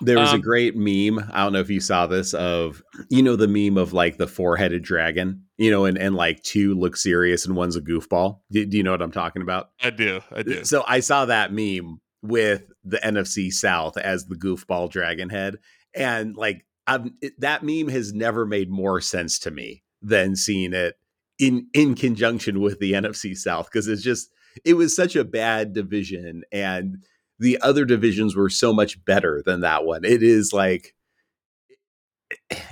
there 0.00 0.18
was 0.18 0.30
um, 0.30 0.40
a 0.40 0.42
great 0.42 0.76
meme. 0.76 1.30
I 1.32 1.42
don't 1.42 1.52
know 1.52 1.60
if 1.60 1.70
you 1.70 1.80
saw 1.80 2.06
this 2.06 2.32
of 2.34 2.82
you 3.10 3.22
know 3.22 3.36
the 3.36 3.48
meme 3.48 3.76
of 3.76 3.92
like 3.92 4.16
the 4.16 4.26
four 4.26 4.56
headed 4.56 4.82
dragon, 4.82 5.44
you 5.58 5.70
know, 5.70 5.84
and 5.84 5.98
and 5.98 6.14
like 6.14 6.42
two 6.42 6.74
look 6.74 6.96
serious 6.96 7.46
and 7.46 7.56
one's 7.56 7.76
a 7.76 7.80
goofball. 7.80 8.40
Do, 8.50 8.64
do, 8.64 8.76
you 8.76 8.82
know 8.82 8.92
what 8.92 9.02
I'm 9.02 9.12
talking 9.12 9.42
about? 9.42 9.70
I 9.82 9.90
do. 9.90 10.20
I 10.32 10.42
do. 10.42 10.64
So 10.64 10.84
I 10.86 11.00
saw 11.00 11.26
that 11.26 11.52
meme 11.52 12.00
with 12.22 12.64
the 12.84 12.98
NFC 12.98 13.52
South 13.52 13.96
as 13.96 14.26
the 14.26 14.36
goofball 14.36 14.90
dragon 14.90 15.28
head. 15.28 15.58
And 15.94 16.36
like 16.36 16.64
it, 16.88 17.38
that 17.40 17.62
meme 17.62 17.88
has 17.88 18.12
never 18.12 18.46
made 18.46 18.70
more 18.70 19.00
sense 19.00 19.38
to 19.40 19.50
me 19.50 19.82
than 20.00 20.36
seeing 20.36 20.72
it 20.72 20.94
in 21.38 21.68
in 21.74 21.94
conjunction 21.94 22.60
with 22.60 22.78
the 22.78 22.92
NFC 22.92 23.36
South 23.36 23.66
because 23.66 23.88
it's 23.88 24.02
just 24.02 24.30
it 24.64 24.74
was 24.74 24.94
such 24.94 25.16
a 25.16 25.24
bad 25.24 25.72
division 25.72 26.44
and 26.52 27.04
the 27.38 27.60
other 27.60 27.84
divisions 27.84 28.36
were 28.36 28.48
so 28.48 28.72
much 28.72 29.04
better 29.04 29.42
than 29.44 29.60
that 29.60 29.84
one. 29.84 30.04
It 30.04 30.22
is 30.22 30.52
like 30.52 30.94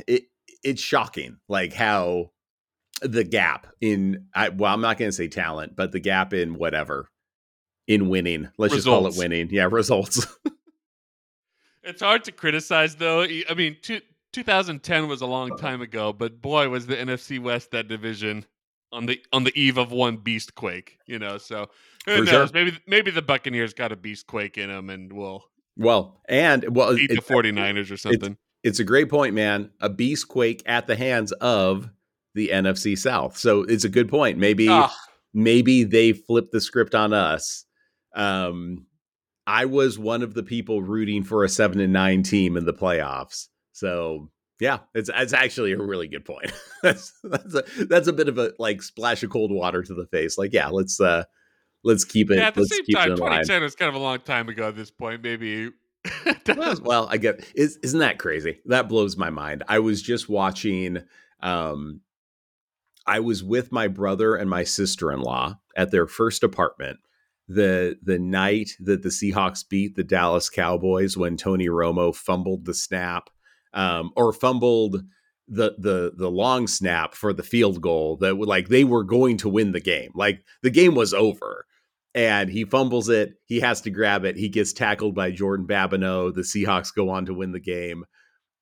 it 0.07 0.25
it's 0.62 0.83
shocking 0.83 1.38
like 1.48 1.72
how 1.72 2.31
the 3.01 3.25
gap 3.25 3.66
in 3.81 4.27
I 4.35 4.51
well 4.51 4.72
I'm 4.72 4.81
not 4.81 4.98
going 4.98 5.11
to 5.11 5.16
say 5.16 5.29
talent, 5.29 5.75
but 5.75 5.92
the 5.92 6.01
gap 6.01 6.33
in 6.33 6.55
whatever 6.55 7.09
in 7.88 8.09
winning. 8.09 8.48
Let's 8.59 8.75
results. 8.75 8.75
just 8.75 8.87
call 8.87 9.07
it 9.09 9.16
winning. 9.16 9.48
Yeah, 9.51 9.68
results. 9.70 10.27
it's 11.83 12.03
hard 12.03 12.25
to 12.25 12.33
criticize 12.33 12.94
though. 12.94 13.22
I 13.22 13.55
mean, 13.57 13.77
two, 13.83 14.01
2010 14.33 15.09
was 15.09 15.20
a 15.20 15.27
long 15.27 15.53
uh. 15.53 15.57
time 15.57 15.83
ago, 15.83 16.12
but 16.12 16.40
boy 16.40 16.68
was 16.68 16.87
the 16.87 16.96
NFC 16.96 17.40
West 17.40 17.72
that 17.72 17.88
division 17.88 18.46
on 18.92 19.07
the 19.07 19.20
on 19.33 19.44
the 19.44 19.59
eve 19.59 19.78
of 19.78 19.90
one 19.92 20.16
beast 20.16 20.55
quake, 20.55 20.98
you 21.07 21.18
know. 21.18 21.38
So 21.38 21.68
who 22.07 22.18
For 22.18 22.24
knows? 22.24 22.50
Sure. 22.50 22.50
Maybe 22.52 22.78
maybe 22.87 23.11
the 23.11 23.22
Buccaneers 23.22 23.74
got 23.74 23.92
a 23.92 23.96
beast 23.96 24.26
quake 24.26 24.59
in 24.59 24.68
them 24.68 24.90
and 24.90 25.12
will 25.12 25.44
well, 25.76 26.20
and 26.28 26.76
well 26.76 26.94
beat 26.94 27.11
the 27.11 27.16
49ers 27.16 27.90
or 27.90 27.96
something. 27.96 28.33
It's, 28.33 28.38
it's 28.62 28.78
a 28.81 28.85
great 28.85 29.09
point, 29.09 29.35
man. 29.35 29.70
A 29.81 29.88
beast 29.88 30.28
quake 30.28 30.62
at 30.66 30.87
the 30.87 30.96
hands 30.96 31.33
of 31.33 31.88
the 32.35 32.50
NFC 32.52 32.96
South. 32.96 33.37
So 33.37 33.62
it's 33.62 33.85
a 33.85 33.88
good 33.88 34.09
point. 34.09 34.38
Maybe 34.38 34.68
ah. 34.68 34.94
maybe 35.33 35.85
they 35.85 36.12
flipped 36.12 36.52
the 36.52 36.61
script 36.61 36.94
on 36.94 37.12
us 37.12 37.64
um, 38.14 38.87
I 39.46 39.64
was 39.64 39.98
one 39.98 40.22
of 40.22 40.35
the 40.35 40.42
people 40.42 40.83
rooting 40.83 41.24
for 41.24 41.44
a 41.44 41.48
seven 41.48 41.81
and 41.81 41.92
nine 41.92 42.22
team 42.22 42.57
in 42.57 42.64
the 42.64 42.74
playoffs. 42.74 43.48
So 43.72 44.31
yeah, 44.62 44.79
it's 44.94 45.11
it's 45.12 45.33
actually 45.33 45.72
a 45.72 45.77
really 45.77 46.07
good 46.07 46.25
point. 46.25 46.53
that's 46.85 47.12
that's 47.25 47.53
a 47.53 47.64
that's 47.87 48.07
a 48.07 48.12
bit 48.12 48.29
of 48.29 48.38
a 48.38 48.53
like 48.61 48.81
splash 48.81 49.25
of 49.25 49.31
cold 49.31 49.51
water 49.51 49.83
to 49.83 49.92
the 49.92 50.07
face. 50.07 50.38
Like 50.38 50.53
yeah, 50.53 50.68
let's 50.68 51.01
uh 51.01 51.25
let's 51.83 52.05
keep 52.05 52.31
it. 52.31 52.37
Yeah, 52.37 52.46
at 52.46 52.55
the 52.55 52.64
same 52.66 52.85
time, 52.94 53.16
2010 53.16 53.62
was 53.62 53.75
kind 53.75 53.88
of 53.88 53.96
a 53.96 53.98
long 53.98 54.20
time 54.20 54.48
ago 54.48 54.68
at 54.68 54.77
this 54.77 54.92
point. 54.92 55.20
Maybe. 55.20 55.70
well, 56.83 57.09
I 57.11 57.16
get 57.16 57.44
is 57.57 57.77
isn't 57.83 57.98
that 57.98 58.20
crazy? 58.20 58.61
That 58.66 58.88
blows 58.88 59.16
my 59.16 59.31
mind. 59.31 59.64
I 59.66 59.81
was 59.81 60.01
just 60.01 60.29
watching. 60.29 60.98
Um, 61.40 62.03
I 63.05 63.18
was 63.18 63.42
with 63.42 63.72
my 63.72 63.88
brother 63.88 64.37
and 64.37 64.48
my 64.48 64.62
sister 64.62 65.11
in 65.11 65.20
law 65.20 65.59
at 65.77 65.90
their 65.90 66.07
first 66.07 66.44
apartment 66.44 67.01
the 67.48 67.98
the 68.01 68.20
night 68.20 68.70
that 68.79 69.03
the 69.03 69.09
Seahawks 69.09 69.68
beat 69.68 69.96
the 69.96 70.05
Dallas 70.05 70.48
Cowboys 70.48 71.16
when 71.16 71.37
Tony 71.37 71.66
Romo 71.66 72.14
fumbled 72.14 72.64
the 72.64 72.75
snap 72.75 73.29
um, 73.75 74.11
or 74.17 74.33
fumbled 74.33 75.03
the 75.49 75.75
the 75.79 76.13
the 76.17 76.31
long 76.31 76.67
snap 76.67 77.15
for 77.15 77.33
the 77.33 77.43
field 77.43 77.81
goal 77.81 78.17
that 78.19 78.35
like 78.35 78.69
they 78.69 78.85
were 78.85 79.05
going 79.05 79.37
to 79.39 79.49
win 79.49 79.73
the 79.73 79.81
game. 79.81 80.13
Like 80.15 80.45
the 80.63 80.71
game 80.71 80.95
was 80.95 81.13
over 81.13 81.67
and 82.15 82.51
he 82.51 82.65
fumbles 82.65 83.09
it 83.09 83.35
he 83.47 83.61
has 83.61 83.81
to 83.83 83.91
grab 83.91 84.25
it 84.25 84.37
he 84.37 84.49
gets 84.49 84.73
tackled 84.73 85.15
by 85.15 85.31
Jordan 85.31 85.67
Babineaux 85.67 86.35
the 86.35 86.43
Seahawks 86.43 86.95
go 86.95 87.11
on 87.11 87.27
to 87.27 87.35
win 87.35 87.53
the 87.53 87.61
game 87.61 88.05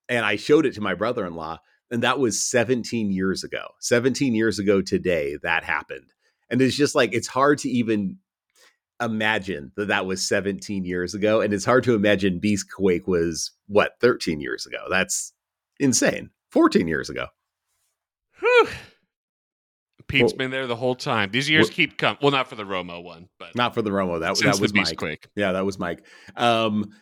and 0.09 0.25
I 0.25 0.37
showed 0.37 0.67
it 0.67 0.75
to 0.75 0.81
my 0.81 0.95
brother-in-law 0.95 1.59
and 1.91 2.03
that 2.03 2.19
was 2.19 2.43
17 2.43 3.11
years 3.11 3.43
ago 3.43 3.67
17 3.81 4.35
years 4.35 4.59
ago 4.59 4.81
today 4.81 5.37
that 5.43 5.65
happened. 5.65 6.13
And 6.49 6.61
it's 6.61 6.77
just 6.77 6.95
like 6.95 7.13
it's 7.13 7.29
hard 7.29 7.59
to 7.59 7.69
even 7.69 8.19
imagine 9.01 9.73
that 9.77 9.89
that 9.89 10.07
was 10.07 10.27
17 10.27 10.85
years 10.85 11.15
ago 11.15 11.41
and 11.41 11.53
it's 11.53 11.65
hard 11.65 11.85
to 11.85 11.95
imagine 11.95 12.39
beast 12.39 12.67
quake 12.73 13.07
was 13.07 13.53
what 13.67 13.93
13 14.01 14.41
years 14.41 14.67
ago? 14.67 14.79
That's 14.91 15.33
insane. 15.79 16.31
14 16.51 16.89
years 16.89 17.09
ago. 17.11 17.27
Whew. 18.41 18.69
pete's 20.09 20.33
well, 20.33 20.39
been 20.39 20.51
there 20.51 20.67
the 20.67 20.77
whole 20.77 20.95
time. 20.95 21.31
These 21.31 21.49
years 21.49 21.67
well, 21.67 21.75
keep 21.75 21.97
coming. 21.99 22.19
Well 22.23 22.33
not 22.33 22.49
for 22.49 22.57
the 22.57 22.65
romo 22.65 23.03
one 23.03 23.29
but 23.39 23.55
not 23.55 23.75
for 23.75 23.83
the 23.83 23.91
romo. 23.91 24.21
That, 24.21 24.37
that 24.39 24.61
was 24.61 24.73
beast 24.73 24.93
mike. 24.93 24.99
Quake 24.99 25.29
yeah 25.37 25.53
that 25.53 25.65
was 25.65 25.79
mike. 25.79 26.05
Um 26.37 26.93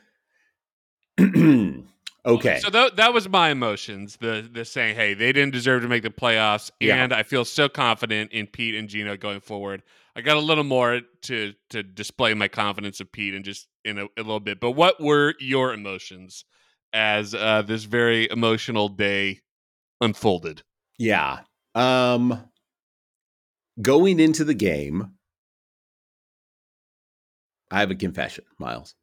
okay 2.26 2.59
so 2.61 2.70
th- 2.70 2.94
that 2.96 3.14
was 3.14 3.28
my 3.28 3.50
emotions 3.50 4.16
the 4.20 4.48
the 4.52 4.64
saying 4.64 4.94
hey 4.94 5.14
they 5.14 5.33
didn't 5.33 5.52
deserve 5.52 5.83
to 5.83 5.88
make 5.88 6.02
the 6.02 6.11
playoffs 6.11 6.70
and 6.81 7.12
i 7.12 7.22
feel 7.22 7.44
so 7.44 7.68
confident 7.68 8.33
in 8.33 8.46
pete 8.46 8.74
and 8.74 8.88
geno 8.88 9.16
going 9.16 9.40
forward 9.40 9.83
I 10.18 10.20
got 10.20 10.37
a 10.37 10.40
little 10.40 10.64
more 10.64 11.02
to 11.22 11.54
to 11.70 11.83
display 11.85 12.35
my 12.35 12.48
confidence 12.48 12.98
of 12.98 13.12
Pete 13.12 13.35
and 13.35 13.44
just 13.44 13.68
in 13.85 13.98
a, 13.98 14.07
a 14.16 14.22
little 14.22 14.40
bit. 14.40 14.59
But 14.59 14.72
what 14.72 15.00
were 15.00 15.35
your 15.38 15.72
emotions 15.72 16.44
as 16.92 17.35
uh, 17.37 17.62
this 17.62 17.85
very 17.85 18.28
emotional 18.28 18.88
day 18.88 19.42
unfolded? 20.00 20.64
Yeah. 20.98 21.42
Um 21.76 22.50
going 23.81 24.18
into 24.18 24.42
the 24.42 24.54
game, 24.54 25.12
I 27.70 27.78
have 27.78 27.92
a 27.92 27.94
confession, 27.94 28.44
Miles. 28.59 28.96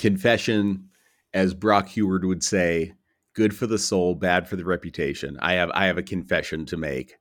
Confession, 0.00 0.88
as 1.34 1.54
Brock 1.54 1.88
Huard 1.88 2.24
would 2.24 2.42
say, 2.42 2.94
good 3.34 3.54
for 3.54 3.66
the 3.66 3.78
soul, 3.78 4.14
bad 4.14 4.48
for 4.48 4.56
the 4.56 4.64
reputation. 4.64 5.38
I 5.40 5.54
have 5.54 5.70
I 5.74 5.86
have 5.86 5.98
a 5.98 6.02
confession 6.02 6.66
to 6.66 6.76
make 6.76 7.14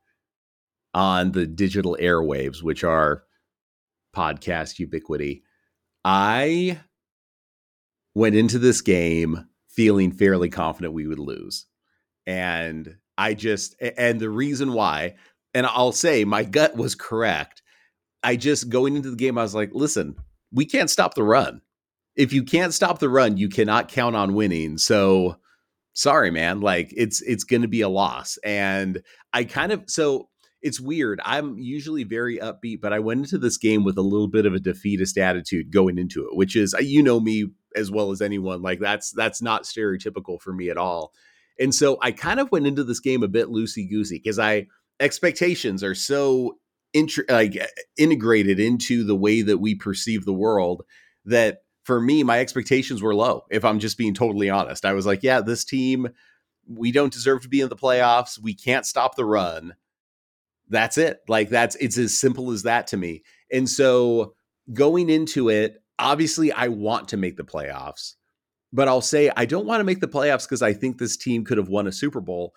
on 0.93 1.32
the 1.32 1.45
digital 1.45 1.97
airwaves, 2.00 2.62
which 2.62 2.84
are 2.84 3.24
podcast 4.15 4.80
ubiquity. 4.80 5.43
I 6.04 6.80
went 8.13 8.36
into 8.36 8.60
this 8.60 8.82
game 8.82 9.47
feeling 9.69 10.12
fairly 10.12 10.50
confident 10.50 10.93
we 10.93 11.08
would 11.08 11.19
lose. 11.19 11.65
And 12.28 12.97
I 13.17 13.34
just, 13.34 13.76
and 13.97 14.19
the 14.19 14.30
reason 14.30 14.74
why, 14.74 15.15
and 15.54 15.65
I'll 15.65 15.91
say 15.91 16.26
my 16.26 16.43
gut 16.43 16.76
was 16.76 16.95
correct. 16.95 17.62
I 18.24 18.36
just 18.36 18.69
going 18.69 18.95
into 18.95 19.10
the 19.10 19.15
game, 19.15 19.38
I 19.38 19.43
was 19.43 19.56
like, 19.56 19.71
listen, 19.74 20.15
we 20.52 20.65
can't 20.65 20.89
stop 20.89 21.13
the 21.13 21.24
run. 21.24 21.62
If 22.22 22.34
you 22.34 22.44
can't 22.44 22.72
stop 22.72 23.00
the 23.00 23.10
run, 23.10 23.38
you 23.38 23.50
cannot 23.50 23.88
count 23.88 24.16
on 24.16 24.36
winning. 24.36 24.78
So 24.78 25.38
sorry, 25.94 26.30
man. 26.30 26.62
Like 26.62 26.94
it's 26.96 27.20
it's 27.24 27.44
gonna 27.44 27.68
be 27.68 27.82
a 27.82 27.90
loss. 27.90 28.38
And 28.44 29.02
I 29.34 29.44
kind 29.44 29.72
of 29.72 29.86
so 29.88 30.30
it's 30.62 30.80
weird. 30.80 31.20
I'm 31.26 31.58
usually 31.58 32.04
very 32.04 32.38
upbeat, 32.38 32.80
but 32.80 32.94
I 32.94 33.00
went 33.00 33.22
into 33.22 33.40
this 33.40 33.58
game 33.58 33.84
with 33.84 33.98
a 33.98 34.04
little 34.04 34.28
bit 34.28 34.46
of 34.46 34.54
a 34.54 34.60
defeatist 34.60 35.18
attitude 35.18 35.72
going 35.72 35.98
into 35.98 36.28
it, 36.28 36.36
which 36.36 36.56
is 36.56 36.76
you 36.80 37.02
know 37.02 37.20
me 37.20 37.48
as 37.76 37.90
well 37.90 38.12
as 38.12 38.22
anyone. 38.22 38.62
Like 38.62 38.80
that's 38.80 39.10
that's 39.10 39.42
not 39.42 39.64
stereotypical 39.64 40.40
for 40.40 40.54
me 40.54 40.70
at 40.70 40.78
all. 40.78 41.14
And 41.60 41.74
so 41.74 41.98
I 42.04 42.12
kind 42.12 42.40
of 42.40 42.52
went 42.52 42.68
into 42.68 42.84
this 42.84 43.00
game 43.00 43.24
a 43.24 43.28
bit 43.28 43.48
loosey 43.48 43.90
goosey 43.90 44.22
because 44.24 44.38
I 44.38 44.68
expectations 45.00 45.84
are 45.84 45.96
so 45.96 46.60
int- 46.94 47.28
like 47.30 47.58
integrated 47.98 48.60
into 48.60 49.04
the 49.04 49.16
way 49.16 49.42
that 49.42 49.58
we 49.58 49.74
perceive 49.74 50.24
the 50.24 50.36
world 50.36 50.84
that 51.26 51.64
for 51.84 52.00
me 52.00 52.24
my 52.24 52.39
expectations 52.39 53.02
were 53.02 53.15
low. 53.15 53.44
If 53.50 53.65
I'm 53.65 53.80
just 53.80 53.98
being 53.98 54.13
totally 54.13 54.50
honest, 54.50 54.86
I 54.86 54.94
was 54.94 55.06
like, 55.06 55.24
yeah, 55.24 55.41
this 55.41 55.65
team 55.65 56.10
we 56.67 56.91
don't 56.91 57.12
deserve 57.12 57.41
to 57.41 57.50
be 57.50 57.60
in 57.60 57.70
the 57.70 57.76
playoffs. 57.76 58.39
We 58.41 58.54
can't 58.54 58.86
stop 58.86 59.15
the 59.15 59.26
run 59.26 59.74
that's 60.72 60.98
it. 60.98 61.20
Like 61.28 61.50
that's 61.50 61.76
it's 61.76 61.98
as 61.98 62.20
simple 62.20 62.50
as 62.52 62.63
that 62.63 62.88
to 62.88 62.98
me. 62.98 63.24
And 63.52 63.70
so 63.70 64.34
going 64.74 65.10
into 65.10 65.50
it, 65.50 65.84
obviously 66.00 66.52
I 66.52 66.70
want 66.70 67.10
to 67.10 67.17
make 67.17 67.38
the 67.38 67.44
playoffs. 67.44 68.15
But 68.74 68.88
I'll 68.88 69.02
say 69.02 69.30
I 69.36 69.46
don't 69.46 69.67
want 69.67 69.82
to 69.82 69.84
make 69.84 70.00
the 70.00 70.08
playoffs 70.08 70.46
because 70.48 70.62
I 70.62 70.74
think 70.74 70.98
this 70.98 71.17
team 71.17 71.44
could 71.44 71.58
have 71.58 71.67
won 71.67 71.88
a 71.88 71.91
Super 71.91 72.22
Bowl. 72.22 72.56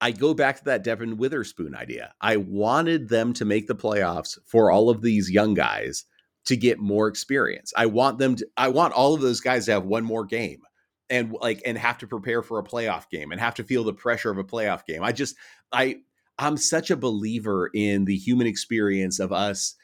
I 0.00 0.10
go 0.10 0.34
back 0.34 0.56
to 0.56 0.64
that 0.64 0.82
Devon 0.82 1.18
Witherspoon 1.18 1.76
idea. 1.76 2.14
I 2.20 2.38
wanted 2.38 3.10
them 3.10 3.34
to 3.34 3.44
make 3.44 3.68
the 3.68 3.76
playoffs 3.76 4.38
for 4.46 4.70
all 4.70 4.88
of 4.88 5.02
these 5.02 5.30
young 5.30 5.54
guys 5.54 6.06
to 6.46 6.56
get 6.56 6.78
more 6.78 7.08
experience. 7.08 7.72
I 7.76 7.86
want 7.86 8.18
them 8.18 8.36
to 8.36 8.46
I 8.56 8.68
want 8.68 8.94
all 8.94 9.14
of 9.14 9.20
those 9.20 9.40
guys 9.40 9.66
to 9.66 9.72
have 9.72 9.84
one 9.84 10.04
more 10.04 10.24
game 10.24 10.62
and 11.10 11.32
like 11.40 11.62
and 11.64 11.78
have 11.78 11.98
to 11.98 12.06
prepare 12.06 12.42
for 12.42 12.58
a 12.58 12.64
playoff 12.64 13.08
game 13.10 13.32
and 13.32 13.40
have 13.40 13.54
to 13.56 13.64
feel 13.64 13.84
the 13.84 13.92
pressure 13.92 14.30
of 14.30 14.38
a 14.38 14.44
playoff 14.44 14.84
game. 14.86 15.02
I 15.02 15.12
just 15.12 15.36
I 15.72 16.00
I'm 16.38 16.56
such 16.56 16.90
a 16.90 16.96
believer 16.96 17.70
in 17.72 18.04
the 18.04 18.16
human 18.16 18.46
experience 18.46 19.20
of 19.20 19.32
us 19.32 19.74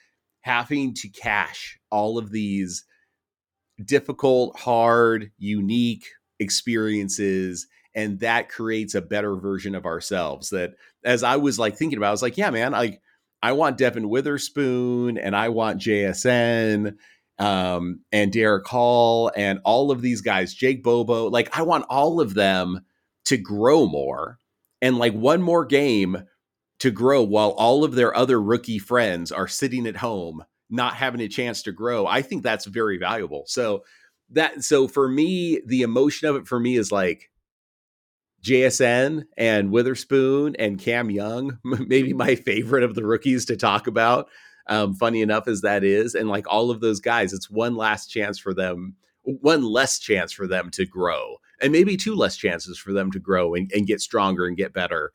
having 0.41 0.95
to 0.95 1.09
cash 1.09 1.78
all 1.91 2.16
of 2.16 2.30
these 2.30 2.85
difficult, 3.85 4.59
hard, 4.59 5.30
unique 5.39 6.07
experiences 6.41 7.66
and 7.95 8.20
that 8.20 8.49
creates 8.49 8.95
a 8.95 9.03
better 9.03 9.35
version 9.35 9.74
of 9.74 9.85
ourselves 9.85 10.51
that 10.51 10.74
as 11.05 11.24
I 11.24 11.37
was 11.37 11.59
like 11.59 11.76
thinking 11.76 11.99
about 11.99 12.09
I 12.09 12.12
was 12.12 12.22
like 12.22 12.39
yeah 12.39 12.51
man 12.51 12.72
like 12.72 13.01
I 13.43 13.53
want 13.53 13.78
Devon 13.78 14.09
Witherspoon 14.09 15.18
and 15.18 15.36
I 15.36 15.49
want 15.51 15.80
JSN 15.80 16.97
um, 17.39 18.01
and 18.11 18.32
Derick 18.32 18.66
Hall 18.66 19.30
and 19.36 19.61
all 19.64 19.91
of 19.91 20.03
these 20.03 20.20
guys 20.20 20.55
Jake 20.55 20.82
Bobo 20.82 21.28
like 21.28 21.57
I 21.57 21.62
want 21.62 21.86
all 21.89 22.20
of 22.20 22.34
them 22.34 22.84
to 23.26 23.36
grow 23.36 23.86
more 23.86 24.39
and 24.82 24.99
like 24.99 25.14
one 25.14 25.43
more 25.43 25.64
game 25.64 26.24
to 26.80 26.91
grow 26.91 27.22
while 27.22 27.51
all 27.51 27.84
of 27.84 27.95
their 27.95 28.16
other 28.16 28.41
rookie 28.41 28.78
friends 28.78 29.30
are 29.30 29.49
sitting 29.49 29.86
at 29.86 29.97
home 29.97 30.45
not 30.70 30.95
having 30.95 31.20
a 31.20 31.28
chance 31.28 31.62
to 31.62 31.72
grow. 31.72 32.07
I 32.07 32.22
think 32.22 32.43
that's 32.43 32.66
very 32.66 32.99
valuable. 32.99 33.45
So 33.47 33.84
that 34.30 34.64
so 34.64 34.89
for 34.89 35.09
me, 35.09 35.61
the 35.66 35.82
emotion 35.82 36.28
of 36.28 36.36
it 36.36 36.47
for 36.47 36.61
me 36.61 36.76
is 36.76 36.93
like 36.93 37.30
JSN 38.43 39.24
and 39.36 39.70
Witherspoon 39.70 40.57
and 40.59 40.78
Cam 40.78 41.11
Young, 41.11 41.59
maybe 41.64 42.12
my 42.12 42.34
favorite 42.34 42.84
of 42.84 42.95
the 42.95 43.05
rookies 43.05 43.45
to 43.47 43.57
talk 43.57 43.86
about. 43.86 44.28
Um, 44.66 44.95
funny 44.95 45.22
enough 45.22 45.49
as 45.49 45.62
that 45.62 45.82
is, 45.82 46.14
and 46.14 46.28
like 46.28 46.47
all 46.47 46.70
of 46.70 46.80
those 46.80 47.01
guys, 47.01 47.32
it's 47.32 47.51
one 47.51 47.74
last 47.74 48.09
chance 48.09 48.39
for 48.39 48.53
them, 48.53 48.97
one 49.22 49.62
less 49.62 49.99
chance 49.99 50.30
for 50.30 50.47
them 50.47 50.70
to 50.72 50.84
grow, 50.84 51.36
and 51.62 51.72
maybe 51.72 51.97
two 51.97 52.14
less 52.14 52.36
chances 52.36 52.78
for 52.78 52.93
them 52.93 53.11
to 53.12 53.18
grow 53.18 53.55
and, 53.55 53.70
and 53.74 53.86
get 53.86 54.03
stronger 54.03 54.47
and 54.47 54.59
get 54.59 54.74
better. 54.74 55.12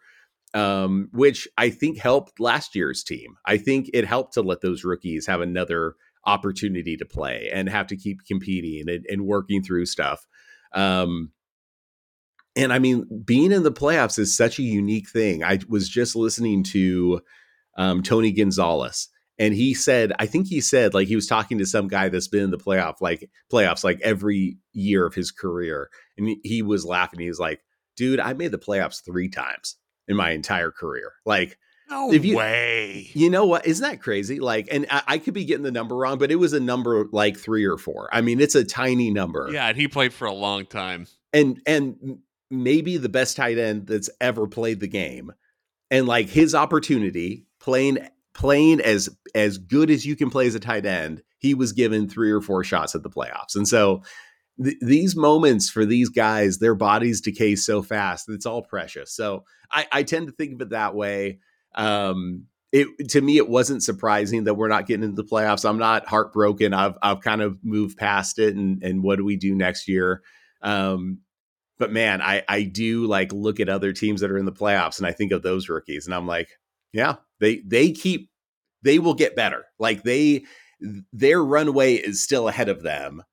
Um, 0.55 1.09
which 1.11 1.47
I 1.57 1.71
think 1.71 1.97
helped 1.97 2.39
last 2.39 2.75
year's 2.75 3.03
team. 3.03 3.37
I 3.43 3.57
think 3.57 3.89
it 3.91 4.05
helped 4.05 4.35
to 4.35 4.43
let 4.43 4.61
those 4.61 4.83
rookies 4.83 5.25
have 5.25 5.41
another 5.41 5.95
opportunity 6.25 6.95
to 6.97 7.05
play 7.05 7.49
and 7.51 7.67
have 7.67 7.87
to 7.87 7.97
keep 7.97 8.19
competing 8.27 8.87
and, 8.87 9.03
and 9.09 9.25
working 9.25 9.63
through 9.63 9.87
stuff. 9.87 10.27
Um, 10.73 11.31
and 12.55 12.71
I 12.71 12.79
mean, 12.79 13.05
being 13.25 13.51
in 13.51 13.63
the 13.63 13.71
playoffs 13.71 14.19
is 14.19 14.35
such 14.35 14.59
a 14.59 14.63
unique 14.63 15.09
thing. 15.09 15.43
I 15.43 15.59
was 15.67 15.89
just 15.89 16.15
listening 16.15 16.63
to 16.65 17.21
um, 17.77 18.03
Tony 18.03 18.31
Gonzalez, 18.31 19.09
and 19.39 19.53
he 19.53 19.73
said, 19.73 20.13
I 20.19 20.25
think 20.25 20.47
he 20.47 20.61
said, 20.61 20.93
like 20.93 21.07
he 21.07 21.15
was 21.15 21.27
talking 21.27 21.57
to 21.57 21.65
some 21.65 21.87
guy 21.87 22.09
that's 22.09 22.27
been 22.27 22.43
in 22.43 22.51
the 22.51 22.57
playoff, 22.57 22.95
like 23.01 23.29
playoffs, 23.51 23.83
like 23.83 23.99
every 24.01 24.57
year 24.71 25.05
of 25.05 25.15
his 25.15 25.31
career, 25.31 25.89
and 26.17 26.37
he, 26.43 26.61
was 26.61 26.85
laughing. 26.85 27.19
He 27.19 27.27
was 27.27 27.39
like, 27.39 27.61
"Dude, 27.97 28.19
I 28.19 28.33
made 28.33 28.51
the 28.51 28.59
playoffs 28.59 29.03
three 29.03 29.29
times 29.29 29.77
in 30.07 30.15
my 30.15 30.31
entire 30.31 30.71
career. 30.71 31.13
Like, 31.25 31.57
no 31.89 32.11
if 32.11 32.23
you, 32.25 32.37
way. 32.37 33.09
You 33.13 33.29
know 33.29 33.45
what? 33.45 33.65
Isn't 33.65 33.87
that 33.87 34.01
crazy? 34.01 34.39
Like, 34.39 34.67
and 34.71 34.85
I, 34.89 35.01
I, 35.07 35.17
could 35.17 35.33
be 35.33 35.45
getting 35.45 35.63
the 35.63 35.71
number 35.71 35.95
wrong, 35.95 36.17
but 36.17 36.31
it 36.31 36.35
was 36.35 36.53
a 36.53 36.59
number 36.59 37.05
like 37.11 37.37
three 37.37 37.65
or 37.65 37.77
four. 37.77 38.09
I 38.11 38.21
mean, 38.21 38.39
it's 38.39 38.55
a 38.55 38.63
tiny 38.63 39.11
number. 39.11 39.49
Yeah, 39.51 39.67
and 39.67 39.77
he 39.77 39.87
played 39.87 40.13
for 40.13 40.25
a 40.25 40.33
long 40.33 40.65
time. 40.65 41.07
And 41.33 41.59
and 41.65 42.19
maybe 42.53 42.97
the 42.97 43.09
best 43.09 43.35
tight 43.35 43.57
end 43.57 43.87
that's 43.87 44.09
ever 44.21 44.47
played 44.47 44.79
the 44.79 44.87
game. 44.87 45.31
And 45.91 46.07
like 46.07 46.29
his 46.29 46.55
opportunity 46.55 47.45
playing 47.59 48.07
playing 48.33 48.81
as 48.81 49.09
as 49.35 49.57
good 49.57 49.89
as 49.89 50.05
you 50.05 50.15
can 50.15 50.29
play 50.29 50.47
as 50.47 50.55
a 50.55 50.59
tight 50.59 50.85
end, 50.85 51.21
he 51.37 51.53
was 51.53 51.71
given 51.71 52.07
three 52.07 52.31
or 52.31 52.41
four 52.41 52.63
shots 52.63 52.95
at 52.95 53.03
the 53.03 53.09
playoffs. 53.09 53.55
And 53.55 53.67
so 53.67 54.01
th- 54.63 54.77
these 54.81 55.15
moments 55.15 55.69
for 55.69 55.85
these 55.85 56.09
guys, 56.09 56.57
their 56.57 56.75
bodies 56.75 57.21
decay 57.21 57.55
so 57.55 57.81
fast. 57.81 58.29
It's 58.29 58.45
all 58.45 58.61
precious. 58.61 59.13
So 59.13 59.45
I, 59.71 59.87
I 59.91 60.03
tend 60.03 60.27
to 60.27 60.33
think 60.33 60.53
of 60.53 60.61
it 60.61 60.69
that 60.69 60.95
way. 60.95 61.39
Um, 61.75 62.45
it 62.71 62.87
to 63.09 63.21
me, 63.21 63.37
it 63.37 63.47
wasn't 63.47 63.83
surprising 63.83 64.45
that 64.45 64.55
we're 64.55 64.67
not 64.67 64.87
getting 64.87 65.03
into 65.03 65.21
the 65.21 65.27
playoffs. 65.27 65.67
I'm 65.67 65.77
not 65.77 66.07
heartbroken. 66.07 66.73
I've 66.73 66.97
I've 67.03 67.21
kind 67.21 67.41
of 67.41 67.63
moved 67.63 67.97
past 67.97 68.39
it, 68.39 68.55
and 68.55 68.81
and 68.83 69.03
what 69.03 69.17
do 69.17 69.25
we 69.25 69.35
do 69.35 69.53
next 69.53 69.87
year? 69.87 70.23
Um, 70.63 71.19
but 71.79 71.91
man, 71.91 72.21
I 72.21 72.43
I 72.47 72.63
do 72.63 73.05
like 73.05 73.31
look 73.31 73.59
at 73.59 73.69
other 73.69 73.93
teams 73.93 74.21
that 74.21 74.31
are 74.31 74.37
in 74.37 74.45
the 74.45 74.51
playoffs 74.51 74.97
and 74.97 75.07
I 75.07 75.11
think 75.11 75.31
of 75.31 75.41
those 75.41 75.69
rookies 75.69 76.05
and 76.05 76.15
I'm 76.15 76.27
like, 76.27 76.49
yeah, 76.91 77.15
they 77.39 77.61
they 77.65 77.91
keep 77.91 78.29
they 78.83 78.99
will 78.99 79.13
get 79.13 79.35
better. 79.35 79.65
Like 79.79 80.03
they 80.03 80.45
their 81.11 81.43
runway 81.43 81.95
is 81.95 82.21
still 82.21 82.47
ahead 82.47 82.69
of 82.69 82.83
them. 82.83 83.23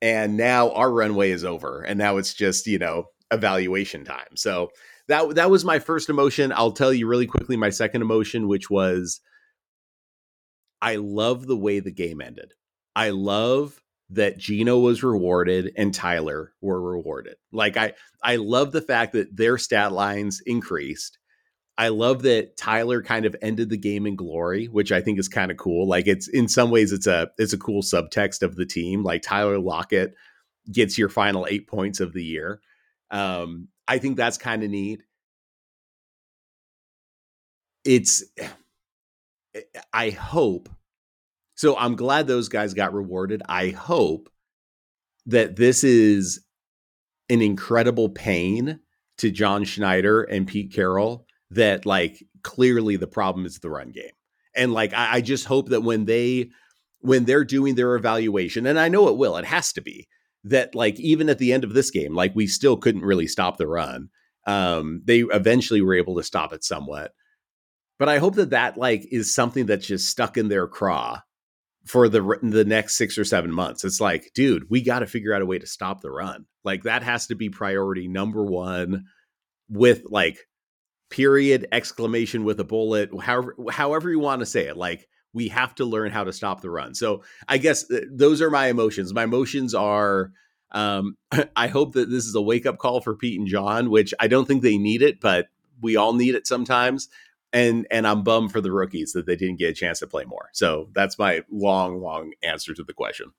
And 0.00 0.36
now 0.36 0.70
our 0.72 0.90
runway 0.90 1.30
is 1.30 1.44
over 1.44 1.82
and 1.82 1.98
now 1.98 2.18
it's 2.18 2.34
just, 2.34 2.66
you 2.66 2.78
know, 2.78 3.06
evaluation 3.30 4.04
time. 4.04 4.36
So 4.36 4.70
that 5.08 5.34
that 5.36 5.50
was 5.50 5.64
my 5.64 5.78
first 5.78 6.08
emotion. 6.08 6.52
I'll 6.52 6.72
tell 6.72 6.92
you 6.92 7.06
really 7.06 7.26
quickly 7.26 7.56
my 7.56 7.70
second 7.70 8.02
emotion 8.02 8.48
which 8.48 8.70
was 8.70 9.20
I 10.80 10.96
love 10.96 11.46
the 11.46 11.56
way 11.56 11.80
the 11.80 11.90
game 11.90 12.20
ended. 12.20 12.54
I 12.94 13.10
love 13.10 13.80
that 14.10 14.38
Geno 14.38 14.78
was 14.78 15.02
rewarded 15.02 15.72
and 15.76 15.92
Tyler 15.92 16.52
were 16.60 16.80
rewarded. 16.80 17.36
Like 17.52 17.76
I 17.76 17.92
I 18.22 18.36
love 18.36 18.72
the 18.72 18.80
fact 18.80 19.12
that 19.12 19.36
their 19.36 19.58
stat 19.58 19.92
lines 19.92 20.40
increased. 20.46 21.18
I 21.76 21.88
love 21.88 22.22
that 22.22 22.56
Tyler 22.56 23.02
kind 23.02 23.24
of 23.24 23.36
ended 23.40 23.70
the 23.70 23.76
game 23.76 24.06
in 24.06 24.16
glory, 24.16 24.66
which 24.66 24.90
I 24.90 25.00
think 25.00 25.18
is 25.18 25.28
kind 25.28 25.50
of 25.50 25.58
cool. 25.58 25.86
Like 25.86 26.06
it's 26.08 26.26
in 26.26 26.48
some 26.48 26.70
ways 26.70 26.92
it's 26.92 27.06
a 27.06 27.30
it's 27.38 27.52
a 27.52 27.58
cool 27.58 27.82
subtext 27.82 28.42
of 28.42 28.56
the 28.56 28.66
team. 28.66 29.02
Like 29.02 29.22
Tyler 29.22 29.58
Lockett 29.58 30.14
gets 30.72 30.98
your 30.98 31.08
final 31.08 31.46
8 31.48 31.68
points 31.68 32.00
of 32.00 32.12
the 32.12 32.24
year. 32.24 32.60
Um 33.10 33.68
I 33.86 33.98
think 33.98 34.16
that's 34.16 34.38
kind 34.38 34.62
of 34.64 34.70
neat. 34.70 35.02
It's 37.84 38.24
I 39.92 40.10
hope 40.10 40.68
so 41.58 41.76
I'm 41.76 41.96
glad 41.96 42.28
those 42.28 42.48
guys 42.48 42.72
got 42.72 42.94
rewarded. 42.94 43.42
I 43.48 43.70
hope 43.70 44.30
that 45.26 45.56
this 45.56 45.82
is 45.82 46.44
an 47.28 47.42
incredible 47.42 48.10
pain 48.10 48.78
to 49.16 49.32
John 49.32 49.64
Schneider 49.64 50.22
and 50.22 50.46
Pete 50.46 50.72
Carroll 50.72 51.26
that 51.50 51.84
like 51.84 52.22
clearly 52.44 52.94
the 52.94 53.08
problem 53.08 53.44
is 53.44 53.58
the 53.58 53.70
run 53.70 53.90
game. 53.90 54.12
And 54.54 54.72
like 54.72 54.94
I, 54.94 55.14
I 55.14 55.20
just 55.20 55.46
hope 55.46 55.70
that 55.70 55.80
when 55.80 56.04
they 56.04 56.50
when 57.00 57.24
they're 57.24 57.44
doing 57.44 57.74
their 57.74 57.96
evaluation, 57.96 58.64
and 58.64 58.78
I 58.78 58.86
know 58.86 59.08
it 59.08 59.16
will, 59.16 59.36
it 59.36 59.44
has 59.44 59.72
to 59.72 59.80
be, 59.80 60.06
that 60.44 60.76
like 60.76 61.00
even 61.00 61.28
at 61.28 61.38
the 61.38 61.52
end 61.52 61.64
of 61.64 61.74
this 61.74 61.90
game, 61.90 62.14
like 62.14 62.36
we 62.36 62.46
still 62.46 62.76
couldn't 62.76 63.02
really 63.02 63.26
stop 63.26 63.56
the 63.56 63.66
run. 63.66 64.10
Um, 64.46 65.02
they 65.04 65.22
eventually 65.22 65.82
were 65.82 65.94
able 65.94 66.14
to 66.18 66.22
stop 66.22 66.52
it 66.52 66.62
somewhat. 66.62 67.14
But 67.98 68.08
I 68.08 68.18
hope 68.18 68.36
that 68.36 68.50
that 68.50 68.78
like 68.78 69.08
is 69.10 69.34
something 69.34 69.66
that's 69.66 69.88
just 69.88 70.08
stuck 70.08 70.36
in 70.36 70.46
their 70.46 70.68
craw 70.68 71.22
for 71.88 72.08
the 72.08 72.38
the 72.42 72.64
next 72.64 72.96
6 72.96 73.18
or 73.18 73.24
7 73.24 73.52
months. 73.52 73.84
It's 73.84 74.00
like, 74.00 74.30
dude, 74.34 74.70
we 74.70 74.82
got 74.82 75.00
to 75.00 75.06
figure 75.06 75.34
out 75.34 75.42
a 75.42 75.46
way 75.46 75.58
to 75.58 75.66
stop 75.66 76.00
the 76.00 76.10
run. 76.10 76.46
Like 76.64 76.84
that 76.84 77.02
has 77.02 77.26
to 77.28 77.34
be 77.34 77.48
priority 77.48 78.08
number 78.08 78.44
1 78.44 79.04
with 79.70 80.02
like 80.08 80.38
period 81.10 81.66
exclamation 81.72 82.44
with 82.44 82.60
a 82.60 82.64
bullet 82.64 83.10
however 83.22 83.56
however 83.70 84.10
you 84.10 84.18
want 84.18 84.40
to 84.40 84.46
say 84.46 84.66
it. 84.66 84.76
Like 84.76 85.08
we 85.32 85.48
have 85.48 85.74
to 85.76 85.84
learn 85.84 86.10
how 86.10 86.24
to 86.24 86.32
stop 86.32 86.60
the 86.60 86.70
run. 86.70 86.94
So, 86.94 87.22
I 87.48 87.58
guess 87.58 87.86
th- 87.86 88.04
those 88.10 88.40
are 88.40 88.50
my 88.50 88.68
emotions. 88.68 89.12
My 89.12 89.24
emotions 89.24 89.74
are 89.74 90.32
um, 90.72 91.16
I 91.56 91.68
hope 91.68 91.94
that 91.94 92.10
this 92.10 92.24
is 92.24 92.34
a 92.34 92.42
wake 92.42 92.66
up 92.66 92.78
call 92.78 93.00
for 93.00 93.14
Pete 93.14 93.38
and 93.38 93.48
John, 93.48 93.90
which 93.90 94.12
I 94.20 94.26
don't 94.26 94.46
think 94.46 94.62
they 94.62 94.78
need 94.78 95.02
it, 95.02 95.20
but 95.20 95.46
we 95.80 95.96
all 95.96 96.12
need 96.12 96.34
it 96.34 96.46
sometimes 96.46 97.08
and 97.52 97.86
and 97.90 98.06
I'm 98.06 98.22
bummed 98.22 98.52
for 98.52 98.60
the 98.60 98.72
rookies 98.72 99.12
that 99.12 99.26
they 99.26 99.36
didn't 99.36 99.58
get 99.58 99.70
a 99.70 99.74
chance 99.74 100.00
to 100.00 100.06
play 100.06 100.24
more. 100.24 100.50
So 100.52 100.88
that's 100.92 101.18
my 101.18 101.42
long, 101.50 102.00
long 102.00 102.32
answer 102.42 102.74
to 102.74 102.84
the 102.84 102.92
question. 102.92 103.32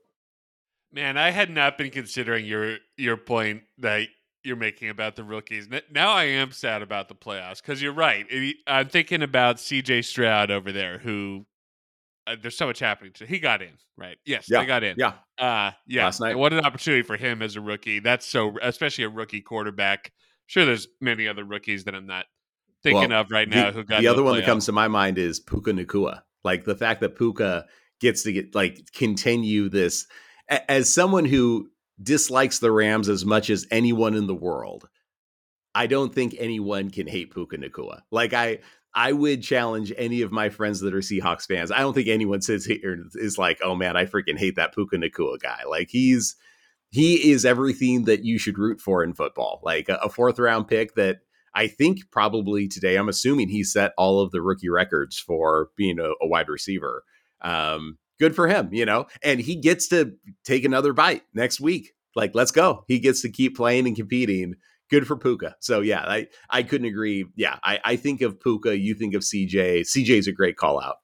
Man, 0.92 1.18
I 1.18 1.30
had 1.30 1.50
not 1.50 1.78
been 1.78 1.92
considering 1.92 2.46
your 2.46 2.78
your 2.98 3.18
point 3.18 3.64
that 3.78 4.08
you're 4.44 4.56
making 4.56 4.90
about 4.90 5.16
the 5.16 5.24
rookies. 5.24 5.68
Now 5.92 6.12
I 6.12 6.24
am 6.26 6.52
sad 6.52 6.82
about 6.82 7.10
the 7.10 7.16
playoffs 7.16 7.62
because 7.62 7.82
you're 7.82 7.94
right. 7.94 8.26
I'm 8.66 8.88
thinking 8.88 9.22
about 9.22 9.60
C.J. 9.60 10.04
Stroud 10.04 10.50
over 10.50 10.72
there, 10.72 10.98
who 10.98 11.46
uh, 12.26 12.36
there's 12.42 12.58
so 12.58 12.68
much 12.68 12.80
happening. 12.80 13.12
To, 13.14 13.26
he 13.26 13.40
got 13.40 13.62
in, 13.62 13.74
right? 13.98 14.18
Yes, 14.26 14.48
yeah. 14.50 14.62
they 14.62 14.66
got 14.66 14.84
in. 14.84 14.96
Yeah, 14.98 15.14
uh, 15.38 15.72
yeah. 15.86 16.06
Last 16.06 16.22
night, 16.22 16.38
what 16.38 16.54
an 16.54 16.66
opportunity 16.66 17.04
for 17.04 17.18
him 17.18 17.42
as 17.42 17.56
a 17.56 17.62
rookie. 17.62 18.00
That's 18.00 18.26
so, 18.26 18.56
especially 18.62 19.04
a 19.04 19.10
rookie 19.10 19.42
quarterback. 19.42 20.12
Sure, 20.48 20.66
there's 20.66 20.88
many 21.00 21.28
other 21.28 21.44
rookies 21.44 21.84
that 21.84 21.94
I'm 21.94 22.08
not 22.08 22.26
thinking 22.84 23.10
well, 23.10 23.22
of 23.22 23.32
right 23.32 23.48
now 23.48 23.72
the, 23.72 23.78
who 23.78 23.84
got 23.84 24.02
the 24.02 24.08
other 24.08 24.24
one 24.24 24.36
that 24.36 24.46
comes 24.46 24.66
to 24.66 24.72
my 24.72 24.88
mind 24.88 25.18
is 25.18 25.40
Puka 25.40 25.72
Nacua. 25.72 26.22
Like 26.44 26.66
the 26.66 26.76
fact 26.76 27.02
that 27.02 27.18
Puka 27.18 27.66
gets 28.00 28.24
to 28.24 28.32
get 28.32 28.56
like 28.56 28.92
continue 28.94 29.70
this 29.70 30.08
as 30.48 30.92
someone 30.92 31.26
who 31.26 31.70
dislikes 32.02 32.60
the 32.60 32.72
Rams 32.72 33.10
as 33.10 33.26
much 33.26 33.50
as 33.50 33.68
anyone 33.72 34.16
in 34.16 34.28
the 34.28 34.36
world. 34.36 34.88
I 35.76 35.88
don't 35.88 36.14
think 36.14 36.36
anyone 36.40 36.90
can 36.90 37.08
hate 37.08 37.34
Puka 37.34 37.58
Nacua. 37.58 38.02
Like 38.12 38.34
I 38.34 38.60
I 38.94 39.14
would 39.14 39.44
challenge 39.44 39.94
any 39.98 40.22
of 40.22 40.32
my 40.32 40.50
friends 40.50 40.80
that 40.80 40.96
are 40.96 41.00
Seahawks 41.00 41.46
fans. 41.46 41.72
I 41.72 41.80
don't 41.80 41.94
think 41.94 42.08
anyone 42.08 42.42
says 42.42 42.66
here 42.66 43.06
is 43.16 43.38
like, 43.38 43.60
oh 43.64 43.76
man, 43.76 43.96
I 43.96 44.06
freaking 44.06 44.38
hate 44.38 44.56
that 44.56 44.74
Puka 44.74 44.98
Nacua 44.98 45.40
guy. 45.40 45.62
Like 45.70 45.90
he's 45.90 46.36
he 46.90 47.32
is 47.32 47.46
everything 47.46 48.06
that 48.06 48.24
you 48.24 48.40
should 48.40 48.58
root 48.58 48.82
for 48.82 49.04
in 49.04 49.14
football. 49.14 49.62
Like 49.64 49.90
a, 49.90 49.96
a 49.96 50.10
fourth 50.10 50.40
round 50.40 50.68
pick 50.68 50.96
that 50.96 51.18
I 51.60 51.68
think 51.68 52.10
probably 52.10 52.70
today, 52.70 52.96
I'm 52.96 53.10
assuming 53.10 53.50
he 53.50 53.66
set 53.66 53.92
all 53.98 54.22
of 54.22 54.32
the 54.32 54.42
rookie 54.42 54.70
records 54.70 55.20
for 55.20 55.72
being 55.76 56.00
a, 56.00 56.12
a 56.22 56.26
wide 56.26 56.48
receiver. 56.48 57.04
Um, 57.42 57.98
good 58.18 58.34
for 58.34 58.48
him, 58.48 58.70
you 58.72 58.86
know, 58.86 59.08
and 59.22 59.42
he 59.42 59.58
gets 59.58 59.90
to 59.90 60.14
take 60.46 60.64
another 60.64 60.94
bite 60.94 61.24
next 61.34 61.60
week. 61.60 61.92
Like, 62.16 62.32
let's 62.34 62.52
go. 62.52 62.86
He 62.88 63.00
gets 63.00 63.22
to 63.24 63.30
keep 63.30 63.58
playing 63.58 63.88
and 63.88 63.96
competing. 63.98 64.56
Good 64.90 65.06
for 65.06 65.18
Puka. 65.18 65.58
So 65.60 65.82
yeah, 65.82 66.00
I, 66.00 66.28
I 66.50 66.64
couldn't 66.64 66.88
agree. 66.88 67.26
Yeah, 67.36 67.60
I, 67.62 67.82
I 67.84 67.96
think 67.98 68.22
of 68.22 68.40
Puka, 68.40 68.78
you 68.78 68.96
think 68.96 69.14
of 69.14 69.24
CJ. 69.24 69.82
CJ's 69.82 70.28
a 70.28 70.32
great 70.32 70.56
call 70.56 70.82
out. 70.82 70.96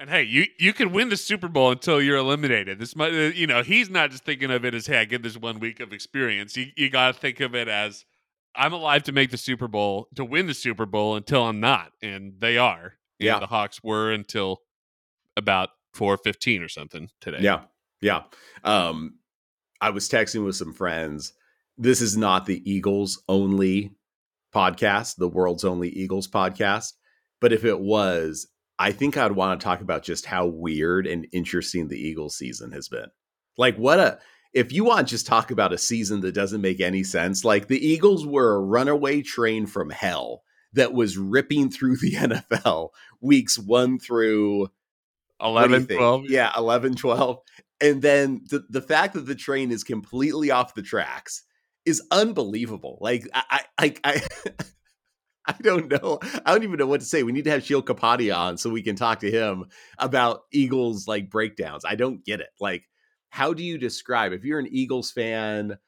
And 0.00 0.10
hey, 0.10 0.24
you 0.24 0.46
you 0.58 0.72
can 0.72 0.90
win 0.90 1.10
the 1.10 1.16
Super 1.16 1.48
Bowl 1.48 1.70
until 1.70 2.02
you're 2.02 2.16
eliminated. 2.16 2.80
This 2.80 2.96
might, 2.96 3.12
uh, 3.12 3.32
you 3.34 3.46
know, 3.46 3.62
he's 3.62 3.88
not 3.88 4.10
just 4.10 4.24
thinking 4.24 4.50
of 4.50 4.64
it 4.64 4.74
as, 4.74 4.88
hey, 4.88 4.98
I 4.98 5.04
get 5.04 5.22
this 5.22 5.36
one 5.36 5.60
week 5.60 5.78
of 5.78 5.92
experience. 5.92 6.56
You 6.56 6.66
you 6.76 6.90
got 6.90 7.14
to 7.14 7.20
think 7.20 7.38
of 7.38 7.54
it 7.54 7.68
as 7.68 8.04
I'm 8.54 8.72
alive 8.72 9.04
to 9.04 9.12
make 9.12 9.30
the 9.30 9.36
Super 9.36 9.68
Bowl 9.68 10.08
to 10.16 10.24
win 10.24 10.46
the 10.46 10.54
Super 10.54 10.86
Bowl 10.86 11.16
until 11.16 11.44
I'm 11.44 11.60
not, 11.60 11.92
and 12.02 12.34
they 12.38 12.58
are. 12.58 12.94
yeah, 13.18 13.38
the 13.38 13.46
Hawks 13.46 13.82
were 13.82 14.10
until 14.10 14.62
about 15.36 15.70
415 15.94 16.62
or 16.62 16.68
something 16.68 17.10
today. 17.20 17.38
Yeah. 17.40 17.62
Yeah. 18.00 18.22
Um, 18.64 19.18
I 19.80 19.90
was 19.90 20.08
texting 20.08 20.44
with 20.44 20.56
some 20.56 20.72
friends. 20.72 21.32
This 21.76 22.00
is 22.00 22.16
not 22.16 22.46
the 22.46 22.62
Eagles 22.70 23.22
only 23.28 23.92
podcast, 24.54 25.16
the 25.16 25.28
world's 25.28 25.64
only 25.64 25.88
Eagles 25.90 26.28
podcast. 26.28 26.94
But 27.40 27.52
if 27.52 27.64
it 27.64 27.78
was, 27.78 28.48
I 28.78 28.92
think 28.92 29.16
I'd 29.16 29.32
want 29.32 29.60
to 29.60 29.64
talk 29.64 29.80
about 29.80 30.02
just 30.02 30.26
how 30.26 30.46
weird 30.46 31.06
and 31.06 31.26
interesting 31.32 31.88
the 31.88 31.98
Eagles 31.98 32.36
season 32.36 32.72
has 32.72 32.88
been. 32.88 33.06
Like, 33.56 33.76
what 33.76 33.98
a, 33.98 34.18
if 34.58 34.72
you 34.72 34.82
want 34.82 35.06
just 35.06 35.26
talk 35.26 35.52
about 35.52 35.72
a 35.72 35.78
season 35.78 36.20
that 36.22 36.34
doesn't 36.34 36.60
make 36.60 36.80
any 36.80 37.04
sense, 37.04 37.44
like 37.44 37.68
the 37.68 37.78
Eagles 37.78 38.26
were 38.26 38.56
a 38.56 38.60
runaway 38.60 39.22
train 39.22 39.66
from 39.66 39.88
hell 39.88 40.42
that 40.72 40.92
was 40.92 41.16
ripping 41.16 41.70
through 41.70 41.96
the 41.98 42.12
NFL 42.14 42.90
weeks 43.20 43.56
one 43.56 44.00
through 44.00 44.68
11, 45.40 45.86
12. 45.86 46.24
Yeah, 46.28 46.50
11, 46.56 46.96
12. 46.96 47.38
And 47.80 48.02
then 48.02 48.42
the, 48.50 48.64
the 48.68 48.82
fact 48.82 49.14
that 49.14 49.26
the 49.26 49.36
train 49.36 49.70
is 49.70 49.84
completely 49.84 50.50
off 50.50 50.74
the 50.74 50.82
tracks 50.82 51.44
is 51.86 52.02
unbelievable. 52.10 52.98
Like, 53.00 53.28
I, 53.32 53.60
I, 53.78 53.94
I, 54.02 54.22
I 55.46 55.54
don't 55.62 55.88
know. 55.88 56.18
I 56.44 56.52
don't 56.52 56.64
even 56.64 56.78
know 56.78 56.86
what 56.86 57.00
to 57.00 57.06
say. 57.06 57.22
We 57.22 57.30
need 57.30 57.44
to 57.44 57.52
have 57.52 57.64
Sheil 57.64 57.82
Kapadia 57.82 58.36
on 58.36 58.58
so 58.58 58.70
we 58.70 58.82
can 58.82 58.96
talk 58.96 59.20
to 59.20 59.30
him 59.30 59.66
about 59.98 60.42
Eagles 60.52 61.06
like 61.06 61.30
breakdowns. 61.30 61.84
I 61.84 61.94
don't 61.94 62.24
get 62.24 62.40
it. 62.40 62.50
Like, 62.58 62.88
how 63.30 63.52
do 63.52 63.62
you 63.62 63.78
describe 63.78 64.32
if 64.32 64.44
you're 64.44 64.58
an 64.58 64.68
Eagles 64.70 65.10
fan? 65.10 65.78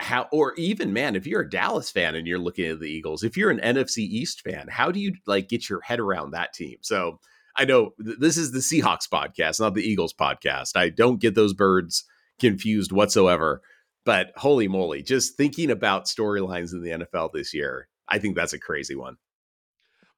How 0.00 0.28
or 0.30 0.54
even 0.54 0.92
man, 0.92 1.16
if 1.16 1.26
you're 1.26 1.40
a 1.40 1.50
Dallas 1.50 1.90
fan 1.90 2.14
and 2.14 2.26
you're 2.26 2.38
looking 2.38 2.66
at 2.66 2.78
the 2.78 2.86
Eagles, 2.86 3.24
if 3.24 3.36
you're 3.36 3.50
an 3.50 3.58
NFC 3.58 3.98
East 3.98 4.42
fan, 4.42 4.68
how 4.70 4.92
do 4.92 5.00
you 5.00 5.14
like 5.26 5.48
get 5.48 5.68
your 5.68 5.80
head 5.80 5.98
around 5.98 6.30
that 6.30 6.52
team? 6.52 6.78
So 6.82 7.18
I 7.56 7.64
know 7.64 7.94
th- 8.04 8.18
this 8.20 8.36
is 8.36 8.52
the 8.52 8.60
Seahawks 8.60 9.08
podcast, 9.12 9.58
not 9.58 9.74
the 9.74 9.82
Eagles 9.82 10.14
podcast. 10.14 10.76
I 10.76 10.90
don't 10.90 11.20
get 11.20 11.34
those 11.34 11.52
birds 11.52 12.04
confused 12.38 12.92
whatsoever. 12.92 13.60
But 14.04 14.32
holy 14.36 14.68
moly, 14.68 15.02
just 15.02 15.36
thinking 15.36 15.70
about 15.70 16.06
storylines 16.06 16.72
in 16.72 16.82
the 16.82 17.04
NFL 17.04 17.32
this 17.32 17.52
year, 17.52 17.88
I 18.08 18.18
think 18.18 18.36
that's 18.36 18.52
a 18.54 18.58
crazy 18.58 18.94
one. 18.94 19.16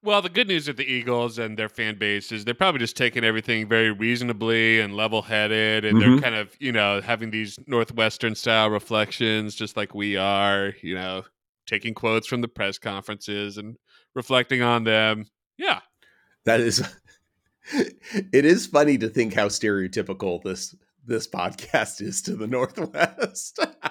Well, 0.02 0.22
the 0.22 0.30
good 0.30 0.48
news 0.48 0.66
with 0.66 0.78
the 0.78 0.90
Eagles 0.90 1.38
and 1.38 1.58
their 1.58 1.68
fan 1.68 1.98
base 1.98 2.32
is 2.32 2.44
they're 2.46 2.54
probably 2.54 2.78
just 2.78 2.96
taking 2.96 3.22
everything 3.22 3.68
very 3.68 3.90
reasonably 3.90 4.80
and 4.80 4.96
level 4.96 5.20
headed. 5.20 5.84
And 5.84 5.98
Mhm. 5.98 6.00
they're 6.00 6.20
kind 6.22 6.34
of, 6.34 6.56
you 6.58 6.72
know, 6.72 7.02
having 7.02 7.30
these 7.30 7.58
Northwestern 7.66 8.34
style 8.34 8.70
reflections, 8.70 9.54
just 9.54 9.76
like 9.76 9.94
we 9.94 10.16
are, 10.16 10.74
you 10.82 10.94
know, 10.94 11.24
taking 11.66 11.92
quotes 11.92 12.26
from 12.26 12.40
the 12.40 12.48
press 12.48 12.78
conferences 12.78 13.58
and 13.58 13.76
reflecting 14.14 14.62
on 14.62 14.84
them. 14.84 15.26
Yeah. 15.58 15.80
That 16.46 16.60
is 16.60 16.82
it 17.72 18.44
is 18.46 18.66
funny 18.66 18.96
to 18.98 19.08
think 19.10 19.34
how 19.34 19.48
stereotypical 19.48 20.42
this 20.42 20.74
this 21.04 21.26
podcast 21.28 22.00
is 22.00 22.22
to 22.22 22.36
the 22.36 22.46
Northwest. 22.46 23.58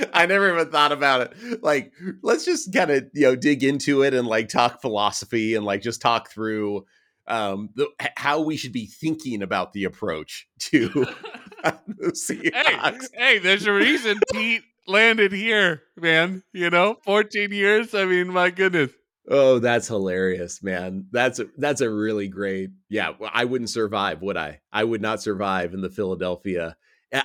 I 0.12 0.26
never 0.26 0.52
even 0.52 0.70
thought 0.70 0.92
about 0.92 1.20
it. 1.22 1.62
Like, 1.62 1.92
let's 2.22 2.44
just 2.44 2.72
kind 2.72 2.90
of 2.90 3.04
you 3.14 3.22
know 3.22 3.36
dig 3.36 3.64
into 3.64 4.02
it 4.02 4.14
and 4.14 4.26
like 4.26 4.48
talk 4.48 4.80
philosophy 4.80 5.54
and 5.54 5.64
like 5.64 5.82
just 5.82 6.00
talk 6.00 6.30
through 6.30 6.84
um 7.28 7.70
the, 7.76 7.88
how 8.16 8.40
we 8.40 8.56
should 8.56 8.72
be 8.72 8.86
thinking 8.86 9.42
about 9.42 9.72
the 9.72 9.84
approach 9.84 10.48
to 10.58 11.06
hey, 12.28 12.98
hey, 13.14 13.38
there's 13.38 13.66
a 13.66 13.72
reason 13.72 14.18
Pete 14.32 14.62
landed 14.86 15.32
here, 15.32 15.82
man. 15.96 16.42
You 16.52 16.70
know, 16.70 16.96
14 17.04 17.52
years. 17.52 17.94
I 17.94 18.04
mean, 18.04 18.28
my 18.28 18.50
goodness. 18.50 18.90
Oh, 19.28 19.60
that's 19.60 19.86
hilarious, 19.86 20.62
man. 20.62 21.06
That's 21.12 21.38
a, 21.38 21.46
that's 21.56 21.80
a 21.80 21.88
really 21.88 22.26
great. 22.26 22.70
Yeah, 22.88 23.12
I 23.32 23.44
wouldn't 23.44 23.70
survive, 23.70 24.20
would 24.22 24.36
I? 24.36 24.60
I 24.72 24.82
would 24.82 25.00
not 25.00 25.22
survive 25.22 25.74
in 25.74 25.80
the 25.80 25.90
Philadelphia. 25.90 26.76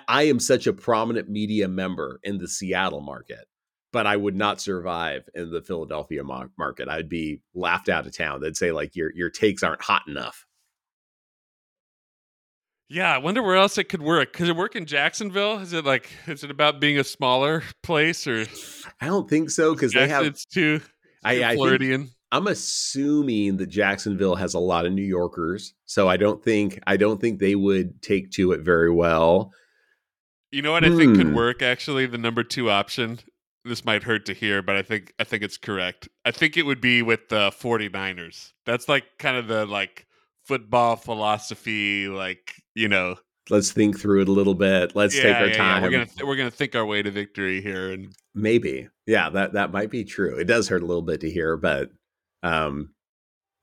I- 0.08 0.24
am 0.24 0.40
such 0.40 0.68
a 0.68 0.74
prominent 0.74 1.30
media 1.30 1.68
member 1.68 2.20
in 2.24 2.38
the 2.38 2.48
Seattle 2.48 3.02
market, 3.02 3.48
but 3.94 4.06
I 4.06 4.18
would 4.18 4.36
not 4.36 4.62
survive 4.62 5.28
in 5.34 5.52
the 5.52 5.62
Philadelphia 5.62 6.24
market. 6.24 6.90
I'd 6.90 7.10
be 7.10 7.42
laughed 7.54 7.90
out 7.90 8.06
of 8.06 8.16
town. 8.16 8.42
They'd 8.42 8.58
say 8.58 8.72
like 8.72 8.96
your 8.96 9.12
your 9.16 9.30
takes 9.30 9.64
aren't 9.64 9.82
hot 9.82 10.04
enough. 10.08 10.46
Yeah, 12.90 13.14
I 13.14 13.18
wonder 13.18 13.44
where 13.44 13.58
else 13.58 13.78
it 13.78 13.90
could 13.90 14.02
work. 14.02 14.32
Could 14.32 14.48
it 14.48 14.56
work 14.56 14.76
in 14.76 14.86
Jacksonville? 14.86 15.60
Is 15.60 15.74
it 15.74 15.84
like, 15.84 16.10
is 16.26 16.46
it 16.46 16.52
about 16.52 16.80
being 16.80 16.98
a 16.98 17.04
smaller 17.04 17.64
place 17.84 18.26
or 18.28 18.46
I 19.02 19.08
don't 19.08 19.30
think 19.30 19.50
so 19.50 19.74
because 19.74 19.92
they 19.92 20.08
have. 20.08 20.26
it's 20.26 20.46
too, 20.46 20.82
I, 21.24 21.44
I 21.44 21.56
Floridian? 21.56 22.10
I'm 22.32 22.48
assuming 22.48 23.58
that 23.58 23.68
Jacksonville 23.68 24.36
has 24.36 24.54
a 24.54 24.60
lot 24.60 24.86
of 24.86 24.94
New 24.94 25.04
Yorkers, 25.04 25.74
so 25.86 26.10
I 26.10 26.18
don't 26.18 26.44
think 26.44 26.80
I 26.86 26.98
don't 26.98 27.20
think 27.20 27.40
they 27.40 27.56
would 27.56 28.02
take 28.02 28.32
to 28.32 28.52
it 28.52 28.62
very 28.62 28.92
well. 28.92 29.54
You 30.52 30.62
know 30.62 30.72
what 30.72 30.86
I 30.86 30.96
think 30.96 31.18
could 31.18 31.28
Hmm. 31.28 31.34
work 31.34 31.62
actually 31.62 32.06
the 32.06 32.18
number 32.18 32.44
2 32.44 32.70
option. 32.70 33.20
This 33.66 33.84
might 33.84 34.04
hurt 34.04 34.26
to 34.28 34.34
hear, 34.34 34.62
but 34.62 34.78
I 34.78 34.82
think 34.82 35.14
I 35.20 35.24
think 35.26 35.44
it's 35.44 35.58
correct. 35.58 36.08
I 36.24 36.32
think 36.32 36.56
it 36.56 36.64
would 36.66 36.80
be 36.80 37.02
with 37.02 37.28
the 37.30 37.52
49ers. 37.52 38.54
That's 38.66 38.88
like 38.88 39.04
kind 39.20 39.36
of 39.36 39.48
the 39.48 39.66
like 39.66 40.06
football 40.46 40.96
philosophy 40.96 42.08
like, 42.08 42.54
you 42.76 42.88
know. 42.88 43.16
let's 43.50 43.72
think 43.72 44.00
through 44.00 44.22
it 44.22 44.30
a 44.30 44.32
little 44.32 44.56
bit. 44.56 44.96
Let's 44.96 45.16
yeah, 45.16 45.24
take 45.24 45.36
our 45.36 45.46
yeah, 45.48 45.52
yeah. 45.52 45.58
time. 45.58 45.84
We're 45.84 45.90
going 45.90 46.08
to 46.08 46.26
we're 46.26 46.36
going 46.38 46.50
to 46.50 46.56
think 46.56 46.76
our 46.76 46.86
way 46.86 47.02
to 47.04 47.12
victory 47.12 47.62
here 47.62 47.92
and 47.92 48.14
Maybe. 48.34 48.88
Yeah, 49.06 49.30
that 49.32 49.54
that 49.54 49.72
might 49.72 49.90
be 49.92 50.04
true. 50.06 50.38
It 50.38 50.46
does 50.46 50.70
hurt 50.70 50.84
a 50.84 50.86
little 50.86 51.02
bit 51.02 51.20
to 51.22 51.30
hear, 51.30 51.58
but 51.58 51.90
um 52.44 52.92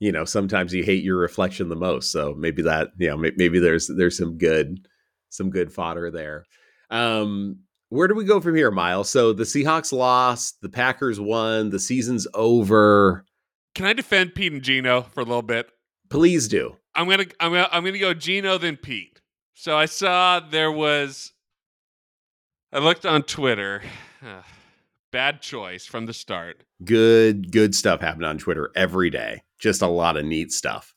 you 0.01 0.13
know, 0.13 0.25
sometimes 0.27 0.75
you 0.75 0.83
hate 0.85 1.03
your 1.05 1.17
reflection 1.17 1.69
the 1.71 1.77
most. 1.77 2.11
So 2.13 2.35
maybe 2.37 2.61
that, 2.63 2.89
you 2.99 3.09
know, 3.09 3.17
may- 3.17 3.33
maybe 3.37 3.59
there's 3.59 3.87
there's 3.87 4.19
some 4.19 4.37
good 4.37 4.87
some 5.31 5.49
good 5.51 5.73
fodder 5.73 6.11
there. 6.11 6.45
Um 6.91 7.61
where 7.91 8.09
do 8.09 8.15
we 8.15 8.25
go 8.25 8.41
from 8.41 8.57
here, 8.57 8.73
Miles? 8.73 9.09
So 9.09 9.33
the 9.33 9.45
Seahawks 9.45 9.93
lost, 9.93 10.61
the 10.63 10.69
Packers 10.69 11.21
won, 11.21 11.71
the 11.71 11.79
season's 11.79 12.27
over. 12.35 13.25
Can 13.75 13.87
I 13.87 13.93
defend 13.93 14.35
Pete 14.35 14.53
and 14.53 14.63
Geno 14.63 15.03
for 15.03 15.21
a 15.21 15.25
little 15.25 15.43
bit? 15.43 15.71
Please 16.11 16.49
do. 16.49 16.77
I'm 16.95 17.09
gonna 17.09 17.27
I'm 17.41 17.53
gonna 17.53 17.69
I'm 17.71 17.85
gonna 17.85 17.99
go 17.99 18.15
Geno 18.15 18.59
then 18.59 18.77
Pete. 18.77 19.21
So 19.55 19.77
I 19.77 19.87
saw 19.87 20.41
there 20.41 20.73
was 20.73 21.33
I 22.73 22.79
looked 22.79 23.07
on 23.07 23.23
Twitter. 23.23 23.83
Bad 25.13 25.41
choice 25.41 25.87
from 25.87 26.07
the 26.07 26.13
start. 26.13 26.65
Good 26.85 27.53
good 27.53 27.75
stuff 27.75 28.01
happened 28.01 28.27
on 28.27 28.39
Twitter 28.39 28.71
every 28.75 29.11
day. 29.11 29.43
Just 29.59 29.83
a 29.83 29.87
lot 29.87 30.17
of 30.17 30.25
neat 30.25 30.53
stuff. 30.53 30.94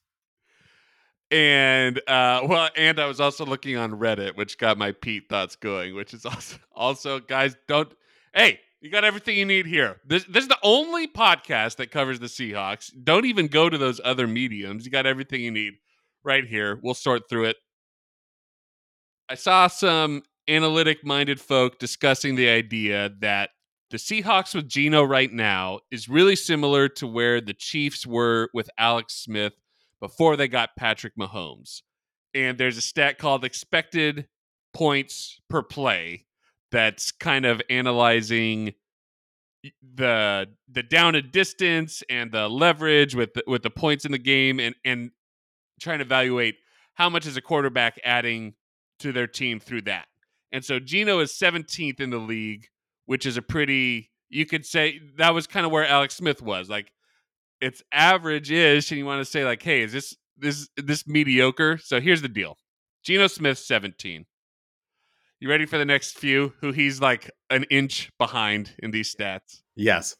And 1.31 1.97
uh 2.07 2.41
well 2.47 2.69
and 2.75 2.99
I 2.99 3.05
was 3.05 3.19
also 3.19 3.45
looking 3.45 3.77
on 3.77 3.91
Reddit, 3.91 4.35
which 4.35 4.57
got 4.57 4.77
my 4.77 4.91
Pete 4.91 5.29
thoughts 5.29 5.55
going, 5.55 5.95
which 5.95 6.13
is 6.13 6.25
also 6.25 6.57
also 6.73 7.19
guys 7.19 7.55
don't 7.67 7.91
hey, 8.33 8.59
you 8.81 8.91
got 8.91 9.03
everything 9.03 9.37
you 9.37 9.45
need 9.45 9.65
here. 9.65 9.97
This 10.05 10.23
this 10.25 10.43
is 10.43 10.47
the 10.47 10.59
only 10.63 11.07
podcast 11.07 11.77
that 11.77 11.91
covers 11.91 12.19
the 12.19 12.27
Seahawks. 12.27 12.91
Don't 13.03 13.25
even 13.25 13.47
go 13.47 13.69
to 13.69 13.77
those 13.77 13.99
other 14.03 14.27
mediums. 14.27 14.85
You 14.85 14.91
got 14.91 15.05
everything 15.05 15.41
you 15.41 15.51
need 15.51 15.73
right 16.23 16.45
here. 16.45 16.79
We'll 16.81 16.93
sort 16.93 17.29
through 17.29 17.45
it. 17.45 17.57
I 19.29 19.35
saw 19.35 19.67
some 19.67 20.23
analytic 20.47 21.03
minded 21.05 21.41
folk 21.41 21.79
discussing 21.79 22.35
the 22.35 22.47
idea 22.47 23.11
that 23.19 23.49
the 23.89 23.97
Seahawks 23.97 24.53
with 24.53 24.67
Geno 24.67 25.03
right 25.03 25.31
now 25.31 25.79
is 25.91 26.09
really 26.09 26.35
similar 26.35 26.87
to 26.89 27.07
where 27.07 27.41
the 27.41 27.53
Chiefs 27.53 28.05
were 28.05 28.49
with 28.53 28.69
Alex 28.77 29.15
Smith 29.15 29.53
before 29.99 30.35
they 30.35 30.47
got 30.47 30.75
Patrick 30.77 31.13
Mahomes. 31.17 31.81
And 32.33 32.57
there's 32.57 32.77
a 32.77 32.81
stat 32.81 33.17
called 33.17 33.43
expected 33.43 34.27
points 34.73 35.39
per 35.49 35.63
play 35.63 36.25
that's 36.71 37.11
kind 37.11 37.45
of 37.45 37.61
analyzing 37.69 38.73
the 39.95 40.47
the 40.71 40.83
down 40.83 41.15
and 41.15 41.31
distance 41.31 42.03
and 42.09 42.31
the 42.31 42.47
leverage 42.47 43.15
with 43.15 43.33
the, 43.33 43.43
with 43.47 43.63
the 43.63 43.69
points 43.69 44.05
in 44.05 44.11
the 44.11 44.17
game 44.17 44.59
and 44.59 44.75
and 44.85 45.11
trying 45.79 45.99
to 45.99 46.05
evaluate 46.05 46.55
how 46.93 47.09
much 47.09 47.25
is 47.25 47.37
a 47.37 47.41
quarterback 47.41 47.99
adding 48.03 48.53
to 48.99 49.11
their 49.11 49.27
team 49.27 49.59
through 49.59 49.81
that. 49.81 50.07
And 50.51 50.63
so 50.63 50.79
Gino 50.79 51.19
is 51.19 51.31
17th 51.31 51.99
in 51.99 52.09
the 52.09 52.17
league, 52.17 52.67
which 53.05 53.25
is 53.25 53.37
a 53.37 53.41
pretty 53.41 54.11
you 54.29 54.45
could 54.45 54.65
say 54.65 54.99
that 55.17 55.33
was 55.33 55.47
kind 55.47 55.65
of 55.65 55.71
where 55.71 55.85
Alex 55.85 56.15
Smith 56.15 56.41
was. 56.41 56.69
Like 56.69 56.91
it's 57.61 57.83
average 57.91 58.51
ish, 58.51 58.91
and 58.91 58.97
you 58.97 59.05
want 59.05 59.21
to 59.21 59.25
say, 59.25 59.45
like, 59.45 59.61
hey, 59.61 59.81
is 59.81 59.91
this 59.91 60.15
this 60.37 60.69
this 60.77 61.07
mediocre? 61.07 61.77
So 61.77 61.99
here's 61.99 62.21
the 62.21 62.29
deal. 62.29 62.57
Geno 63.03 63.27
Smith, 63.27 63.57
17. 63.57 64.25
You 65.39 65.49
ready 65.49 65.65
for 65.65 65.77
the 65.77 65.85
next 65.85 66.17
few? 66.17 66.53
Who 66.61 66.71
he's 66.71 66.99
like 66.99 67.29
an 67.49 67.63
inch 67.65 68.09
behind 68.17 68.73
in 68.79 68.91
these 68.91 69.13
stats. 69.13 69.61
Yes. 69.75 70.15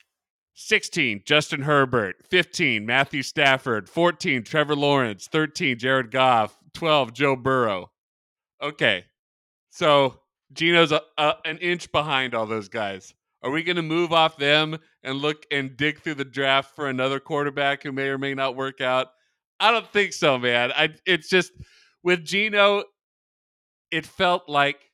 16, 0.54 1.22
Justin 1.26 1.62
Herbert. 1.62 2.16
15, 2.30 2.86
Matthew 2.86 3.24
Stafford. 3.24 3.90
14, 3.90 4.44
Trevor 4.44 4.76
Lawrence. 4.76 5.28
13, 5.32 5.78
Jared 5.78 6.12
Goff. 6.12 6.58
12, 6.74 7.14
Joe 7.14 7.36
Burrow. 7.36 7.92
Okay. 8.62 9.06
So 9.70 10.20
Geno's 10.54 10.92
a, 10.92 11.02
a, 11.18 11.34
an 11.46 11.58
inch 11.58 11.92
behind 11.92 12.34
all 12.34 12.46
those 12.46 12.70
guys. 12.70 13.14
Are 13.44 13.52
we 13.52 13.64
going 13.64 13.76
to 13.76 13.84
move 13.84 14.12
off 14.12 14.38
them 14.38 14.78
and 15.08 15.20
look 15.20 15.46
and 15.50 15.76
dig 15.76 16.02
through 16.02 16.16
the 16.16 16.26
draft 16.26 16.76
for 16.76 16.88
another 16.88 17.20
quarterback 17.20 17.82
who 17.84 17.92
may 17.92 18.10
or 18.10 18.18
may 18.18 18.36
not 18.36 18.56
work 18.56 18.82
out? 18.82 19.08
I 19.60 19.72
don't 19.72 19.92
think 19.92 20.14
so, 20.14 20.38
man. 20.38 20.72
I 20.72 20.90
it's 21.06 21.30
just 21.30 21.52
with 22.04 22.24
Geno, 22.24 22.84
it 23.90 24.06
felt 24.06 24.48
like 24.48 24.92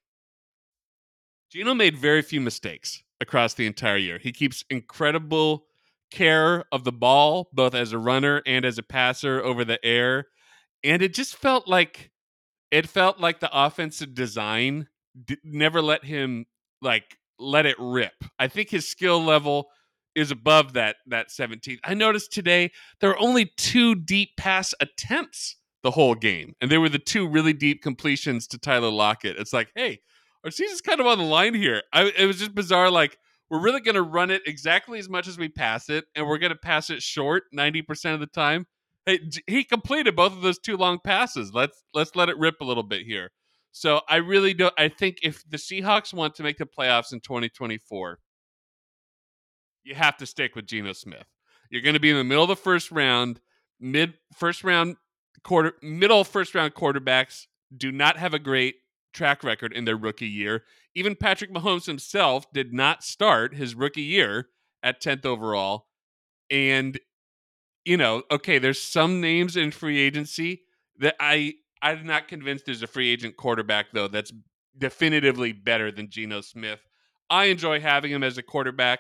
Geno 1.51 1.73
made 1.73 1.97
very 1.97 2.21
few 2.21 2.39
mistakes 2.39 3.03
across 3.19 3.55
the 3.55 3.65
entire 3.65 3.97
year. 3.97 4.19
He 4.19 4.31
keeps 4.31 4.63
incredible 4.69 5.65
care 6.11 6.63
of 6.71 6.83
the 6.83 6.91
ball, 6.91 7.49
both 7.51 7.73
as 7.73 7.91
a 7.91 7.97
runner 7.97 8.41
and 8.45 8.65
as 8.65 8.77
a 8.77 8.83
passer 8.83 9.43
over 9.43 9.65
the 9.65 9.83
air. 9.83 10.27
And 10.83 11.01
it 11.01 11.13
just 11.13 11.35
felt 11.35 11.67
like 11.67 12.11
it 12.71 12.87
felt 12.87 13.19
like 13.19 13.39
the 13.39 13.49
offensive 13.51 14.13
design 14.13 14.87
d- 15.25 15.37
never 15.43 15.81
let 15.81 16.05
him 16.05 16.45
like 16.81 17.17
let 17.39 17.65
it 17.65 17.75
rip. 17.79 18.23
I 18.39 18.47
think 18.47 18.69
his 18.69 18.87
skill 18.87 19.23
level 19.23 19.69
is 20.15 20.31
above 20.31 20.73
that 20.73 20.97
that 21.07 21.29
17th. 21.29 21.79
I 21.83 21.93
noticed 21.93 22.31
today 22.31 22.71
there 22.99 23.09
were 23.09 23.19
only 23.19 23.51
two 23.57 23.95
deep 23.95 24.29
pass 24.37 24.73
attempts 24.79 25.57
the 25.81 25.91
whole 25.91 26.15
game, 26.15 26.55
and 26.61 26.71
they 26.71 26.77
were 26.77 26.89
the 26.89 26.99
two 26.99 27.27
really 27.27 27.53
deep 27.53 27.81
completions 27.81 28.47
to 28.47 28.57
Tyler 28.57 28.89
Lockett. 28.89 29.37
It's 29.37 29.53
like, 29.53 29.69
hey, 29.75 29.99
our 30.43 30.51
season's 30.51 30.81
kind 30.81 30.99
of 30.99 31.07
on 31.07 31.17
the 31.17 31.23
line 31.23 31.53
here. 31.53 31.83
I, 31.91 32.11
it 32.17 32.25
was 32.25 32.39
just 32.39 32.55
bizarre. 32.55 32.89
Like 32.89 33.17
we're 33.49 33.61
really 33.61 33.81
going 33.81 33.95
to 33.95 34.01
run 34.01 34.31
it 34.31 34.41
exactly 34.45 34.99
as 34.99 35.09
much 35.09 35.27
as 35.27 35.37
we 35.37 35.49
pass 35.49 35.89
it, 35.89 36.05
and 36.15 36.27
we're 36.27 36.37
going 36.37 36.51
to 36.51 36.57
pass 36.57 36.89
it 36.89 37.01
short 37.01 37.43
90% 37.55 38.13
of 38.13 38.19
the 38.19 38.27
time. 38.27 38.65
Hey, 39.05 39.19
he 39.47 39.63
completed 39.63 40.15
both 40.15 40.31
of 40.31 40.41
those 40.41 40.59
two 40.59 40.77
long 40.77 40.99
passes. 41.03 41.53
Let's 41.53 41.83
let's 41.93 42.15
let 42.15 42.29
it 42.29 42.37
rip 42.37 42.61
a 42.61 42.65
little 42.65 42.83
bit 42.83 43.05
here. 43.05 43.31
So 43.71 44.01
I 44.07 44.17
really 44.17 44.53
don't. 44.53 44.73
I 44.77 44.87
think 44.87 45.17
if 45.23 45.43
the 45.49 45.57
Seahawks 45.57 46.13
want 46.13 46.35
to 46.35 46.43
make 46.43 46.57
the 46.57 46.65
playoffs 46.65 47.11
in 47.11 47.19
2024, 47.19 48.19
you 49.83 49.95
have 49.95 50.17
to 50.17 50.25
stick 50.25 50.55
with 50.55 50.67
Geno 50.67 50.93
Smith. 50.93 51.25
You're 51.69 51.81
going 51.81 51.93
to 51.93 51.99
be 51.99 52.09
in 52.09 52.17
the 52.17 52.23
middle 52.23 52.43
of 52.43 52.49
the 52.49 52.55
first 52.55 52.91
round, 52.91 53.39
mid 53.79 54.13
first 54.35 54.63
round 54.63 54.97
quarter, 55.43 55.73
middle 55.81 56.23
first 56.23 56.55
round 56.55 56.73
quarterbacks 56.73 57.47
do 57.75 57.91
not 57.91 58.17
have 58.17 58.33
a 58.33 58.39
great 58.39 58.75
track 59.13 59.43
record 59.43 59.73
in 59.73 59.85
their 59.85 59.97
rookie 59.97 60.27
year. 60.27 60.63
Even 60.95 61.15
Patrick 61.15 61.51
Mahomes 61.51 61.85
himself 61.85 62.51
did 62.53 62.73
not 62.73 63.03
start 63.03 63.55
his 63.55 63.75
rookie 63.75 64.01
year 64.01 64.49
at 64.81 65.01
10th 65.01 65.25
overall. 65.25 65.87
And, 66.49 66.99
you 67.85 67.97
know, 67.97 68.23
okay, 68.29 68.59
there's 68.59 68.81
some 68.81 69.21
names 69.21 69.55
in 69.55 69.71
free 69.71 69.99
agency 69.99 70.63
that 70.99 71.15
I 71.19 71.55
I'm 71.81 72.05
not 72.05 72.27
convinced 72.27 72.65
there's 72.65 72.81
a 72.81 72.87
free 72.87 73.09
agent 73.09 73.35
quarterback 73.35 73.87
though 73.91 74.07
that's 74.07 74.31
definitively 74.77 75.51
better 75.51 75.91
than 75.91 76.09
Geno 76.09 76.41
Smith. 76.41 76.79
I 77.29 77.45
enjoy 77.45 77.79
having 77.79 78.11
him 78.11 78.23
as 78.23 78.37
a 78.37 78.43
quarterback. 78.43 78.99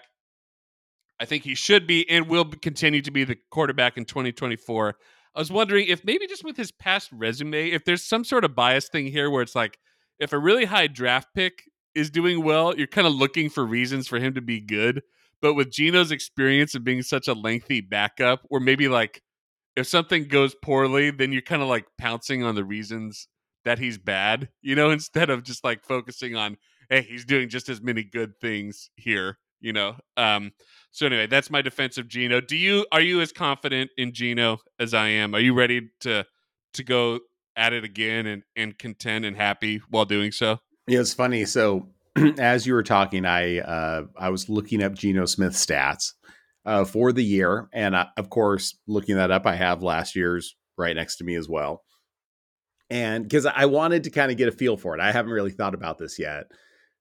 I 1.19 1.25
think 1.25 1.43
he 1.43 1.55
should 1.55 1.87
be 1.87 2.09
and 2.09 2.27
will 2.27 2.45
continue 2.45 3.01
to 3.01 3.11
be 3.11 3.23
the 3.23 3.37
quarterback 3.49 3.97
in 3.97 4.05
2024. 4.05 4.95
I 5.35 5.39
was 5.39 5.51
wondering 5.51 5.87
if 5.87 6.03
maybe 6.05 6.27
just 6.27 6.43
with 6.43 6.57
his 6.57 6.71
past 6.71 7.09
resume, 7.11 7.71
if 7.71 7.85
there's 7.85 8.03
some 8.03 8.23
sort 8.23 8.45
of 8.45 8.55
bias 8.55 8.87
thing 8.89 9.07
here 9.07 9.29
where 9.29 9.41
it's 9.41 9.55
like 9.55 9.79
if 10.19 10.33
a 10.33 10.39
really 10.39 10.65
high 10.65 10.87
draft 10.87 11.29
pick 11.33 11.63
is 11.95 12.09
doing 12.09 12.43
well, 12.43 12.75
you're 12.75 12.87
kind 12.87 13.07
of 13.07 13.13
looking 13.13 13.49
for 13.49 13.65
reasons 13.65 14.07
for 14.07 14.19
him 14.19 14.33
to 14.33 14.41
be 14.41 14.59
good. 14.59 15.01
But 15.41 15.55
with 15.55 15.71
Geno's 15.71 16.11
experience 16.11 16.75
of 16.75 16.83
being 16.83 17.01
such 17.01 17.27
a 17.27 17.33
lengthy 17.33 17.81
backup, 17.81 18.45
or 18.49 18.59
maybe 18.59 18.87
like 18.87 19.21
if 19.75 19.87
something 19.87 20.27
goes 20.27 20.55
poorly, 20.55 21.11
then 21.11 21.31
you're 21.31 21.41
kind 21.41 21.61
of 21.61 21.67
like 21.67 21.85
pouncing 21.97 22.43
on 22.43 22.55
the 22.55 22.63
reasons 22.63 23.27
that 23.65 23.79
he's 23.79 23.97
bad, 23.97 24.49
you 24.61 24.75
know, 24.75 24.89
instead 24.91 25.29
of 25.29 25.43
just 25.43 25.63
like 25.63 25.83
focusing 25.83 26.35
on, 26.35 26.57
hey, 26.89 27.01
he's 27.01 27.25
doing 27.25 27.49
just 27.49 27.69
as 27.69 27.81
many 27.81 28.03
good 28.03 28.39
things 28.39 28.89
here, 28.95 29.37
you 29.59 29.73
know. 29.73 29.95
Um, 30.15 30.51
so 30.93 31.07
anyway, 31.07 31.25
that's 31.25 31.49
my 31.49 31.63
defense 31.63 31.97
of 31.97 32.07
Geno. 32.07 32.39
Do 32.39 32.55
you 32.55 32.85
are 32.91 33.01
you 33.01 33.19
as 33.19 33.31
confident 33.31 33.89
in 33.97 34.13
Geno 34.13 34.59
as 34.79 34.93
I 34.93 35.07
am? 35.07 35.33
Are 35.33 35.39
you 35.39 35.55
ready 35.55 35.89
to 36.01 36.23
to 36.75 36.83
go 36.83 37.19
at 37.55 37.73
it 37.73 37.83
again 37.83 38.27
and 38.27 38.43
and 38.55 38.77
content 38.77 39.25
and 39.25 39.35
happy 39.35 39.81
while 39.89 40.05
doing 40.05 40.31
so? 40.31 40.59
Yeah, 40.87 40.99
it's 40.99 41.13
funny. 41.13 41.45
So 41.45 41.89
as 42.37 42.67
you 42.67 42.75
were 42.75 42.83
talking, 42.83 43.25
I 43.25 43.57
uh, 43.57 44.03
I 44.17 44.29
was 44.29 44.49
looking 44.49 44.83
up 44.83 44.93
Geno 44.93 45.25
Smith 45.25 45.53
stats 45.53 46.11
uh, 46.63 46.85
for 46.85 47.11
the 47.11 47.23
year, 47.23 47.69
and 47.73 47.97
I, 47.97 48.09
of 48.15 48.29
course, 48.29 48.77
looking 48.87 49.15
that 49.15 49.31
up, 49.31 49.47
I 49.47 49.55
have 49.55 49.81
last 49.81 50.15
year's 50.15 50.55
right 50.77 50.95
next 50.95 51.15
to 51.17 51.23
me 51.23 51.33
as 51.35 51.49
well. 51.49 51.83
And 52.91 53.23
because 53.23 53.47
I 53.47 53.65
wanted 53.65 54.03
to 54.03 54.11
kind 54.11 54.31
of 54.31 54.37
get 54.37 54.47
a 54.47 54.51
feel 54.51 54.77
for 54.77 54.93
it, 54.93 55.01
I 55.01 55.11
haven't 55.11 55.31
really 55.31 55.49
thought 55.49 55.73
about 55.73 55.97
this 55.97 56.19
yet. 56.19 56.43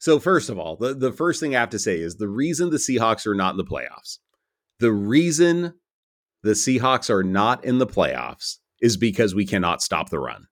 So 0.02 0.18
first 0.18 0.50
of 0.50 0.58
all, 0.58 0.74
the, 0.74 0.94
the 0.94 1.12
first 1.12 1.38
thing 1.38 1.54
I 1.54 1.60
have 1.60 1.70
to 1.70 1.78
say 1.78 2.00
is 2.00 2.16
the 2.16 2.26
reason 2.26 2.70
the 2.70 2.76
Seahawks 2.78 3.24
are 3.24 3.36
not 3.36 3.52
in 3.52 3.56
the 3.58 3.64
playoffs, 3.64 4.18
the 4.80 4.90
reason 4.90 5.74
the 6.42 6.54
Seahawks 6.54 7.08
are 7.08 7.22
not 7.22 7.64
in 7.64 7.78
the 7.78 7.86
playoffs 7.86 8.56
is 8.80 8.96
because 8.96 9.32
we 9.32 9.46
cannot 9.46 9.80
stop 9.80 10.10
the 10.10 10.18
run. 10.18 10.48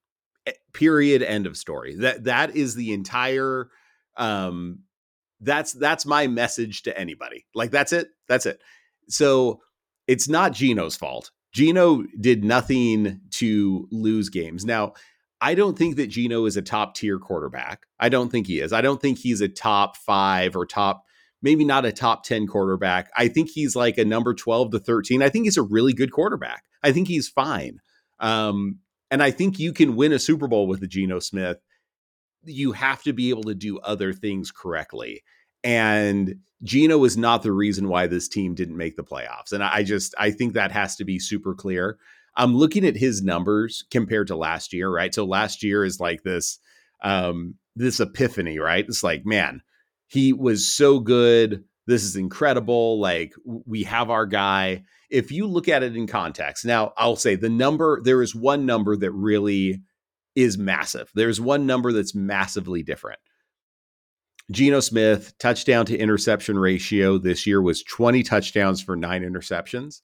Eh, 0.46 0.52
period. 0.72 1.24
End 1.24 1.48
of 1.48 1.56
story. 1.56 1.96
That 1.96 2.22
that 2.24 2.54
is 2.54 2.76
the 2.76 2.92
entire 2.92 3.70
um 4.16 4.84
that's 5.40 5.72
that's 5.72 6.06
my 6.06 6.28
message 6.28 6.84
to 6.84 6.96
anybody. 6.96 7.44
Like 7.52 7.72
that's 7.72 7.92
it. 7.92 8.06
That's 8.28 8.46
it. 8.46 8.60
So 9.08 9.62
it's 10.06 10.28
not 10.28 10.52
Geno's 10.52 10.94
fault. 10.94 11.32
Geno 11.52 12.04
did 12.20 12.44
nothing 12.44 13.20
to 13.32 13.88
lose 13.90 14.28
games. 14.28 14.64
Now, 14.64 14.92
I 15.40 15.54
don't 15.54 15.78
think 15.78 15.96
that 15.96 16.08
Geno 16.08 16.44
is 16.44 16.56
a 16.56 16.62
top 16.62 16.94
tier 16.94 17.18
quarterback. 17.18 17.86
I 17.98 18.08
don't 18.08 18.30
think 18.30 18.46
he 18.46 18.60
is. 18.60 18.72
I 18.72 18.82
don't 18.82 19.00
think 19.00 19.18
he's 19.18 19.40
a 19.40 19.48
top 19.48 19.96
five 19.96 20.54
or 20.54 20.66
top, 20.66 21.04
maybe 21.40 21.64
not 21.64 21.86
a 21.86 21.92
top 21.92 22.24
10 22.24 22.46
quarterback. 22.46 23.10
I 23.16 23.28
think 23.28 23.48
he's 23.48 23.74
like 23.74 23.96
a 23.96 24.04
number 24.04 24.34
12 24.34 24.72
to 24.72 24.78
13. 24.78 25.22
I 25.22 25.30
think 25.30 25.46
he's 25.46 25.56
a 25.56 25.62
really 25.62 25.94
good 25.94 26.12
quarterback. 26.12 26.64
I 26.82 26.92
think 26.92 27.08
he's 27.08 27.28
fine. 27.28 27.80
Um, 28.18 28.80
and 29.10 29.22
I 29.22 29.30
think 29.30 29.58
you 29.58 29.72
can 29.72 29.96
win 29.96 30.12
a 30.12 30.18
Super 30.18 30.46
Bowl 30.46 30.66
with 30.66 30.82
a 30.82 30.86
Geno 30.86 31.18
Smith. 31.20 31.58
You 32.44 32.72
have 32.72 33.02
to 33.04 33.12
be 33.12 33.30
able 33.30 33.44
to 33.44 33.54
do 33.54 33.78
other 33.80 34.12
things 34.12 34.50
correctly. 34.50 35.22
And 35.64 36.36
Geno 36.62 37.02
is 37.04 37.16
not 37.16 37.42
the 37.42 37.52
reason 37.52 37.88
why 37.88 38.06
this 38.06 38.28
team 38.28 38.54
didn't 38.54 38.76
make 38.76 38.96
the 38.96 39.04
playoffs. 39.04 39.52
And 39.52 39.62
I 39.62 39.82
just, 39.82 40.14
I 40.18 40.30
think 40.30 40.52
that 40.52 40.72
has 40.72 40.96
to 40.96 41.04
be 41.04 41.18
super 41.18 41.54
clear. 41.54 41.98
I'm 42.36 42.54
looking 42.54 42.84
at 42.84 42.96
his 42.96 43.22
numbers 43.22 43.84
compared 43.90 44.28
to 44.28 44.36
last 44.36 44.72
year, 44.72 44.90
right? 44.90 45.14
So 45.14 45.24
last 45.24 45.62
year 45.62 45.84
is 45.84 46.00
like 46.00 46.22
this 46.22 46.58
um 47.02 47.54
this 47.76 48.00
epiphany, 48.00 48.58
right? 48.58 48.84
It's 48.86 49.02
like, 49.02 49.24
man, 49.24 49.62
he 50.06 50.32
was 50.32 50.70
so 50.70 51.00
good. 51.00 51.64
This 51.86 52.04
is 52.04 52.16
incredible. 52.16 53.00
Like 53.00 53.32
we 53.44 53.84
have 53.84 54.10
our 54.10 54.26
guy. 54.26 54.84
If 55.08 55.32
you 55.32 55.46
look 55.46 55.68
at 55.68 55.82
it 55.82 55.96
in 55.96 56.06
context, 56.06 56.64
now 56.64 56.92
I'll 56.96 57.16
say 57.16 57.34
the 57.34 57.48
number 57.48 58.00
there 58.02 58.22
is 58.22 58.34
one 58.34 58.66
number 58.66 58.96
that 58.96 59.12
really 59.12 59.82
is 60.34 60.56
massive. 60.56 61.10
There's 61.14 61.40
one 61.40 61.66
number 61.66 61.92
that's 61.92 62.14
massively 62.14 62.82
different. 62.82 63.18
Geno 64.50 64.80
Smith, 64.80 65.32
touchdown 65.38 65.86
to 65.86 65.96
interception 65.96 66.58
ratio 66.58 67.18
this 67.18 67.46
year 67.46 67.62
was 67.62 67.84
20 67.84 68.22
touchdowns 68.24 68.82
for 68.82 68.96
nine 68.96 69.22
interceptions. 69.22 70.00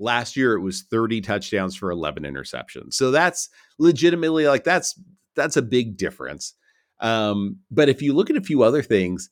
Last 0.00 0.36
year 0.36 0.54
it 0.54 0.60
was 0.60 0.82
30 0.90 1.20
touchdowns 1.20 1.76
for 1.76 1.90
11 1.90 2.24
interceptions. 2.24 2.94
So 2.94 3.10
that's 3.10 3.48
legitimately 3.78 4.48
like 4.48 4.64
that's 4.64 4.98
that's 5.36 5.56
a 5.56 5.62
big 5.62 5.96
difference. 5.96 6.54
Um, 7.00 7.58
but 7.70 7.88
if 7.88 8.02
you 8.02 8.12
look 8.14 8.30
at 8.30 8.36
a 8.36 8.42
few 8.42 8.62
other 8.62 8.82
things, 8.82 9.30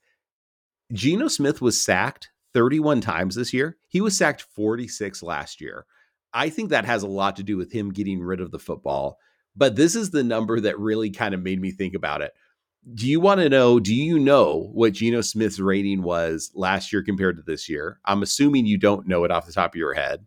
Geno 0.92 1.28
Smith 1.28 1.60
was 1.60 1.82
sacked 1.82 2.30
31 2.54 3.00
times 3.00 3.34
this 3.34 3.52
year. 3.52 3.76
He 3.88 4.00
was 4.00 4.16
sacked 4.16 4.42
46 4.42 5.22
last 5.22 5.60
year. 5.60 5.86
I 6.32 6.50
think 6.50 6.70
that 6.70 6.84
has 6.84 7.02
a 7.02 7.08
lot 7.08 7.36
to 7.36 7.42
do 7.42 7.56
with 7.56 7.72
him 7.72 7.92
getting 7.92 8.20
rid 8.20 8.40
of 8.40 8.50
the 8.50 8.58
football. 8.58 9.18
But 9.56 9.76
this 9.76 9.96
is 9.96 10.10
the 10.10 10.22
number 10.22 10.60
that 10.60 10.78
really 10.78 11.10
kind 11.10 11.34
of 11.34 11.42
made 11.42 11.60
me 11.60 11.70
think 11.70 11.94
about 11.94 12.22
it. 12.22 12.32
Do 12.94 13.06
you 13.06 13.20
want 13.20 13.40
to 13.40 13.48
know? 13.48 13.80
Do 13.80 13.94
you 13.94 14.18
know 14.18 14.70
what 14.72 14.92
Geno 14.94 15.20
Smith's 15.20 15.58
rating 15.58 16.02
was 16.02 16.50
last 16.54 16.92
year 16.92 17.02
compared 17.02 17.36
to 17.36 17.42
this 17.42 17.68
year? 17.68 17.98
I'm 18.04 18.22
assuming 18.22 18.66
you 18.66 18.78
don't 18.78 19.08
know 19.08 19.24
it 19.24 19.30
off 19.30 19.46
the 19.46 19.52
top 19.52 19.74
of 19.74 19.78
your 19.78 19.94
head. 19.94 20.24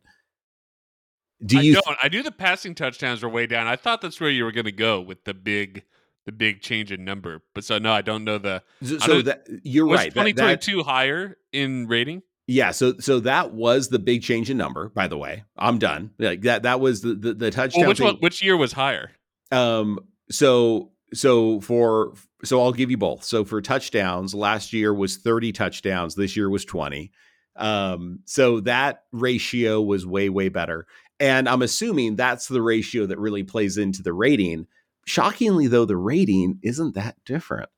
Do 1.46 1.60
you? 1.60 1.78
I 1.78 1.82
don't. 1.82 1.98
I 2.04 2.10
knew 2.10 2.24
the 2.24 2.32
passing 2.32 2.76
touchdowns 2.76 3.24
were 3.24 3.30
way 3.30 3.48
down. 3.48 3.68
I 3.68 3.76
thought 3.76 4.02
that's 4.02 4.20
where 4.20 4.30
you 4.30 4.44
were 4.44 4.52
going 4.52 4.66
to 4.66 4.72
go 4.72 5.02
with 5.02 5.24
the 5.24 5.34
big, 5.34 5.84
the 6.26 6.32
big 6.32 6.62
change 6.62 6.92
in 6.92 7.04
number. 7.04 7.42
But 7.54 7.64
so 7.64 7.78
no, 7.78 7.92
I 7.92 8.02
don't 8.02 8.24
know 8.24 8.38
the. 8.38 8.64
So, 8.84 8.98
so 9.00 9.22
that 9.24 9.48
you're 9.64 9.88
right. 9.88 10.14
Twenty 10.14 10.34
twenty 10.34 10.58
two 10.58 10.84
higher 10.84 11.38
in 11.52 11.88
rating. 11.88 12.22
Yeah, 12.48 12.72
so 12.72 12.98
so 13.00 13.22
that 13.22 13.54
was 13.54 13.90
the 13.90 14.00
big 14.00 14.24
change 14.24 14.50
in 14.50 14.58
number. 14.58 14.90
By 14.90 15.08
the 15.08 15.18
way, 15.18 15.44
I'm 15.58 15.80
done. 15.80 16.12
Like 16.20 16.42
that. 16.42 16.64
That 16.64 16.80
was 16.80 17.02
the 17.02 17.14
the, 17.14 17.34
the 17.34 17.52
touchdown. 17.52 17.82
Well, 17.82 17.90
which 17.90 18.02
one, 18.02 18.16
which 18.18 18.44
year 18.44 18.58
was 18.58 18.74
higher? 18.74 19.12
Um. 19.52 20.00
So 20.30 20.92
so 21.14 21.62
for 21.62 22.14
so 22.44 22.62
I'll 22.62 22.74
give 22.74 22.92
you 22.92 22.98
both. 22.98 23.24
So 23.24 23.46
for 23.46 23.62
touchdowns, 23.62 24.34
last 24.34 24.74
year 24.74 24.94
was 24.94 25.18
30 25.18 25.52
touchdowns. 25.52 26.16
This 26.16 26.36
year 26.36 26.50
was 26.50 26.66
20. 26.66 27.12
Um. 27.56 28.20
So 28.26 28.60
that 28.62 29.04
ratio 29.12 29.82
was 29.82 30.06
way 30.06 30.30
way 30.30 30.50
better. 30.50 30.88
And 31.22 31.48
I'm 31.48 31.62
assuming 31.62 32.16
that's 32.16 32.48
the 32.48 32.64
ratio 32.64 33.06
that 33.06 33.20
really 33.20 33.44
plays 33.44 33.78
into 33.78 34.02
the 34.02 34.12
rating. 34.12 34.66
Shockingly, 35.06 35.68
though, 35.68 35.86
the 35.86 35.96
rating 35.96 36.58
isn't 36.64 36.96
that 36.96 37.16
different. 37.26 37.70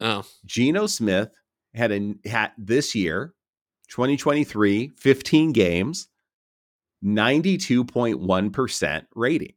Oh. 0.00 0.24
Geno 0.44 0.86
Smith 0.86 1.30
had 1.74 1.92
a 1.92 2.14
had 2.28 2.52
this 2.58 2.94
year, 2.94 3.32
2023, 3.88 4.92
15 4.98 5.52
games, 5.52 6.08
92.1% 7.02 9.06
rating. 9.14 9.54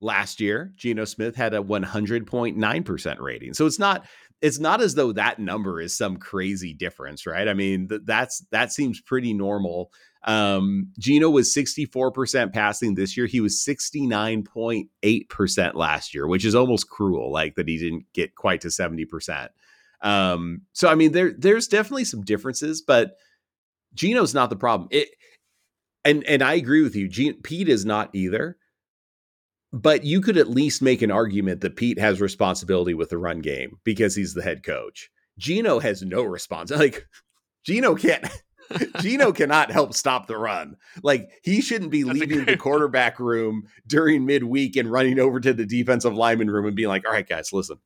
last 0.00 0.40
year, 0.40 0.72
Geno 0.76 1.04
Smith 1.04 1.36
had 1.36 1.54
a 1.54 1.62
100.9% 1.62 3.20
rating. 3.20 3.54
So 3.54 3.66
it's 3.66 3.78
not 3.78 4.06
it's 4.40 4.58
not 4.58 4.80
as 4.80 4.94
though 4.94 5.12
that 5.12 5.38
number 5.38 5.80
is 5.80 5.96
some 5.96 6.16
crazy 6.16 6.72
difference, 6.72 7.26
right? 7.26 7.48
I 7.48 7.54
mean, 7.54 7.88
th- 7.88 8.02
that's 8.04 8.44
that 8.50 8.72
seems 8.72 9.00
pretty 9.00 9.34
normal. 9.34 9.90
Um, 10.24 10.92
Geno 10.98 11.30
was 11.30 11.54
64% 11.54 12.52
passing 12.52 12.94
this 12.94 13.16
year. 13.16 13.26
He 13.26 13.40
was 13.40 13.64
69.8% 13.66 15.74
last 15.74 16.14
year, 16.14 16.26
which 16.26 16.44
is 16.44 16.54
almost 16.54 16.90
cruel, 16.90 17.32
like 17.32 17.54
that 17.54 17.68
he 17.68 17.78
didn't 17.78 18.04
get 18.12 18.34
quite 18.34 18.60
to 18.62 18.68
70%. 18.68 19.48
Um, 20.02 20.62
so 20.72 20.88
I 20.88 20.94
mean, 20.94 21.12
there 21.12 21.32
there's 21.36 21.68
definitely 21.68 22.04
some 22.04 22.22
differences, 22.22 22.82
but 22.82 23.16
Geno's 23.94 24.34
not 24.34 24.50
the 24.50 24.56
problem. 24.56 24.88
It 24.92 25.08
and 26.04 26.22
and 26.24 26.42
I 26.42 26.54
agree 26.54 26.82
with 26.82 26.94
you. 26.94 27.08
Gene, 27.08 27.40
Pete 27.42 27.68
is 27.68 27.84
not 27.84 28.10
either. 28.12 28.57
But 29.72 30.04
you 30.04 30.20
could 30.20 30.38
at 30.38 30.48
least 30.48 30.80
make 30.80 31.02
an 31.02 31.10
argument 31.10 31.60
that 31.60 31.76
Pete 31.76 31.98
has 31.98 32.20
responsibility 32.20 32.94
with 32.94 33.10
the 33.10 33.18
run 33.18 33.40
game 33.40 33.78
because 33.84 34.14
he's 34.14 34.34
the 34.34 34.42
head 34.42 34.62
coach. 34.62 35.10
Geno 35.38 35.78
has 35.78 36.02
no 36.02 36.22
response. 36.22 36.70
Like 36.76 37.06
Geno 37.64 37.94
can't 37.94 38.26
Geno 39.00 39.32
cannot 39.32 39.70
help 39.70 39.94
stop 39.94 40.26
the 40.26 40.36
run. 40.36 40.76
Like 41.02 41.30
he 41.42 41.60
shouldn't 41.60 41.90
be 41.90 42.02
That's 42.02 42.18
leaving 42.18 42.44
the 42.44 42.56
quarterback 42.56 43.18
room 43.18 43.64
during 43.86 44.26
midweek 44.26 44.76
and 44.76 44.90
running 44.90 45.18
over 45.18 45.40
to 45.40 45.52
the 45.52 45.66
defensive 45.66 46.14
lineman 46.14 46.50
room 46.50 46.66
and 46.66 46.76
being 46.76 46.88
like, 46.88 47.06
"All 47.06 47.12
right, 47.12 47.28
guys, 47.28 47.52
listen. 47.52 47.78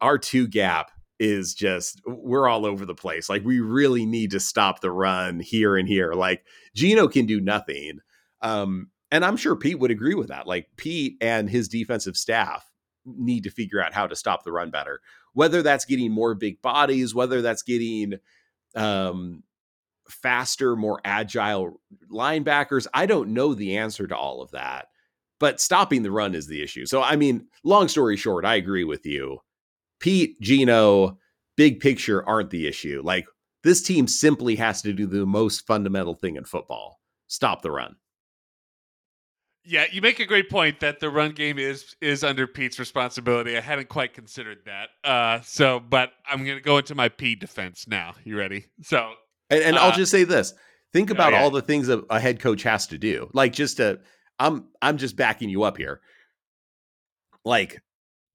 Our 0.00 0.18
two 0.18 0.46
gap 0.46 0.90
is 1.18 1.54
just 1.54 2.00
we're 2.06 2.48
all 2.48 2.66
over 2.66 2.84
the 2.84 2.94
place. 2.94 3.28
Like 3.28 3.44
we 3.44 3.60
really 3.60 4.06
need 4.06 4.32
to 4.32 4.40
stop 4.40 4.80
the 4.80 4.90
run 4.90 5.40
here 5.40 5.76
and 5.76 5.88
here. 5.88 6.12
Like 6.12 6.44
Geno 6.74 7.08
can 7.08 7.26
do 7.26 7.40
nothing. 7.40 8.00
Um, 8.42 8.88
and 9.10 9.24
I'm 9.24 9.36
sure 9.36 9.56
Pete 9.56 9.78
would 9.78 9.90
agree 9.90 10.14
with 10.14 10.28
that. 10.28 10.46
Like 10.46 10.68
Pete 10.76 11.16
and 11.20 11.48
his 11.48 11.68
defensive 11.68 12.16
staff 12.16 12.64
need 13.04 13.44
to 13.44 13.50
figure 13.50 13.82
out 13.82 13.94
how 13.94 14.06
to 14.06 14.16
stop 14.16 14.44
the 14.44 14.52
run 14.52 14.70
better. 14.70 15.00
Whether 15.32 15.62
that's 15.62 15.84
getting 15.84 16.12
more 16.12 16.34
big 16.34 16.60
bodies, 16.62 17.14
whether 17.14 17.42
that's 17.42 17.62
getting 17.62 18.14
um, 18.74 19.42
faster, 20.08 20.76
more 20.76 21.00
agile 21.04 21.80
linebackers, 22.10 22.86
I 22.92 23.06
don't 23.06 23.32
know 23.34 23.54
the 23.54 23.76
answer 23.78 24.06
to 24.06 24.16
all 24.16 24.42
of 24.42 24.50
that. 24.52 24.86
But 25.38 25.60
stopping 25.60 26.02
the 26.02 26.10
run 26.10 26.34
is 26.34 26.46
the 26.46 26.62
issue. 26.62 26.84
So, 26.84 27.02
I 27.02 27.16
mean, 27.16 27.46
long 27.64 27.88
story 27.88 28.16
short, 28.16 28.44
I 28.44 28.56
agree 28.56 28.84
with 28.84 29.06
you. 29.06 29.38
Pete, 29.98 30.38
Geno, 30.40 31.18
big 31.56 31.80
picture 31.80 32.26
aren't 32.28 32.50
the 32.50 32.66
issue. 32.66 33.00
Like 33.02 33.26
this 33.62 33.82
team 33.82 34.06
simply 34.06 34.56
has 34.56 34.82
to 34.82 34.92
do 34.92 35.06
the 35.06 35.24
most 35.26 35.66
fundamental 35.66 36.14
thing 36.14 36.36
in 36.36 36.44
football 36.44 36.98
stop 37.26 37.62
the 37.62 37.70
run. 37.70 37.94
Yeah, 39.70 39.84
you 39.92 40.02
make 40.02 40.18
a 40.18 40.26
great 40.26 40.50
point 40.50 40.80
that 40.80 40.98
the 40.98 41.08
run 41.10 41.30
game 41.30 41.56
is 41.56 41.94
is 42.00 42.24
under 42.24 42.48
Pete's 42.48 42.80
responsibility. 42.80 43.56
I 43.56 43.60
hadn't 43.60 43.88
quite 43.88 44.14
considered 44.14 44.58
that. 44.66 44.88
Uh, 45.08 45.42
so, 45.42 45.78
but 45.78 46.10
I'm 46.28 46.44
going 46.44 46.58
to 46.58 46.62
go 46.62 46.78
into 46.78 46.96
my 46.96 47.08
Pete 47.08 47.38
defense 47.38 47.86
now. 47.86 48.14
You 48.24 48.36
ready? 48.36 48.64
So, 48.82 49.12
and, 49.48 49.62
and 49.62 49.76
uh, 49.76 49.82
I'll 49.82 49.92
just 49.92 50.10
say 50.10 50.24
this: 50.24 50.54
think 50.92 51.10
about 51.10 51.32
oh, 51.32 51.36
yeah. 51.36 51.42
all 51.44 51.50
the 51.50 51.62
things 51.62 51.88
a, 51.88 51.98
a 52.10 52.18
head 52.18 52.40
coach 52.40 52.64
has 52.64 52.88
to 52.88 52.98
do. 52.98 53.30
Like, 53.32 53.52
just 53.52 53.76
to, 53.76 54.00
I'm 54.40 54.64
I'm 54.82 54.98
just 54.98 55.14
backing 55.14 55.50
you 55.50 55.62
up 55.62 55.76
here. 55.76 56.00
Like, 57.44 57.80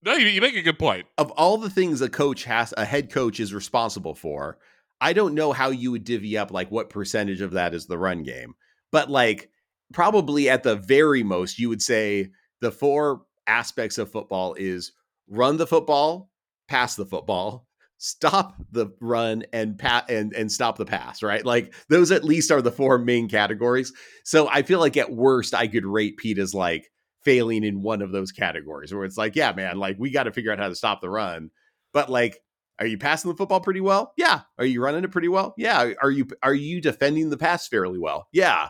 no, 0.06 0.14
you, 0.14 0.28
you 0.28 0.40
make 0.40 0.56
a 0.56 0.62
good 0.62 0.80
point. 0.80 1.06
Of 1.18 1.32
all 1.32 1.58
the 1.58 1.70
things 1.70 2.00
a 2.00 2.08
coach 2.08 2.46
has, 2.46 2.74
a 2.78 2.86
head 2.86 3.12
coach 3.12 3.42
is 3.42 3.54
responsible 3.54 4.16
for. 4.16 4.58
I 5.02 5.12
don't 5.12 5.36
know 5.36 5.52
how 5.52 5.72
you 5.72 5.92
would 5.92 6.06
divvy 6.06 6.38
up 6.38 6.52
like 6.52 6.72
what 6.72 6.90
percentage 6.90 7.42
of 7.42 7.52
that 7.52 7.74
is 7.74 7.88
the 7.88 7.98
run 7.98 8.24
game, 8.24 8.54
but 8.90 9.12
like 9.12 9.50
probably 9.94 10.50
at 10.50 10.64
the 10.64 10.76
very 10.76 11.24
most, 11.24 11.60
you 11.60 11.70
would 11.70 11.82
say 11.82 12.30
the 12.62 12.72
four 12.72 13.22
aspects 13.48 13.98
of 13.98 14.12
football 14.12 14.56
is 14.56 14.92
run 15.28 15.58
the 15.58 15.68
football, 15.68 16.30
pass 16.68 16.96
the 16.96 17.06
football, 17.06 17.68
stop 17.98 18.56
the 18.72 18.88
run 19.00 19.44
and 19.54 19.80
pat 19.80 20.10
and 20.10 20.34
and 20.34 20.52
stop 20.52 20.78
the 20.78 20.86
pass, 20.86 21.24
right? 21.24 21.46
Like 21.46 21.74
those 21.90 22.12
at 22.12 22.24
least 22.24 22.52
are 22.52 22.62
the 22.62 22.72
four 22.72 22.98
main 22.98 23.30
categories. 23.30 23.94
So 24.24 24.48
I 24.48 24.64
feel 24.64 24.80
like 24.80 24.98
at 24.98 25.12
worst 25.12 25.54
I 25.54 25.68
could 25.68 25.86
rate 25.86 26.18
Pete 26.18 26.38
as 26.38 26.54
like 26.54 26.92
failing 27.24 27.64
in 27.64 27.82
one 27.82 28.02
of 28.02 28.12
those 28.12 28.32
categories 28.32 28.94
where 28.94 29.06
it's 29.06 29.18
like, 29.18 29.36
yeah, 29.36 29.52
man, 29.54 29.80
like 29.80 29.96
we 29.98 30.12
got 30.12 30.24
to 30.24 30.32
figure 30.32 30.52
out 30.52 30.60
how 30.60 30.68
to 30.70 30.76
stop 30.76 31.02
the 31.02 31.10
run. 31.10 31.52
But 31.94 32.10
like 32.10 32.40
are 32.78 32.86
you 32.86 32.98
passing 32.98 33.32
the 33.32 33.38
football 33.38 33.62
pretty 33.62 33.80
well? 33.80 34.12
Yeah. 34.18 34.42
Are 34.58 34.66
you 34.66 34.84
running 34.84 35.06
it 35.06 35.12
pretty 35.12 35.30
well? 35.30 35.54
Yeah. 35.58 35.94
Are 36.02 36.12
you 36.12 36.28
are 36.44 36.54
you 36.54 36.82
defending 36.82 37.30
the 37.30 37.38
pass 37.38 37.68
fairly 37.68 37.98
well? 37.98 38.28
Yeah 38.34 38.68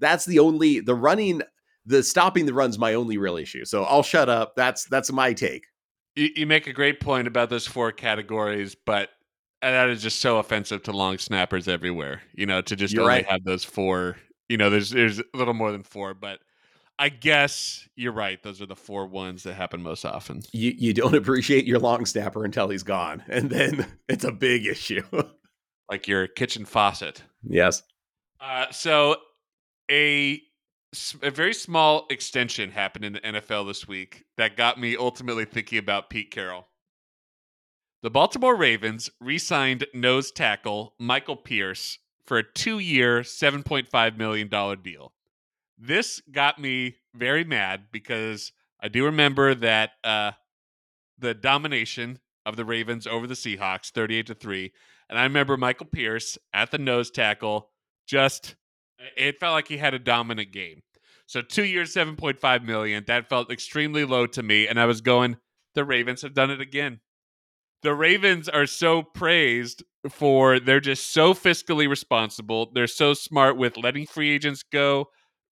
that's 0.00 0.24
the 0.24 0.38
only 0.38 0.80
the 0.80 0.94
running 0.94 1.42
the 1.86 2.02
stopping 2.02 2.46
the 2.46 2.54
run's 2.54 2.78
my 2.78 2.94
only 2.94 3.18
real 3.18 3.36
issue. 3.36 3.64
So 3.64 3.84
I'll 3.84 4.02
shut 4.02 4.28
up. 4.28 4.54
That's 4.56 4.84
that's 4.86 5.10
my 5.12 5.32
take. 5.32 5.64
You, 6.16 6.28
you 6.36 6.46
make 6.46 6.66
a 6.66 6.72
great 6.72 7.00
point 7.00 7.26
about 7.28 7.50
those 7.50 7.66
four 7.66 7.92
categories, 7.92 8.74
but 8.74 9.10
that 9.62 9.88
is 9.88 10.02
just 10.02 10.20
so 10.20 10.38
offensive 10.38 10.82
to 10.84 10.92
long 10.92 11.18
snappers 11.18 11.68
everywhere. 11.68 12.22
You 12.34 12.46
know, 12.46 12.60
to 12.62 12.76
just 12.76 12.94
You're 12.94 13.02
only 13.02 13.14
right. 13.14 13.26
have 13.26 13.44
those 13.44 13.64
four. 13.64 14.16
You 14.48 14.56
know, 14.56 14.70
there's 14.70 14.90
there's 14.90 15.18
a 15.20 15.24
little 15.34 15.54
more 15.54 15.72
than 15.72 15.82
four, 15.82 16.14
but 16.14 16.40
I 16.98 17.08
guess 17.08 17.88
you're 17.96 18.12
right. 18.12 18.42
Those 18.42 18.60
are 18.60 18.66
the 18.66 18.76
four 18.76 19.06
ones 19.06 19.44
that 19.44 19.54
happen 19.54 19.82
most 19.82 20.04
often. 20.04 20.42
You 20.52 20.74
you 20.76 20.92
don't 20.92 21.14
appreciate 21.16 21.66
your 21.66 21.78
long 21.78 22.04
snapper 22.06 22.44
until 22.44 22.68
he's 22.68 22.82
gone, 22.82 23.22
and 23.28 23.50
then 23.50 23.86
it's 24.08 24.24
a 24.24 24.32
big 24.32 24.66
issue. 24.66 25.02
like 25.90 26.06
your 26.06 26.26
kitchen 26.26 26.64
faucet. 26.64 27.22
Yes. 27.42 27.82
Uh, 28.40 28.66
so 28.70 29.16
a 29.90 30.42
a 31.22 31.30
very 31.30 31.54
small 31.54 32.06
extension 32.10 32.70
happened 32.70 33.04
in 33.04 33.12
the 33.12 33.20
NFL 33.20 33.66
this 33.68 33.86
week 33.86 34.24
that 34.36 34.56
got 34.56 34.80
me 34.80 34.96
ultimately 34.96 35.44
thinking 35.44 35.78
about 35.78 36.10
Pete 36.10 36.32
Carroll. 36.32 36.66
The 38.02 38.10
Baltimore 38.10 38.56
Ravens 38.56 39.10
re 39.20 39.38
signed 39.38 39.86
nose 39.94 40.32
tackle 40.32 40.94
Michael 40.98 41.36
Pierce 41.36 41.98
for 42.26 42.38
a 42.38 42.42
two 42.42 42.78
year, 42.78 43.20
$7.5 43.20 44.16
million 44.16 44.48
deal. 44.82 45.12
This 45.78 46.20
got 46.32 46.58
me 46.58 46.96
very 47.14 47.44
mad 47.44 47.84
because 47.92 48.52
I 48.80 48.88
do 48.88 49.04
remember 49.04 49.54
that 49.54 49.92
uh, 50.02 50.32
the 51.18 51.34
domination 51.34 52.18
of 52.46 52.56
the 52.56 52.64
Ravens 52.64 53.06
over 53.06 53.26
the 53.26 53.34
Seahawks, 53.34 53.90
38 53.90 54.26
to 54.26 54.34
3. 54.34 54.72
And 55.08 55.18
I 55.18 55.24
remember 55.24 55.56
Michael 55.56 55.86
Pierce 55.86 56.38
at 56.52 56.70
the 56.70 56.78
nose 56.78 57.10
tackle 57.10 57.70
just 58.06 58.56
it 59.16 59.40
felt 59.40 59.54
like 59.54 59.68
he 59.68 59.78
had 59.78 59.94
a 59.94 59.98
dominant 59.98 60.52
game. 60.52 60.82
So 61.26 61.42
two 61.42 61.64
years, 61.64 61.92
seven 61.92 62.16
point 62.16 62.40
five 62.40 62.64
million. 62.64 63.04
That 63.06 63.28
felt 63.28 63.50
extremely 63.50 64.04
low 64.04 64.26
to 64.26 64.42
me, 64.42 64.66
and 64.66 64.80
I 64.80 64.86
was 64.86 65.00
going. 65.00 65.36
The 65.74 65.84
Ravens 65.84 66.22
have 66.22 66.34
done 66.34 66.50
it 66.50 66.60
again. 66.60 67.00
The 67.82 67.94
Ravens 67.94 68.48
are 68.48 68.66
so 68.66 69.02
praised 69.02 69.84
for 70.08 70.58
they're 70.58 70.80
just 70.80 71.12
so 71.12 71.32
fiscally 71.32 71.88
responsible. 71.88 72.70
They're 72.74 72.86
so 72.86 73.14
smart 73.14 73.56
with 73.56 73.76
letting 73.76 74.06
free 74.06 74.30
agents 74.30 74.62
go, 74.62 75.06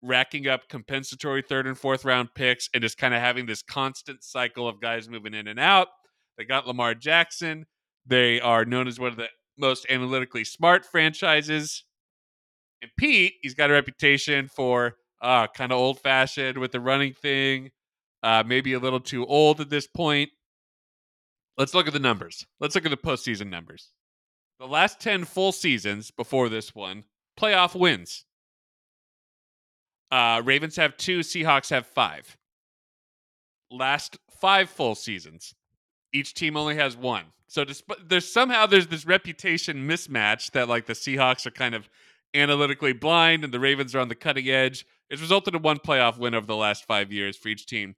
racking 0.01 0.47
up 0.47 0.69
compensatory 0.69 1.41
third 1.41 1.67
and 1.67 1.77
fourth 1.77 2.05
round 2.05 2.29
picks, 2.33 2.69
and 2.73 2.81
just 2.81 2.97
kind 2.97 3.13
of 3.13 3.19
having 3.19 3.45
this 3.45 3.61
constant 3.61 4.23
cycle 4.23 4.67
of 4.67 4.81
guys 4.81 5.09
moving 5.09 5.33
in 5.33 5.47
and 5.47 5.59
out. 5.59 5.89
They 6.37 6.45
got 6.45 6.67
Lamar 6.67 6.95
Jackson. 6.95 7.65
They 8.05 8.39
are 8.39 8.65
known 8.65 8.87
as 8.87 8.99
one 8.99 9.11
of 9.11 9.17
the 9.17 9.27
most 9.57 9.85
analytically 9.89 10.45
smart 10.45 10.85
franchises 10.85 11.83
and 12.85 12.91
Pete, 12.97 13.33
he's 13.41 13.55
got 13.55 13.71
a 13.71 13.73
reputation 13.73 14.47
for 14.47 14.95
uh, 15.21 15.47
kind 15.47 15.71
of 15.71 15.79
old 15.79 15.99
fashioned 15.99 16.57
with 16.57 16.71
the 16.71 16.79
running 16.79 17.13
thing, 17.13 17.71
uh, 18.21 18.43
maybe 18.45 18.73
a 18.73 18.79
little 18.79 18.99
too 18.99 19.25
old 19.25 19.59
at 19.59 19.71
this 19.71 19.87
point. 19.87 20.29
Let's 21.57 21.73
look 21.73 21.87
at 21.87 21.93
the 21.93 21.99
numbers. 21.99 22.45
Let's 22.59 22.75
look 22.75 22.85
at 22.85 22.91
the 22.91 22.97
postseason 22.97 23.49
numbers. 23.49 23.91
The 24.59 24.67
last 24.67 24.99
10 24.99 25.25
full 25.25 25.51
seasons 25.51 26.11
before 26.11 26.47
this 26.47 26.75
one, 26.75 27.05
playoff 27.39 27.77
wins. 27.77 28.25
Uh, 30.11 30.43
Ravens 30.45 30.75
have 30.75 30.95
two, 30.95 31.19
Seahawks 31.21 31.71
have 31.71 31.87
five. 31.87 32.37
Last 33.71 34.17
five 34.39 34.69
full 34.69 34.93
seasons, 34.93 35.55
each 36.13 36.35
team 36.35 36.55
only 36.55 36.75
has 36.75 36.95
one. 36.95 37.25
So 37.47 37.65
there's 38.05 38.31
somehow 38.31 38.67
there's 38.67 38.87
this 38.87 39.05
reputation 39.07 39.87
mismatch 39.87 40.51
that 40.51 40.69
like 40.69 40.85
the 40.85 40.93
Seahawks 40.93 41.47
are 41.47 41.51
kind 41.51 41.73
of 41.73 41.89
analytically 42.35 42.93
blind 42.93 43.43
and 43.43 43.53
the 43.53 43.59
Ravens 43.59 43.95
are 43.95 43.99
on 43.99 44.09
the 44.09 44.15
cutting 44.15 44.49
edge. 44.49 44.85
It's 45.09 45.21
resulted 45.21 45.55
in 45.55 45.61
one 45.61 45.79
playoff 45.79 46.17
win 46.17 46.35
over 46.35 46.45
the 46.45 46.55
last 46.55 46.85
five 46.85 47.11
years 47.11 47.37
for 47.37 47.49
each 47.49 47.65
team. 47.65 47.95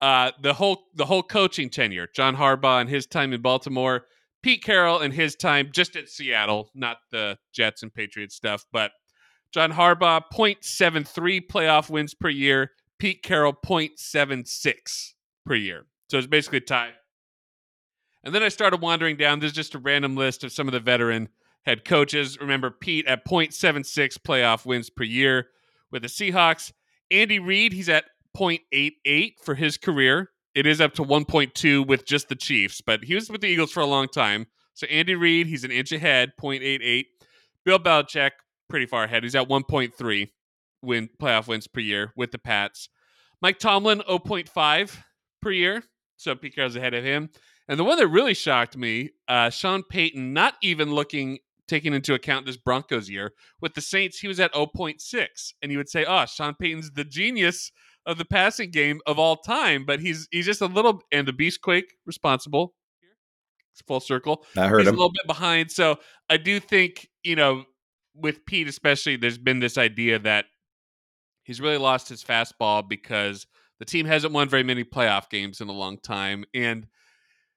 Uh, 0.00 0.30
the 0.40 0.54
whole 0.54 0.86
the 0.94 1.04
whole 1.04 1.22
coaching 1.22 1.68
tenure, 1.68 2.08
John 2.14 2.36
Harbaugh 2.36 2.80
and 2.80 2.88
his 2.88 3.06
time 3.06 3.32
in 3.32 3.42
Baltimore, 3.42 4.06
Pete 4.42 4.64
Carroll 4.64 5.00
and 5.00 5.12
his 5.12 5.36
time 5.36 5.70
just 5.72 5.96
at 5.96 6.08
Seattle, 6.08 6.70
not 6.74 6.98
the 7.10 7.38
Jets 7.52 7.82
and 7.82 7.92
Patriots 7.92 8.34
stuff, 8.34 8.64
but 8.72 8.92
John 9.52 9.72
Harbaugh 9.72 10.22
0.73 10.32 11.46
playoff 11.46 11.90
wins 11.90 12.14
per 12.14 12.28
year, 12.28 12.70
Pete 12.98 13.22
Carroll 13.22 13.52
0.76 13.52 15.14
per 15.44 15.54
year. 15.54 15.86
So 16.08 16.18
it's 16.18 16.26
basically 16.26 16.58
a 16.58 16.62
tie. 16.62 16.92
And 18.22 18.34
then 18.34 18.42
I 18.42 18.48
started 18.48 18.80
wandering 18.80 19.16
down. 19.16 19.40
There's 19.40 19.52
just 19.52 19.74
a 19.74 19.78
random 19.78 20.16
list 20.16 20.44
of 20.44 20.52
some 20.52 20.68
of 20.68 20.72
the 20.72 20.80
veteran 20.80 21.28
head 21.64 21.84
coaches. 21.84 22.38
Remember 22.40 22.70
Pete 22.70 23.06
at 23.06 23.24
0.76 23.24 24.18
playoff 24.18 24.64
wins 24.64 24.90
per 24.90 25.04
year 25.04 25.48
with 25.90 26.02
the 26.02 26.08
Seahawks. 26.08 26.72
Andy 27.10 27.38
Reid, 27.38 27.72
he's 27.72 27.88
at 27.88 28.04
0.88 28.36 29.34
for 29.42 29.54
his 29.54 29.76
career. 29.76 30.30
It 30.54 30.66
is 30.66 30.80
up 30.80 30.94
to 30.94 31.02
1.2 31.02 31.86
with 31.86 32.04
just 32.04 32.28
the 32.28 32.36
Chiefs, 32.36 32.80
but 32.80 33.04
he 33.04 33.14
was 33.14 33.30
with 33.30 33.40
the 33.40 33.46
Eagles 33.46 33.72
for 33.72 33.80
a 33.80 33.86
long 33.86 34.08
time. 34.08 34.46
So 34.74 34.86
Andy 34.86 35.14
Reid, 35.14 35.46
he's 35.46 35.64
an 35.64 35.70
inch 35.70 35.92
ahead, 35.92 36.32
0.88. 36.40 37.04
Bill 37.64 37.78
Belichick, 37.78 38.30
pretty 38.68 38.86
far 38.86 39.04
ahead. 39.04 39.22
He's 39.22 39.34
at 39.34 39.48
1.3 39.48 40.28
win 40.82 41.08
playoff 41.20 41.46
wins 41.46 41.66
per 41.66 41.80
year 41.80 42.12
with 42.16 42.30
the 42.30 42.38
Pats. 42.38 42.88
Mike 43.42 43.58
Tomlin, 43.58 44.02
0.5 44.08 44.96
per 45.42 45.50
year. 45.50 45.82
So 46.16 46.34
Pete 46.34 46.54
Carroll's 46.54 46.76
ahead 46.76 46.94
of 46.94 47.04
him. 47.04 47.30
And 47.68 47.78
the 47.78 47.84
one 47.84 47.98
that 47.98 48.08
really 48.08 48.34
shocked 48.34 48.76
me, 48.76 49.10
uh, 49.28 49.50
Sean 49.50 49.82
Payton, 49.82 50.32
not 50.32 50.54
even 50.62 50.92
looking 50.92 51.38
taking 51.70 51.94
into 51.94 52.12
account 52.12 52.44
this 52.44 52.56
Broncos 52.56 53.08
year. 53.08 53.32
With 53.60 53.74
the 53.74 53.80
Saints, 53.80 54.18
he 54.18 54.28
was 54.28 54.40
at 54.40 54.52
0.6. 54.52 55.26
And 55.62 55.72
you 55.72 55.78
would 55.78 55.88
say, 55.88 56.04
oh, 56.04 56.26
Sean 56.26 56.54
Payton's 56.54 56.90
the 56.90 57.04
genius 57.04 57.70
of 58.04 58.18
the 58.18 58.24
passing 58.24 58.70
game 58.70 59.00
of 59.06 59.18
all 59.18 59.36
time, 59.36 59.84
but 59.86 60.00
he's 60.00 60.26
he's 60.30 60.46
just 60.46 60.60
a 60.60 60.66
little 60.66 61.02
and 61.12 61.28
the 61.28 61.32
Beastquake 61.32 61.92
responsible. 62.06 62.74
It's 63.72 63.82
full 63.86 64.00
circle. 64.00 64.44
I 64.56 64.66
heard 64.66 64.80
he's 64.80 64.88
him. 64.88 64.94
a 64.94 64.98
little 64.98 65.12
bit 65.12 65.26
behind. 65.26 65.70
So 65.70 65.96
I 66.28 66.38
do 66.38 66.58
think, 66.58 67.08
you 67.22 67.36
know, 67.36 67.64
with 68.14 68.44
Pete 68.44 68.68
especially, 68.68 69.16
there's 69.16 69.38
been 69.38 69.60
this 69.60 69.78
idea 69.78 70.18
that 70.18 70.46
he's 71.44 71.60
really 71.60 71.78
lost 71.78 72.08
his 72.08 72.24
fastball 72.24 72.86
because 72.86 73.46
the 73.78 73.84
team 73.84 74.06
hasn't 74.06 74.32
won 74.32 74.48
very 74.48 74.64
many 74.64 74.82
playoff 74.82 75.30
games 75.30 75.60
in 75.60 75.68
a 75.68 75.72
long 75.72 75.98
time. 75.98 76.44
And 76.52 76.86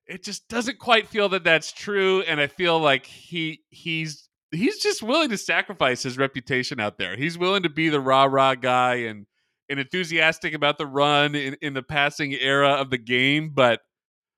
it 0.08 0.24
just 0.24 0.47
doesn't 0.47 0.80
quite 0.80 1.08
feel 1.08 1.30
that 1.30 1.43
that's 1.43 1.72
true 1.72 2.22
and 2.24 2.41
i 2.41 2.47
feel 2.47 2.80
like 2.80 3.06
he 3.06 3.62
he's 3.70 4.30
he's 4.54 4.78
just 4.80 5.04
willing 5.04 5.30
to 5.30 5.38
sacrifice 5.38 6.04
his 6.04 6.18
reputation 6.18 6.80
out 6.80 6.97
there. 6.97 7.18
He's 7.18 7.38
willing 7.38 7.64
to 7.64 7.70
be 7.70 7.89
the 7.89 7.99
rah 7.99 8.26
rah 8.26 8.56
guy 8.56 8.95
and 8.95 9.26
and 9.70 9.80
enthusiastic 9.80 10.54
about 10.54 10.78
the 10.78 10.86
run 10.86 11.36
in, 11.36 11.56
in 11.62 11.74
the 11.74 11.82
passing 11.82 12.34
era 12.34 12.72
of 12.72 12.89
the 12.89 12.97
game 12.97 13.51
but 13.54 13.80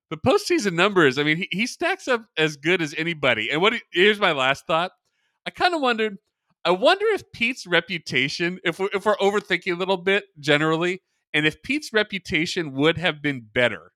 the 0.08 0.16
postseason 0.16 0.72
numbers 0.74 1.18
i 1.18 1.24
mean 1.24 1.36
he, 1.36 1.48
he 1.50 1.66
stacks 1.66 2.06
up 2.08 2.26
as 2.38 2.56
good 2.56 2.80
as 2.80 2.94
anybody. 2.96 3.50
And 3.50 3.60
what 3.60 3.74
here's 3.92 4.20
my 4.20 4.32
last 4.32 4.66
thought. 4.66 4.92
I 5.44 5.50
kind 5.50 5.74
of 5.74 5.80
wondered 5.80 6.18
i 6.64 6.70
wonder 6.70 7.06
if 7.06 7.30
pete's 7.32 7.66
reputation 7.66 8.58
if 8.64 8.78
we're, 8.78 8.88
if 8.92 9.04
we're 9.04 9.16
overthinking 9.16 9.72
a 9.72 9.76
little 9.76 9.96
bit 9.96 10.24
generally 10.38 11.02
and 11.34 11.46
if 11.46 11.62
pete's 11.62 11.92
reputation 11.92 12.72
would 12.72 12.96
have 12.96 13.20
been 13.20 13.46
better 13.52 13.92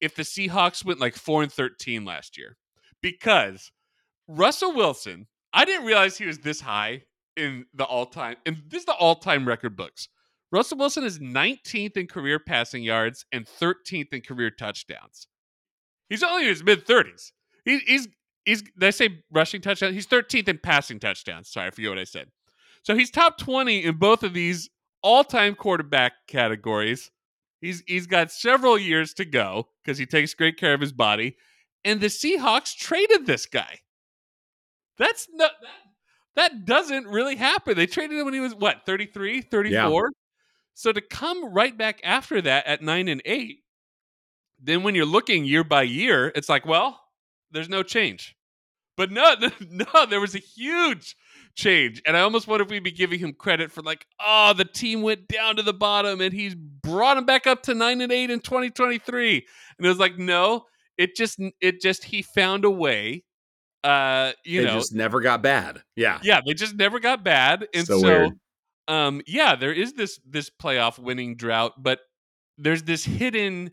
if 0.00 0.14
the 0.14 0.22
Seahawks 0.22 0.84
went 0.84 1.00
like 1.00 1.16
4 1.16 1.44
and 1.44 1.52
13 1.52 2.04
last 2.04 2.36
year 2.36 2.56
because 3.02 3.70
Russell 4.28 4.74
Wilson, 4.74 5.26
I 5.52 5.64
didn't 5.64 5.86
realize 5.86 6.16
he 6.16 6.26
was 6.26 6.38
this 6.38 6.60
high 6.60 7.02
in 7.36 7.66
the 7.74 7.84
all-time 7.84 8.36
and 8.46 8.62
this 8.68 8.80
is 8.80 8.86
the 8.86 8.94
all-time 8.94 9.46
record 9.46 9.76
books. 9.76 10.08
Russell 10.52 10.78
Wilson 10.78 11.02
is 11.02 11.18
19th 11.18 11.96
in 11.96 12.06
career 12.06 12.38
passing 12.38 12.82
yards 12.82 13.26
and 13.32 13.44
13th 13.44 14.12
in 14.12 14.20
career 14.20 14.50
touchdowns. 14.50 15.26
He's 16.08 16.22
only 16.22 16.42
in 16.42 16.48
his 16.48 16.62
mid 16.62 16.86
30s. 16.86 17.32
He, 17.64 17.78
he's 17.78 18.08
he's 18.44 18.62
did 18.62 18.84
I 18.84 18.90
say 18.90 19.24
rushing 19.32 19.60
touchdowns? 19.60 19.94
He's 19.94 20.06
13th 20.06 20.48
in 20.48 20.58
passing 20.58 21.00
touchdowns. 21.00 21.50
Sorry, 21.50 21.66
I 21.66 21.70
forget 21.70 21.90
what 21.90 21.98
I 21.98 22.04
said. 22.04 22.28
So 22.82 22.94
he's 22.94 23.10
top 23.10 23.38
20 23.38 23.84
in 23.84 23.96
both 23.96 24.22
of 24.22 24.34
these 24.34 24.68
all-time 25.02 25.54
quarterback 25.54 26.12
categories. 26.28 27.10
He's 27.64 27.82
he's 27.86 28.06
got 28.06 28.30
several 28.30 28.78
years 28.78 29.14
to 29.14 29.24
go 29.24 29.68
because 29.82 29.96
he 29.96 30.04
takes 30.04 30.34
great 30.34 30.58
care 30.58 30.74
of 30.74 30.82
his 30.82 30.92
body. 30.92 31.36
And 31.82 31.98
the 31.98 32.08
Seahawks 32.08 32.76
traded 32.76 33.24
this 33.24 33.46
guy. 33.46 33.80
That's 34.98 35.26
not 35.32 35.52
that, 35.62 35.70
that 36.36 36.64
doesn't 36.66 37.06
really 37.06 37.36
happen. 37.36 37.74
They 37.74 37.86
traded 37.86 38.18
him 38.18 38.26
when 38.26 38.34
he 38.34 38.40
was 38.40 38.54
what, 38.54 38.84
33, 38.84 39.40
34? 39.40 39.72
Yeah. 39.72 40.08
So 40.74 40.92
to 40.92 41.00
come 41.00 41.54
right 41.54 41.76
back 41.76 42.00
after 42.04 42.42
that 42.42 42.66
at 42.66 42.82
9 42.82 43.08
and 43.08 43.22
8, 43.24 43.56
then 44.60 44.82
when 44.82 44.94
you're 44.94 45.06
looking 45.06 45.46
year 45.46 45.64
by 45.64 45.84
year, 45.84 46.32
it's 46.34 46.50
like, 46.50 46.66
well, 46.66 47.00
there's 47.50 47.70
no 47.70 47.82
change. 47.82 48.36
But 48.96 49.10
no, 49.10 49.36
no, 49.70 50.06
there 50.06 50.20
was 50.20 50.34
a 50.34 50.38
huge 50.38 51.16
change. 51.54 52.02
And 52.06 52.16
I 52.16 52.20
almost 52.20 52.46
wonder 52.46 52.64
if 52.64 52.70
we'd 52.70 52.82
be 52.82 52.90
giving 52.90 53.18
him 53.18 53.32
credit 53.32 53.70
for 53.70 53.82
like, 53.82 54.06
oh, 54.24 54.52
the 54.52 54.64
team 54.64 55.02
went 55.02 55.28
down 55.28 55.56
to 55.56 55.62
the 55.62 55.72
bottom 55.72 56.20
and 56.20 56.32
he's 56.32 56.54
brought 56.54 57.16
him 57.16 57.26
back 57.26 57.46
up 57.46 57.62
to 57.64 57.74
nine 57.74 58.00
and 58.00 58.12
eight 58.12 58.30
in 58.30 58.40
2023. 58.40 59.46
And 59.78 59.86
it 59.86 59.88
was 59.88 59.98
like, 59.98 60.18
no, 60.18 60.64
it 60.96 61.16
just 61.16 61.40
it 61.60 61.80
just 61.80 62.04
he 62.04 62.22
found 62.22 62.64
a 62.64 62.70
way. 62.70 63.24
Uh, 63.82 64.32
you 64.44 64.62
they 64.62 64.66
know, 64.68 64.74
just 64.74 64.94
never 64.94 65.20
got 65.20 65.42
bad. 65.42 65.82
Yeah, 65.94 66.18
yeah, 66.22 66.40
they 66.44 66.54
just 66.54 66.74
never 66.74 67.00
got 67.00 67.22
bad. 67.22 67.66
And 67.74 67.86
so, 67.86 68.00
so 68.00 68.30
um, 68.88 69.20
yeah, 69.26 69.56
there 69.56 69.72
is 69.72 69.92
this 69.92 70.18
this 70.26 70.50
playoff 70.50 70.98
winning 70.98 71.36
drought, 71.36 71.82
but 71.82 72.00
there's 72.56 72.82
this 72.84 73.04
hidden 73.04 73.72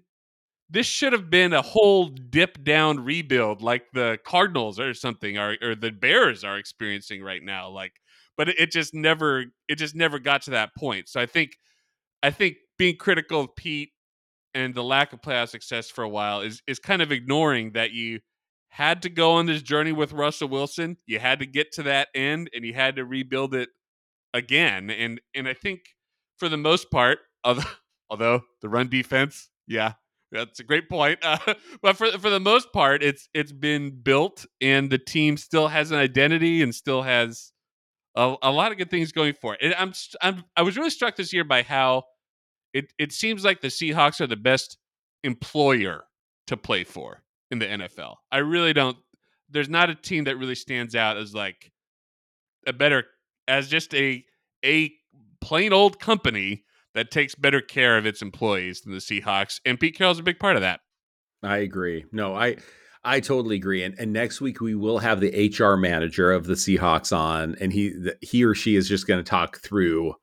this 0.72 0.88
should 0.88 1.11
have 1.11 1.30
been 1.30 1.51
a 1.51 1.61
whole 1.61 2.07
dip 2.07 2.63
down 2.63 3.03
rebuild 3.03 3.61
like 3.61 3.84
the 3.93 4.17
Cardinals 4.26 4.80
or 4.80 4.93
something 4.93 5.38
or, 5.38 5.57
or 5.61 5.76
the 5.76 5.91
Bears 5.91 6.43
are 6.45 6.57
experiencing 6.57 7.22
right 7.22 7.43
now. 7.43 7.69
Like, 7.69 7.93
but 8.38 8.47
it, 8.49 8.72
just 8.72 8.93
never 8.93 9.45
it 9.67 9.76
just 9.76 9.95
never 9.95 10.17
got 10.17 10.43
to 10.43 10.51
that 10.51 10.74
point. 10.76 11.09
So 11.09 11.19
I 11.19 11.26
think 11.26 11.57
I 12.24 12.32
think 12.32 12.55
being 12.78 12.95
critical 12.95 13.41
of 13.41 13.55
Pete 13.55 13.91
and 14.53 14.74
the 14.74 14.84
lack 14.84 15.11
of 15.11 15.22
playoff 15.22 15.49
success 15.49 15.89
for 15.89 16.03
a 16.03 16.09
while 16.09 16.41
is 16.41 16.61
is 16.67 16.80
kind 16.80 17.01
of 17.01 17.11
ignoring 17.11 17.74
that 17.74 17.91
you 17.91 18.22
had 18.69 19.01
to 19.01 19.09
go 19.09 19.34
on 19.34 19.47
this 19.47 19.61
journey 19.61 19.91
with 19.91 20.13
Russell 20.13 20.47
Wilson. 20.47 20.95
You 21.05 21.19
had 21.19 21.39
to 21.39 21.45
get 21.45 21.74
to 21.74 21.84
that 21.84 22.07
end 22.15 22.49
and 22.55 22.63
you 22.63 22.74
had 22.74 22.95
to 22.95 23.03
rebuild 23.05 23.53
it 23.53 23.69
again. 24.34 24.89
And 24.89 25.19
and 25.36 25.49
I 25.49 25.53
think 25.53 25.82
for 26.38 26.47
the 26.47 26.57
most 26.57 26.89
part, 26.89 27.19
although 27.43 27.63
although 28.09 28.41
the 28.61 28.69
run 28.69 28.88
defense, 28.88 29.49
yeah, 29.67 29.93
that's 30.32 30.59
a 30.59 30.63
great 30.63 30.89
point. 30.89 31.19
Uh, 31.21 31.38
but 31.82 31.97
for 31.97 32.11
for 32.17 32.29
the 32.29 32.39
most 32.39 32.71
part, 32.73 33.03
it's 33.03 33.29
it's 33.34 33.51
been 33.51 33.91
built, 34.01 34.45
and 34.61 34.89
the 34.89 34.97
team 34.97 35.38
still 35.38 35.67
has 35.67 35.91
an 35.91 35.97
identity 35.97 36.61
and 36.61 36.73
still 36.73 37.01
has 37.01 37.51
a, 38.15 38.36
a 38.41 38.51
lot 38.51 38.71
of 38.71 38.77
good 38.77 38.89
things 38.89 39.11
going 39.11 39.34
for 39.34 39.57
it. 39.59 39.73
I'm 39.77 39.93
I'm 40.21 40.43
I 40.55 40.61
was 40.61 40.77
really 40.77 40.89
struck 40.89 41.15
this 41.15 41.34
year 41.34 41.43
by 41.43 41.63
how 41.63 42.03
it 42.73 42.93
it 42.97 43.11
seems 43.11 43.43
like 43.43 43.61
the 43.61 43.67
Seahawks 43.67 44.21
are 44.21 44.27
the 44.27 44.36
best 44.36 44.77
employer 45.23 46.03
to 46.47 46.57
play 46.57 46.84
for 46.84 47.23
in 47.49 47.59
the 47.59 47.65
NFL. 47.65 48.15
I 48.32 48.39
really 48.39 48.73
don't. 48.73 48.97
There's 49.49 49.69
not 49.69 49.89
a 49.89 49.95
team 49.95 50.25
that 50.25 50.38
really 50.38 50.55
stands 50.55 50.95
out 50.95 51.17
as 51.17 51.34
like 51.34 51.71
a 52.65 52.73
better 52.73 53.05
as 53.47 53.67
just 53.67 53.93
a 53.93 54.25
a 54.63 54.93
plain 55.41 55.73
old 55.73 55.99
company 55.99 56.63
that 56.93 57.11
takes 57.11 57.35
better 57.35 57.61
care 57.61 57.97
of 57.97 58.05
its 58.05 58.21
employees 58.21 58.81
than 58.81 58.93
the 58.93 58.99
Seahawks, 58.99 59.59
and 59.65 59.79
Pete 59.79 59.97
Carroll's 59.97 60.19
a 60.19 60.23
big 60.23 60.39
part 60.39 60.55
of 60.55 60.61
that. 60.61 60.81
I 61.43 61.57
agree. 61.57 62.05
No, 62.11 62.35
I 62.35 62.57
I 63.03 63.19
totally 63.19 63.55
agree. 63.55 63.83
And 63.83 63.95
and 63.97 64.13
next 64.13 64.41
week 64.41 64.61
we 64.61 64.75
will 64.75 64.99
have 64.99 65.19
the 65.19 65.51
HR 65.57 65.75
manager 65.75 66.31
of 66.31 66.45
the 66.45 66.53
Seahawks 66.53 67.15
on, 67.15 67.55
and 67.59 67.73
he 67.73 67.93
he 68.21 68.43
or 68.43 68.53
she 68.53 68.75
is 68.75 68.87
just 68.87 69.07
going 69.07 69.23
to 69.23 69.29
talk 69.29 69.59
through 69.59 70.13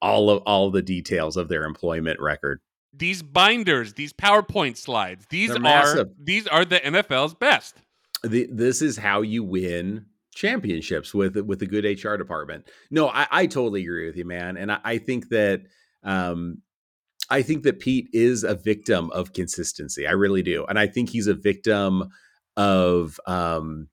all 0.00 0.30
of 0.30 0.42
all 0.44 0.70
the 0.70 0.82
details 0.82 1.36
of 1.36 1.48
their 1.48 1.64
employment 1.64 2.20
record. 2.20 2.60
These 2.94 3.22
binders, 3.22 3.94
these 3.94 4.12
PowerPoint 4.12 4.76
slides, 4.76 5.26
these 5.30 5.48
They're 5.48 5.58
are 5.58 5.60
massive. 5.60 6.08
these 6.22 6.46
are 6.46 6.64
the 6.64 6.80
NFL's 6.80 7.34
best. 7.34 7.76
The, 8.22 8.46
this 8.50 8.82
is 8.82 8.98
how 8.98 9.22
you 9.22 9.42
win 9.42 10.06
championships 10.34 11.12
with 11.14 11.36
with 11.36 11.62
a 11.62 11.66
good 11.66 11.84
HR 11.84 12.16
department. 12.16 12.68
No, 12.90 13.08
I, 13.08 13.26
I 13.30 13.46
totally 13.46 13.82
agree 13.82 14.06
with 14.06 14.16
you, 14.16 14.24
man. 14.24 14.56
And 14.56 14.72
I, 14.72 14.78
I 14.84 14.98
think 14.98 15.28
that 15.30 15.62
um, 16.02 16.62
I 17.30 17.42
think 17.42 17.62
that 17.62 17.80
Pete 17.80 18.08
is 18.12 18.44
a 18.44 18.54
victim 18.54 19.10
of 19.12 19.32
consistency. 19.32 20.06
I 20.06 20.12
really 20.12 20.42
do, 20.42 20.66
and 20.66 20.78
I 20.78 20.86
think 20.86 21.10
he's 21.10 21.26
a 21.26 21.34
victim 21.34 22.10
of 22.56 23.18
um, 23.26 23.88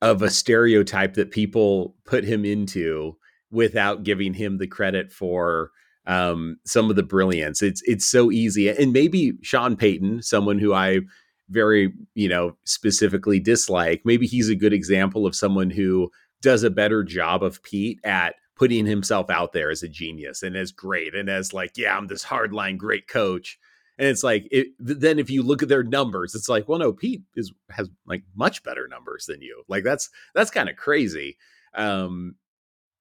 of 0.00 0.22
a 0.22 0.30
stereotype 0.30 1.14
that 1.14 1.30
people 1.30 1.94
put 2.04 2.24
him 2.24 2.44
into 2.44 3.16
without 3.50 4.02
giving 4.02 4.34
him 4.34 4.58
the 4.58 4.66
credit 4.66 5.12
for 5.12 5.70
um, 6.06 6.56
some 6.64 6.90
of 6.90 6.96
the 6.96 7.02
brilliance. 7.02 7.62
It's 7.62 7.82
it's 7.84 8.06
so 8.06 8.30
easy, 8.30 8.68
and 8.68 8.92
maybe 8.92 9.34
Sean 9.42 9.76
Payton, 9.76 10.22
someone 10.22 10.58
who 10.58 10.72
I 10.72 11.00
very 11.48 11.92
you 12.14 12.28
know 12.28 12.56
specifically 12.64 13.38
dislike, 13.38 14.02
maybe 14.04 14.26
he's 14.26 14.48
a 14.48 14.56
good 14.56 14.72
example 14.72 15.26
of 15.26 15.36
someone 15.36 15.70
who 15.70 16.10
does 16.40 16.62
a 16.62 16.70
better 16.70 17.04
job 17.04 17.42
of 17.42 17.62
Pete 17.62 18.00
at 18.02 18.34
putting 18.62 18.86
himself 18.86 19.28
out 19.28 19.52
there 19.52 19.72
as 19.72 19.82
a 19.82 19.88
genius 19.88 20.44
and 20.44 20.54
as 20.54 20.70
great 20.70 21.16
and 21.16 21.28
as 21.28 21.52
like, 21.52 21.76
yeah, 21.76 21.96
I'm 21.96 22.06
this 22.06 22.24
hardline 22.24 22.78
great 22.78 23.08
coach. 23.08 23.58
And 23.98 24.06
it's 24.06 24.22
like, 24.22 24.46
it, 24.52 24.68
then 24.78 25.18
if 25.18 25.30
you 25.30 25.42
look 25.42 25.64
at 25.64 25.68
their 25.68 25.82
numbers, 25.82 26.36
it's 26.36 26.48
like, 26.48 26.68
well, 26.68 26.78
no, 26.78 26.92
Pete 26.92 27.22
is 27.34 27.52
has 27.70 27.90
like 28.06 28.22
much 28.36 28.62
better 28.62 28.86
numbers 28.86 29.26
than 29.26 29.42
you. 29.42 29.64
Like 29.66 29.82
that's 29.82 30.10
that's 30.32 30.52
kind 30.52 30.68
of 30.68 30.76
crazy. 30.76 31.38
Um, 31.74 32.36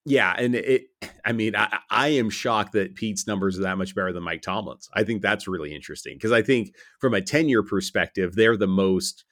yeah, 0.04 0.34
and 0.36 0.56
it. 0.56 0.86
I 1.24 1.32
mean, 1.32 1.56
I, 1.56 1.78
I 1.92 2.08
am 2.08 2.32
shocked 2.32 2.72
that 2.72 2.96
Pete's 2.96 3.28
numbers 3.28 3.60
are 3.60 3.62
that 3.62 3.78
much 3.78 3.94
better 3.94 4.12
than 4.12 4.24
Mike 4.24 4.42
Tomlin's. 4.42 4.90
I 4.96 5.04
think 5.04 5.22
that's 5.22 5.48
really 5.48 5.76
interesting 5.76 6.16
because 6.16 6.32
I 6.32 6.42
think 6.42 6.74
from 7.00 7.14
a 7.14 7.22
tenure 7.22 7.62
perspective, 7.62 8.34
they're 8.34 8.58
the 8.58 8.66
most. 8.66 9.26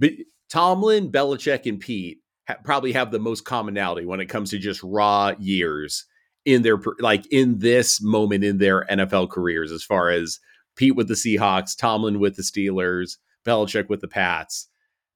But 0.00 0.10
Tomlin, 0.48 1.12
Belichick, 1.12 1.64
and 1.66 1.78
Pete 1.78 2.18
ha- 2.48 2.56
probably 2.64 2.92
have 2.92 3.10
the 3.10 3.18
most 3.18 3.44
commonality 3.44 4.06
when 4.06 4.20
it 4.20 4.26
comes 4.26 4.50
to 4.50 4.58
just 4.58 4.82
raw 4.82 5.32
years. 5.38 6.04
in 6.44 6.62
their 6.62 6.78
like 7.00 7.26
in 7.32 7.58
this 7.58 8.00
moment 8.00 8.44
in 8.44 8.58
their 8.58 8.84
NFL 8.86 9.30
careers 9.30 9.72
as 9.72 9.82
far 9.82 10.10
as 10.10 10.38
Pete 10.76 10.94
with 10.94 11.08
the 11.08 11.14
Seahawks, 11.14 11.76
Tomlin 11.76 12.20
with 12.20 12.36
the 12.36 12.42
Steelers, 12.42 13.16
Belichick 13.44 13.88
with 13.88 14.00
the 14.00 14.08
Pats. 14.08 14.68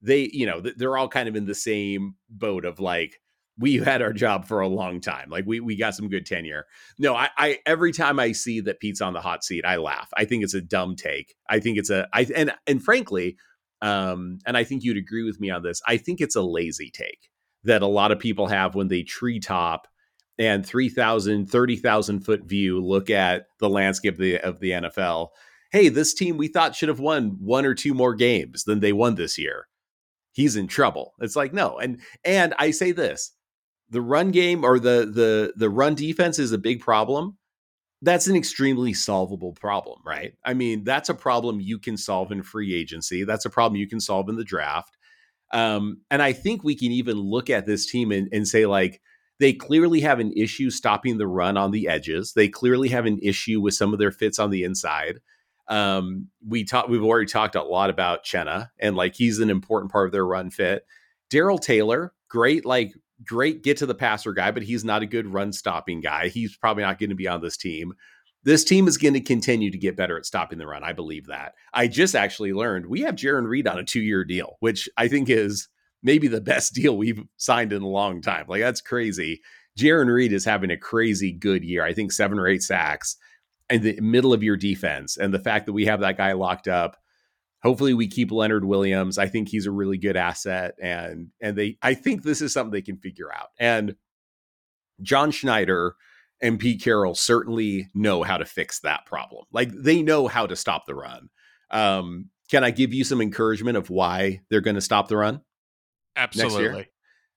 They, 0.03 0.31
you 0.33 0.47
know, 0.47 0.61
they're 0.61 0.97
all 0.97 1.09
kind 1.09 1.29
of 1.29 1.37
in 1.37 1.45
the 1.47 1.55
same 1.55 2.15
boat 2.29 2.65
of 2.65 2.81
like 2.81 3.21
we 3.59 3.77
had 3.77 4.01
our 4.01 4.15
job 4.15 4.47
for 4.47 4.61
a 4.61 4.69
long 4.69 5.01
time. 5.01 5.29
Like 5.31 5.45
we 5.47 5.61
we 5.61 5.77
got 5.77 5.95
some 5.95 6.09
good 6.09 6.25
tenure. 6.27 6.65
No, 6.99 7.15
I, 7.15 7.29
I 7.37 7.59
every 7.67 7.93
time 7.93 8.19
I 8.19 8.33
see 8.33 8.61
that 8.63 8.81
Pete's 8.81 9.03
on 9.03 9.13
the 9.13 9.21
hot 9.21 9.45
seat, 9.45 9.65
I 9.67 9.77
laugh. 9.77 10.09
I 10.17 10.25
think 10.25 10.43
it's 10.43 10.55
a 10.55 10.63
dumb 10.63 10.97
take. 10.97 11.35
I 11.49 11.61
think 11.61 11.77
it's 11.79 11.91
a 11.91 12.09
I 12.13 12.27
and 12.35 12.53
and 12.67 12.83
frankly, 12.83 13.37
um, 13.83 14.39
and 14.47 14.57
I 14.57 14.65
think 14.65 14.85
you'd 14.85 14.97
agree 14.97 15.25
with 15.25 15.41
me 15.41 15.51
on 15.51 15.63
this. 15.63 15.81
I 15.87 15.97
think 15.97 16.21
it's 16.21 16.37
a 16.37 16.43
lazy 16.43 16.91
take 16.91 17.31
that 17.65 17.83
a 17.83 17.87
lot 17.87 18.13
of 18.13 18.19
people 18.19 18.47
have 18.47 18.75
when 18.75 18.89
they 18.89 19.03
treetop 19.03 19.87
and 20.39 20.65
3,000, 20.65 21.51
30,000 21.51 22.21
foot 22.21 22.45
view 22.45 22.81
look 22.81 23.11
at 23.11 23.47
the 23.59 23.69
landscape 23.69 24.15
of 24.15 24.21
the, 24.21 24.39
of 24.39 24.61
the 24.61 24.71
NFL. 24.71 25.29
Hey, 25.71 25.89
this 25.89 26.15
team 26.15 26.37
we 26.37 26.49
thought 26.49 26.75
should 26.75 26.89
have 26.89 27.01
won 27.01 27.37
one 27.41 27.67
or 27.67 27.75
two 27.75 27.95
more 27.95 28.15
games 28.15 28.65
than 28.65 28.81
they 28.81 28.93
won 28.93 29.15
this 29.15 29.39
year. 29.39 29.67
He's 30.33 30.57
in 30.57 30.67
trouble. 30.67 31.13
It's 31.21 31.37
like 31.37 31.53
no, 31.53 31.79
and 31.79 32.01
and 32.25 32.55
I 32.59 32.71
say 32.71 32.93
this: 32.93 33.33
the 33.91 34.01
run 34.01 34.31
game 34.31 34.65
or 34.65 34.79
the 34.79 35.11
the 35.13 35.53
the 35.57 35.69
run 35.69 35.95
defense 35.95 36.39
is 36.39 36.53
a 36.53 36.59
big 36.59 36.81
problem. 36.81 37.37
That's 38.03 38.27
an 38.27 38.37
extremely 38.37 38.95
solvable 38.95 39.53
problem, 39.53 40.01
right? 40.05 40.33
I 40.45 40.55
mean, 40.55 40.85
that's 40.85 41.11
a 41.11 41.15
problem 41.15 41.61
you 41.61 41.79
can 41.79 41.97
solve 41.97 42.33
in 42.33 42.43
free 42.43 42.75
agency. 42.75 43.25
That's 43.25 43.45
a 43.45 43.51
problem 43.51 43.79
you 43.79 43.89
can 43.89 44.01
solve 44.01 44.29
in 44.29 44.37
the 44.37 44.45
draft. 44.45 44.97
Um, 45.53 46.03
and 46.11 46.23
I 46.23 46.33
think 46.33 46.65
we 46.65 46.75
can 46.75 46.93
even 46.93 47.19
look 47.19 47.51
at 47.51 47.67
this 47.67 47.91
team 47.91 48.11
and, 48.13 48.29
and 48.33 48.49
say, 48.49 48.67
like, 48.67 49.03
they 49.39 49.53
clearly 49.53 50.01
have 50.01 50.21
an 50.21 50.33
issue 50.35 50.71
stopping 50.71 51.19
the 51.19 51.27
run 51.27 51.57
on 51.57 51.71
the 51.71 51.89
edges. 51.89 52.35
They 52.35 52.49
clearly 52.49 52.89
have 52.91 53.07
an 53.07 53.19
issue 53.23 53.61
with 53.61 53.75
some 53.75 53.93
of 53.93 53.99
their 53.99 54.13
fits 54.13 54.39
on 54.39 54.51
the 54.51 54.65
inside. 54.65 55.19
Um, 55.67 56.29
we 56.47 56.65
talked. 56.65 56.91
We've 56.91 57.03
already 57.03 57.27
talked 57.27 57.55
a 57.55 57.63
lot 57.63 57.91
about 57.91 58.25
Chenna, 58.25 58.69
and 58.79 58.97
like 58.97 59.15
he's 59.15 59.39
an 59.39 59.51
important 59.51 59.93
part 59.93 60.07
of 60.07 60.13
their 60.13 60.27
run 60.27 60.51
fit. 60.51 60.85
Daryl 61.31 61.61
Taylor, 61.61 62.13
great, 62.29 62.67
like 62.67 62.93
great 63.25 63.63
get 63.63 63.77
to 63.79 63.87
the 63.87 63.95
passer 63.95 64.33
guy, 64.33 64.51
but 64.51 64.63
he's 64.63 64.85
not 64.85 65.03
a 65.03 65.07
good 65.07 65.27
run 65.27 65.53
stopping 65.53 66.01
guy. 66.01 66.29
He's 66.29 66.57
probably 66.57 66.83
not 66.83 66.99
going 66.99 67.11
to 67.11 67.17
be 67.17 67.29
on 67.29 67.41
this 67.41 67.57
team. 67.57 67.95
This 68.43 68.65
team 68.65 68.89
is 68.89 68.97
going 68.97 69.15
to 69.15 69.21
continue 69.21 69.71
to 69.71 69.79
get 69.79 69.97
better 69.97 70.17
at 70.17 70.25
stopping 70.25 70.59
the 70.59 70.67
run. 70.67 70.83
I 70.83 70.95
believe 70.95 71.27
that. 71.27 71.55
I 71.75 71.89
just 71.89 72.15
actually 72.15 72.53
learned 72.53 72.87
we 72.87 73.03
have 73.03 73.17
Jarran 73.17 73.47
Reed 73.47 73.67
on 73.67 73.79
a 73.79 73.85
two 73.85 74.01
year 74.01 74.25
deal, 74.25 74.57
which 74.61 74.89
I 74.97 75.09
think 75.09 75.29
is 75.29 75.69
maybe 76.03 76.29
the 76.29 76.41
best 76.41 76.75
deal 76.75 76.97
we've 76.97 77.23
signed 77.37 77.73
in 77.73 77.83
a 77.83 77.89
long 77.89 78.23
time. 78.23 78.47
Like 78.49 78.63
that's 78.63 78.81
crazy. 78.81 79.43
Jarran 79.79 80.13
Reed 80.13 80.33
is 80.33 80.45
having 80.45 80.71
a 80.71 80.77
crazy 80.77 81.33
good 81.33 81.65
year. 81.65 81.85
I 81.85 81.93
think 81.93 82.13
seven 82.13 82.39
or 82.39 82.49
eight 82.49 82.63
sacks 82.63 83.17
in 83.69 83.83
the 83.83 84.01
middle 84.01 84.33
of 84.33 84.43
your 84.43 84.57
defense. 84.57 85.17
And 85.17 85.33
the 85.33 85.39
fact 85.39 85.67
that 85.67 85.73
we 85.73 85.87
have 85.87 86.01
that 86.01 86.17
guy 86.17 86.33
locked 86.33 86.69
up, 86.69 86.97
hopefully 87.63 87.95
we 87.95 88.09
keep 88.09 88.33
Leonard 88.33 88.65
Williams. 88.65 89.19
I 89.19 89.29
think 89.29 89.49
he's 89.49 89.67
a 89.67 89.71
really 89.71 89.99
good 89.99 90.17
asset. 90.17 90.75
And 90.81 91.29
and 91.41 91.57
they 91.57 91.79
I 91.83 91.95
think 91.95 92.23
this 92.23 92.41
is 92.41 92.53
something 92.53 92.73
they 92.73 92.83
can 92.83 92.99
figure 92.99 93.33
out. 93.33 93.49
And 93.59 93.97
John 95.03 95.31
Schneider 95.31 95.97
and 96.43 96.59
Pete 96.59 96.83
Carroll 96.83 97.15
certainly 97.15 97.89
know 97.95 98.23
how 98.23 98.39
to 98.39 98.45
fix 98.45 98.81
that 98.81 99.07
problem. 99.07 99.45
Like 99.53 99.71
they 99.73 100.03
know 100.03 100.27
how 100.27 100.47
to 100.47 100.57
stop 100.57 100.87
the 100.87 100.95
run. 100.95 101.29
Um, 101.71 102.31
can 102.51 102.65
I 102.65 102.71
give 102.71 102.93
you 102.93 103.05
some 103.05 103.21
encouragement 103.21 103.77
of 103.77 103.91
why 103.91 104.41
they're 104.51 104.61
going 104.61 104.75
to 104.75 104.81
stop 104.81 105.09
the 105.09 105.17
run? 105.17 105.43
Absolutely. 106.17 106.89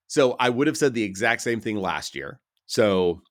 So 0.06 0.36
I 0.38 0.50
would 0.50 0.66
have 0.66 0.76
said 0.76 0.94
the 0.94 1.04
exact 1.04 1.42
same 1.42 1.60
thing 1.60 1.76
last 1.76 2.14
year. 2.14 2.40
So 2.66 3.22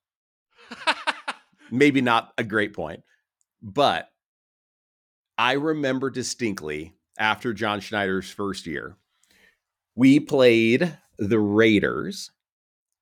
maybe 1.70 2.00
not 2.00 2.32
a 2.38 2.44
great 2.44 2.72
point, 2.72 3.00
but 3.62 4.08
I 5.36 5.52
remember 5.52 6.10
distinctly 6.10 6.94
after 7.18 7.52
John 7.52 7.80
Schneider's 7.80 8.30
first 8.30 8.66
year, 8.66 8.96
we 9.94 10.20
played 10.20 10.96
the 11.18 11.38
Raiders 11.38 12.30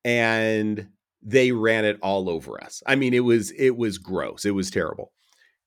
and 0.04 0.88
they 1.22 1.52
ran 1.52 1.84
it 1.84 1.98
all 2.02 2.28
over 2.28 2.62
us. 2.62 2.82
I 2.86 2.96
mean, 2.96 3.14
it 3.14 3.20
was 3.20 3.50
it 3.52 3.76
was 3.76 3.98
gross. 3.98 4.44
It 4.44 4.50
was 4.50 4.70
terrible. 4.70 5.12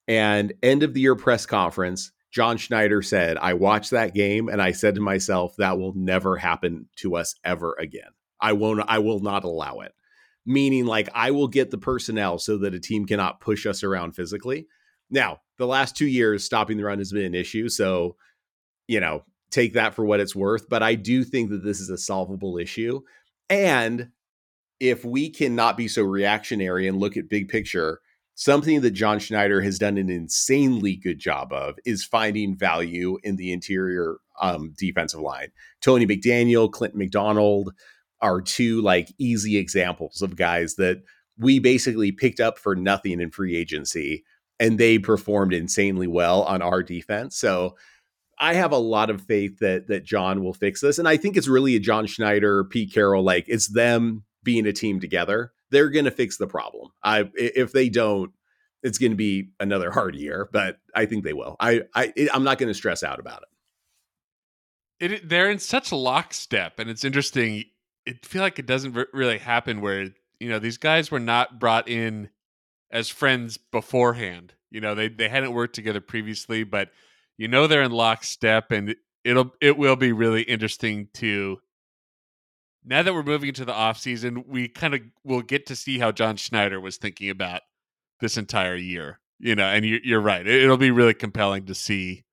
And 0.08 0.54
end 0.62 0.84
of 0.84 0.94
the 0.94 1.02
year 1.02 1.16
press 1.16 1.46
conference, 1.46 2.12
John 2.32 2.58
Schneider 2.58 3.02
said, 3.02 3.38
I 3.38 3.54
watched 3.54 3.92
that 3.92 4.14
game 4.14 4.50
and 4.50 4.62
I 4.62 4.72
said 4.72 4.96
to 4.96 5.02
myself, 5.02 5.56
that 5.58 5.78
will 5.78 5.94
never 5.96 6.36
happen 6.36 6.88
to 6.98 7.16
us 7.16 7.36
ever 7.44 7.76
again. 7.80 8.10
I 8.42 8.54
won't, 8.54 8.84
I 8.88 9.00
will 9.00 9.22
not 9.22 9.46
allow 9.46 9.80
it. 9.80 9.94
Meaning, 10.46 10.86
like, 10.86 11.10
I 11.16 11.32
will 11.32 11.48
get 11.48 11.72
the 11.72 11.78
personnel 11.78 12.38
so 12.38 12.58
that 12.60 12.76
a 12.76 12.80
team 12.80 13.06
cannot 13.08 13.40
push 13.40 13.66
us 13.66 13.84
around 13.84 14.12
physically. 14.12 14.68
Now, 15.10 15.42
the 15.58 15.68
last 15.68 15.96
two 15.96 16.08
years, 16.08 16.44
stopping 16.44 16.78
the 16.78 16.84
run 16.84 17.00
has 17.00 17.12
been 17.12 17.26
an 17.26 17.36
issue. 17.36 17.70
So, 17.70 18.16
you 18.88 19.00
know, 19.00 19.24
take 19.52 19.74
that 19.74 19.94
for 19.94 20.06
what 20.06 20.20
it's 20.20 20.36
worth. 20.36 20.68
But 20.70 20.84
I 20.84 20.96
do 20.96 21.24
think 21.24 21.50
that 21.50 21.64
this 21.64 21.80
is 21.80 21.90
a 21.90 21.98
solvable 21.98 22.58
issue. 22.58 23.02
And 23.50 24.10
if 24.80 25.06
we 25.06 25.30
cannot 25.30 25.78
be 25.78 25.88
so 25.88 26.04
reactionary 26.04 26.88
and 26.88 27.00
look 27.00 27.16
at 27.16 27.30
big 27.30 27.48
picture, 27.48 28.02
something 28.36 28.82
that 28.82 28.92
John 28.92 29.20
Schneider 29.20 29.62
has 29.62 29.80
done 29.80 29.98
an 29.98 30.10
insanely 30.10 30.96
good 30.96 31.20
job 31.20 31.54
of 31.54 31.76
is 31.86 32.04
finding 32.04 32.58
value 32.58 33.18
in 33.24 33.38
the 33.38 33.54
interior 33.54 34.18
um, 34.42 34.74
defensive 34.78 35.22
line. 35.22 35.48
Tony 35.82 36.06
McDaniel, 36.06 36.70
Clinton 36.70 37.00
McDonald 37.00 37.74
are 38.22 38.42
two 38.42 38.82
like 38.82 39.14
easy 39.18 39.58
examples 39.58 40.22
of 40.22 40.36
guys 40.36 40.76
that 40.76 41.02
we 41.38 41.60
basically 41.60 42.12
picked 42.12 42.40
up 42.40 42.58
for 42.58 42.76
nothing 42.76 43.20
in 43.22 43.32
free 43.32 43.56
agency 43.56 44.24
and 44.60 44.78
they 44.78 45.00
performed 45.00 45.54
insanely 45.54 46.08
well 46.08 46.44
on 46.44 46.62
our 46.62 46.84
defense. 46.84 47.38
So 47.38 47.76
I 48.40 48.54
have 48.54 48.72
a 48.72 48.78
lot 48.78 49.10
of 49.10 49.22
faith 49.22 49.60
that 49.60 49.88
that 49.88 50.06
John 50.06 50.44
will 50.44 50.54
fix 50.54 50.82
this 50.82 51.00
and 51.00 51.08
I 51.08 51.18
think 51.18 51.38
it's 51.38 51.48
really 51.48 51.76
a 51.76 51.80
John 51.80 52.06
Schneider, 52.06 52.64
Pete 52.66 52.94
Carroll 52.94 53.24
like 53.24 53.46
it's 53.48 53.68
them 53.68 54.24
being 54.44 54.68
a 54.68 54.74
team 54.74 55.00
together 55.00 55.52
they're 55.70 55.90
going 55.90 56.06
to 56.06 56.12
fix 56.12 56.38
the 56.38 56.48
problem. 56.48 56.92
I 57.04 57.30
if 57.36 57.72
they 57.72 57.90
don't, 57.90 58.32
it's 58.84 58.98
going 58.98 59.12
to 59.12 59.18
be 59.18 59.50
another 59.60 59.92
hard 59.92 60.16
year, 60.16 60.50
but 60.52 60.78
I 60.94 61.06
think 61.06 61.24
they 61.24 61.34
will. 61.34 61.56
I 61.60 61.84
I 61.94 62.14
I'm 62.34 62.44
not 62.44 62.58
going 62.58 62.70
to 62.70 62.74
stress 62.74 63.04
out 63.04 63.20
about 63.20 63.44
it. 63.44 65.12
It 65.12 65.30
they're 65.30 65.50
in 65.50 65.60
such 65.60 65.92
lockstep, 65.92 66.80
and 66.80 66.90
it's 66.90 67.04
interesting. 67.04 67.66
It 68.06 68.26
feel 68.26 68.42
like 68.42 68.60
it 68.60 68.66
doesn't 68.66 68.98
really 69.14 69.38
happen 69.38 69.82
where 69.82 70.10
you 70.40 70.50
know 70.50 70.60
these 70.60 70.78
guys 70.78 71.12
were 71.12 71.20
not 71.20 71.60
brought 71.60 71.90
in 71.90 72.30
as 72.96 73.10
friends 73.10 73.58
beforehand. 73.58 74.54
You 74.72 74.82
know 74.82 74.96
they 74.96 75.10
they 75.10 75.30
hadn't 75.30 75.54
worked 75.54 75.76
together 75.76 76.02
previously, 76.02 76.64
but 76.64 76.90
you 77.38 77.48
know 77.48 77.68
they're 77.68 77.84
in 77.84 77.92
lockstep, 77.92 78.72
and 78.72 78.96
it'll 79.24 79.54
it 79.62 79.78
will 79.78 79.98
be 79.98 80.12
really 80.14 80.42
interesting 80.44 81.10
to 81.16 81.60
now 82.86 83.04
that 83.04 83.14
we're 83.14 83.24
moving 83.24 83.50
into 83.50 83.66
the 83.66 83.74
off 83.74 83.98
season, 83.98 84.46
we 84.48 84.68
kind 84.68 84.94
of 84.94 85.02
will 85.24 85.42
get 85.42 85.66
to 85.68 85.76
see 85.76 86.00
how 86.00 86.12
John 86.12 86.38
Schneider 86.38 86.80
was 86.80 86.98
thinking 86.98 87.30
about 87.30 87.62
this 88.22 88.38
entire 88.38 88.76
year. 88.76 89.20
You 89.40 89.56
know, 89.56 89.66
and 89.66 89.84
you're, 89.86 90.00
you're 90.04 90.22
right; 90.22 90.48
it'll 90.48 90.78
be 90.78 90.92
really 90.92 91.14
compelling 91.14 91.66
to 91.66 91.76
see 91.76 92.24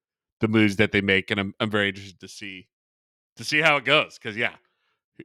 the 0.40 0.48
moves 0.48 0.76
that 0.76 0.92
they 0.92 1.00
make, 1.00 1.30
and 1.30 1.40
I'm 1.40 1.54
I'm 1.58 1.70
very 1.70 1.88
interested 1.88 2.20
to 2.20 2.28
see 2.28 2.68
to 3.36 3.44
see 3.44 3.60
how 3.60 3.76
it 3.76 3.84
goes. 3.84 4.16
Because 4.18 4.36
yeah, 4.36 4.54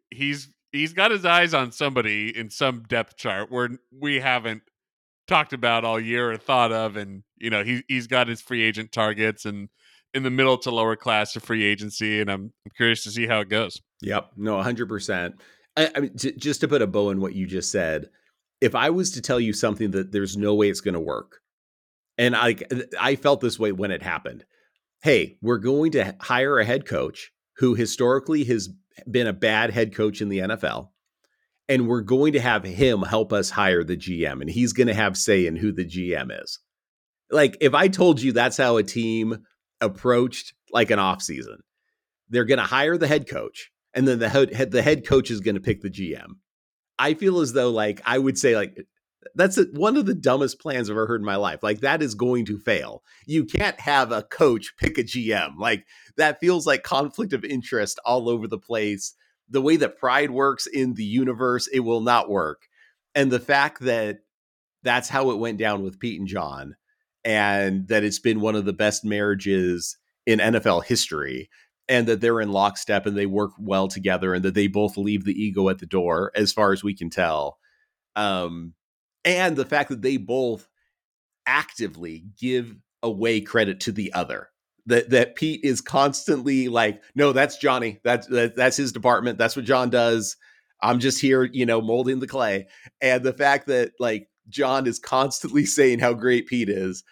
he's 0.10 0.50
he's 0.72 0.94
got 0.94 1.12
his 1.12 1.26
eyes 1.26 1.54
on 1.54 1.72
somebody 1.72 2.36
in 2.36 2.50
some 2.50 2.84
depth 2.88 3.18
chart 3.18 3.52
where 3.52 3.70
we 3.92 4.20
haven't 4.20 4.64
talked 5.28 5.54
about 5.54 5.86
all 5.86 6.00
year 6.00 6.32
or 6.32 6.38
thought 6.38 6.72
of, 6.72 6.96
and 6.96 7.24
you 7.38 7.50
know 7.50 7.64
he 7.64 7.84
he's 7.88 8.08
got 8.08 8.28
his 8.28 8.42
free 8.42 8.64
agent 8.64 8.92
targets 8.92 9.46
and 9.46 9.70
in 10.14 10.24
the 10.24 10.30
middle 10.30 10.58
to 10.58 10.72
lower 10.72 10.96
class 10.96 11.36
of 11.36 11.44
free 11.44 11.64
agency, 11.64 12.22
and 12.22 12.32
I'm, 12.32 12.54
I'm 12.66 12.72
curious 12.76 13.04
to 13.04 13.12
see 13.12 13.28
how 13.28 13.40
it 13.42 13.50
goes. 13.50 13.82
Yep, 14.02 14.32
no, 14.38 14.62
hundred 14.62 14.90
percent. 14.90 15.36
I, 15.76 15.92
I 15.96 16.00
mean, 16.00 16.16
t- 16.16 16.34
just 16.38 16.62
to 16.62 16.68
put 16.68 16.82
a 16.82 16.88
bow 16.88 17.10
in 17.12 17.22
what 17.22 17.36
you 17.36 17.46
just 17.46 17.72
said, 17.72 18.10
if 18.62 18.76
I 18.76 18.90
was 18.90 19.12
to 19.12 19.22
tell 19.22 19.40
you 19.40 19.54
something 19.54 19.92
that 19.92 20.12
there's 20.12 20.38
no 20.38 20.56
way 20.56 20.70
it's 20.70 20.82
going 20.82 20.94
to 20.94 21.00
work, 21.00 21.40
and 22.18 22.36
I 22.36 22.56
I 23.00 23.16
felt 23.16 23.42
this 23.42 23.60
way 23.60 23.72
when 23.72 23.92
it 23.92 24.02
happened. 24.02 24.46
Hey, 25.04 25.38
we're 25.42 25.60
going 25.60 25.92
to 25.92 26.16
hire 26.20 26.58
a 26.58 26.66
head 26.66 26.86
coach 26.88 27.32
who 27.58 27.76
historically 27.76 28.44
has 28.46 28.70
been 29.10 29.28
a 29.28 29.34
bad 29.34 29.70
head 29.70 29.94
coach 29.94 30.22
in 30.22 30.30
the 30.30 30.40
NFL, 30.40 30.90
and 31.70 31.88
we're 31.88 32.02
going 32.02 32.34
to 32.34 32.40
have 32.40 32.64
him 32.64 33.02
help 33.02 33.34
us 33.34 33.50
hire 33.50 33.84
the 33.84 33.98
GM, 33.98 34.42
and 34.42 34.50
he's 34.50 34.74
going 34.74 34.88
to 34.88 34.94
have 34.94 35.18
say 35.18 35.46
in 35.46 35.56
who 35.56 35.72
the 35.72 35.86
GM 35.86 36.44
is. 36.44 36.60
Like 37.30 37.58
if 37.60 37.74
I 37.74 37.88
told 37.88 38.22
you 38.22 38.32
that's 38.32 38.58
how 38.58 38.78
a 38.78 38.84
team 38.84 39.44
approached 39.82 40.54
like 40.72 40.92
an 40.92 41.00
off 41.00 41.22
season. 41.22 41.60
They're 42.30 42.46
going 42.46 42.60
to 42.60 42.66
hire 42.66 42.98
the 42.98 43.08
head 43.08 43.28
coach, 43.30 43.72
and 43.94 44.08
then 44.08 44.20
the 44.20 44.30
head 44.30 44.72
the 44.72 44.82
head 44.82 45.06
coach 45.06 45.32
is 45.32 45.40
going 45.40 45.56
to 45.56 45.62
pick 45.62 45.82
the 45.82 45.90
GM. 45.90 46.36
I 47.00 47.14
feel 47.14 47.40
as 47.40 47.54
though 47.54 47.72
like 47.72 48.02
I 48.06 48.18
would 48.18 48.38
say 48.38 48.56
like 48.56 48.78
that's 49.36 49.58
a, 49.58 49.64
one 49.74 49.98
of 49.98 50.06
the 50.06 50.14
dumbest 50.14 50.60
plans 50.60 50.90
I've 50.90 50.96
ever 50.96 51.08
heard 51.08 51.22
in 51.22 51.26
my 51.26 51.36
life. 51.36 51.64
Like 51.64 51.82
that 51.82 52.02
is 52.02 52.16
going 52.16 52.46
to 52.46 52.58
fail. 52.58 53.04
You 53.26 53.46
can't 53.46 53.80
have 53.80 54.12
a 54.12 54.24
coach 54.24 54.74
pick 54.78 54.98
a 54.98 55.04
GM. 55.04 55.58
Like 55.58 55.86
that 56.18 56.40
feels 56.40 56.66
like 56.68 56.84
conflict 56.84 57.34
of 57.34 57.44
interest 57.44 58.00
all 58.06 58.30
over 58.30 58.48
the 58.48 58.58
place. 58.58 59.14
The 59.50 59.62
way 59.62 59.78
that 59.78 59.98
pride 59.98 60.32
works 60.32 60.68
in 60.68 60.94
the 60.94 61.06
universe, 61.06 61.68
it 61.68 61.82
will 61.82 62.02
not 62.02 62.30
work. 62.30 62.68
And 63.16 63.32
the 63.32 63.40
fact 63.40 63.82
that 63.82 64.20
that's 64.84 65.10
how 65.10 65.32
it 65.32 65.38
went 65.38 65.58
down 65.58 65.84
with 65.84 66.00
Pete 66.00 66.20
and 66.20 66.28
John, 66.28 66.76
and 67.24 67.88
that 67.88 68.04
it's 68.04 68.20
been 68.20 68.42
one 68.42 68.56
of 68.56 68.66
the 68.66 68.74
best 68.74 69.04
marriages 69.04 69.98
in 70.26 70.40
NFL 70.40 70.86
history, 70.86 71.50
and 71.88 72.08
that 72.08 72.22
they're 72.22 72.42
in 72.42 72.52
lockstep 72.52 73.06
and 73.06 73.18
they 73.18 73.26
work 73.26 73.52
well 73.60 73.88
together, 73.88 74.34
and 74.34 74.44
that 74.44 74.54
they 74.54 74.68
both 74.68 74.98
leave 74.98 75.26
the 75.26 75.34
ego 75.34 75.70
at 75.70 75.80
the 75.80 75.86
door, 75.86 76.32
as 76.36 76.52
far 76.52 76.74
as 76.74 76.84
we 76.84 76.94
can 76.94 77.10
tell. 77.10 77.58
Um, 78.16 78.74
and 79.24 79.56
the 79.56 79.66
fact 79.66 79.90
that 79.90 80.02
they 80.02 80.18
both 80.18 80.68
actively 81.46 82.26
give 82.40 82.76
away 83.02 83.42
credit 83.42 83.80
to 83.82 83.92
the 83.92 84.14
other. 84.14 84.50
That 84.88 85.10
that 85.12 85.36
Pete 85.36 85.62
is 85.64 85.82
constantly 85.82 86.68
like, 86.68 87.02
no, 87.14 87.32
that's 87.32 87.58
Johnny. 87.58 88.00
That's 88.04 88.28
that, 88.28 88.56
that's 88.56 88.78
his 88.78 88.92
department. 88.92 89.38
That's 89.38 89.56
what 89.56 89.66
John 89.66 89.90
does. 89.90 90.36
I'm 90.82 91.00
just 91.00 91.22
here, 91.22 91.44
you 91.44 91.66
know, 91.66 91.82
molding 91.82 92.20
the 92.20 92.28
clay. 92.28 92.68
And 93.02 93.24
the 93.24 93.34
fact 93.34 93.68
that 93.68 93.92
like 94.00 94.30
John 94.50 94.88
is 94.88 95.00
constantly 95.00 95.66
saying 95.68 96.00
how 96.00 96.14
great 96.14 96.48
Pete 96.48 96.70
is. 96.70 97.04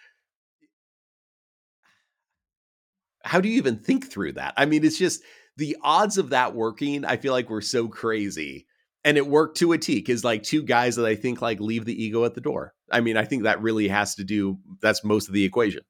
How 3.24 3.40
do 3.40 3.48
you 3.48 3.56
even 3.56 3.78
think 3.78 4.10
through 4.10 4.32
that? 4.32 4.54
I 4.56 4.66
mean, 4.66 4.84
it's 4.84 4.98
just 4.98 5.22
the 5.56 5.76
odds 5.82 6.18
of 6.18 6.30
that 6.30 6.54
working, 6.54 7.04
I 7.04 7.16
feel 7.16 7.32
like 7.32 7.50
we're 7.50 7.60
so 7.60 7.88
crazy. 7.88 8.66
And 9.04 9.16
it 9.16 9.26
worked 9.26 9.56
to 9.58 9.72
a 9.72 9.78
T 9.78 9.96
because 9.96 10.24
like 10.24 10.42
two 10.42 10.62
guys 10.62 10.96
that 10.96 11.06
I 11.06 11.14
think 11.14 11.40
like 11.40 11.60
leave 11.60 11.84
the 11.84 12.02
ego 12.02 12.24
at 12.24 12.34
the 12.34 12.40
door. 12.40 12.74
I 12.90 13.00
mean, 13.00 13.16
I 13.16 13.24
think 13.24 13.44
that 13.44 13.62
really 13.62 13.88
has 13.88 14.14
to 14.16 14.24
do 14.24 14.58
that's 14.80 15.04
most 15.04 15.28
of 15.28 15.34
the 15.34 15.44
equation. 15.44 15.82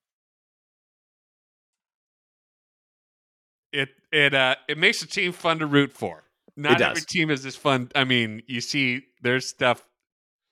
It 3.77 3.91
it 4.11 4.35
uh 4.35 4.57
it 4.69 4.79
makes 4.79 5.03
a 5.03 5.07
team 5.07 5.33
fun 5.33 5.59
to 5.59 5.67
root 5.67 5.93
for. 5.93 6.25
Not 6.57 6.81
every 6.81 7.03
team 7.03 7.31
is 7.31 7.43
this 7.43 7.57
fun. 7.57 7.91
I 7.95 8.05
mean, 8.05 8.43
you 8.47 8.63
see 8.63 9.03
there's 9.23 9.47
stuff 9.47 9.83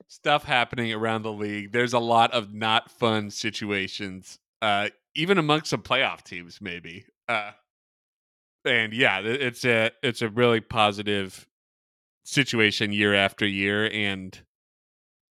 stuff 0.09 0.45
happening 0.45 0.93
around 0.93 1.22
the 1.22 1.33
league. 1.33 1.72
There's 1.72 1.95
a 1.95 1.99
lot 1.99 2.33
of 2.33 2.53
not 2.53 2.91
fun 2.91 3.31
situations, 3.31 4.39
uh, 4.61 4.91
even 5.14 5.39
amongst 5.39 5.70
some 5.70 5.81
playoff 5.81 6.22
teams, 6.22 6.61
maybe. 6.61 7.07
Uh, 7.27 7.53
and 8.66 8.93
yeah, 8.93 9.20
it's 9.20 9.64
a 9.64 9.91
it's 10.03 10.20
a 10.20 10.29
really 10.29 10.61
positive 10.61 11.47
situation 12.25 12.93
year 12.93 13.14
after 13.14 13.47
year, 13.47 13.91
and 13.91 14.39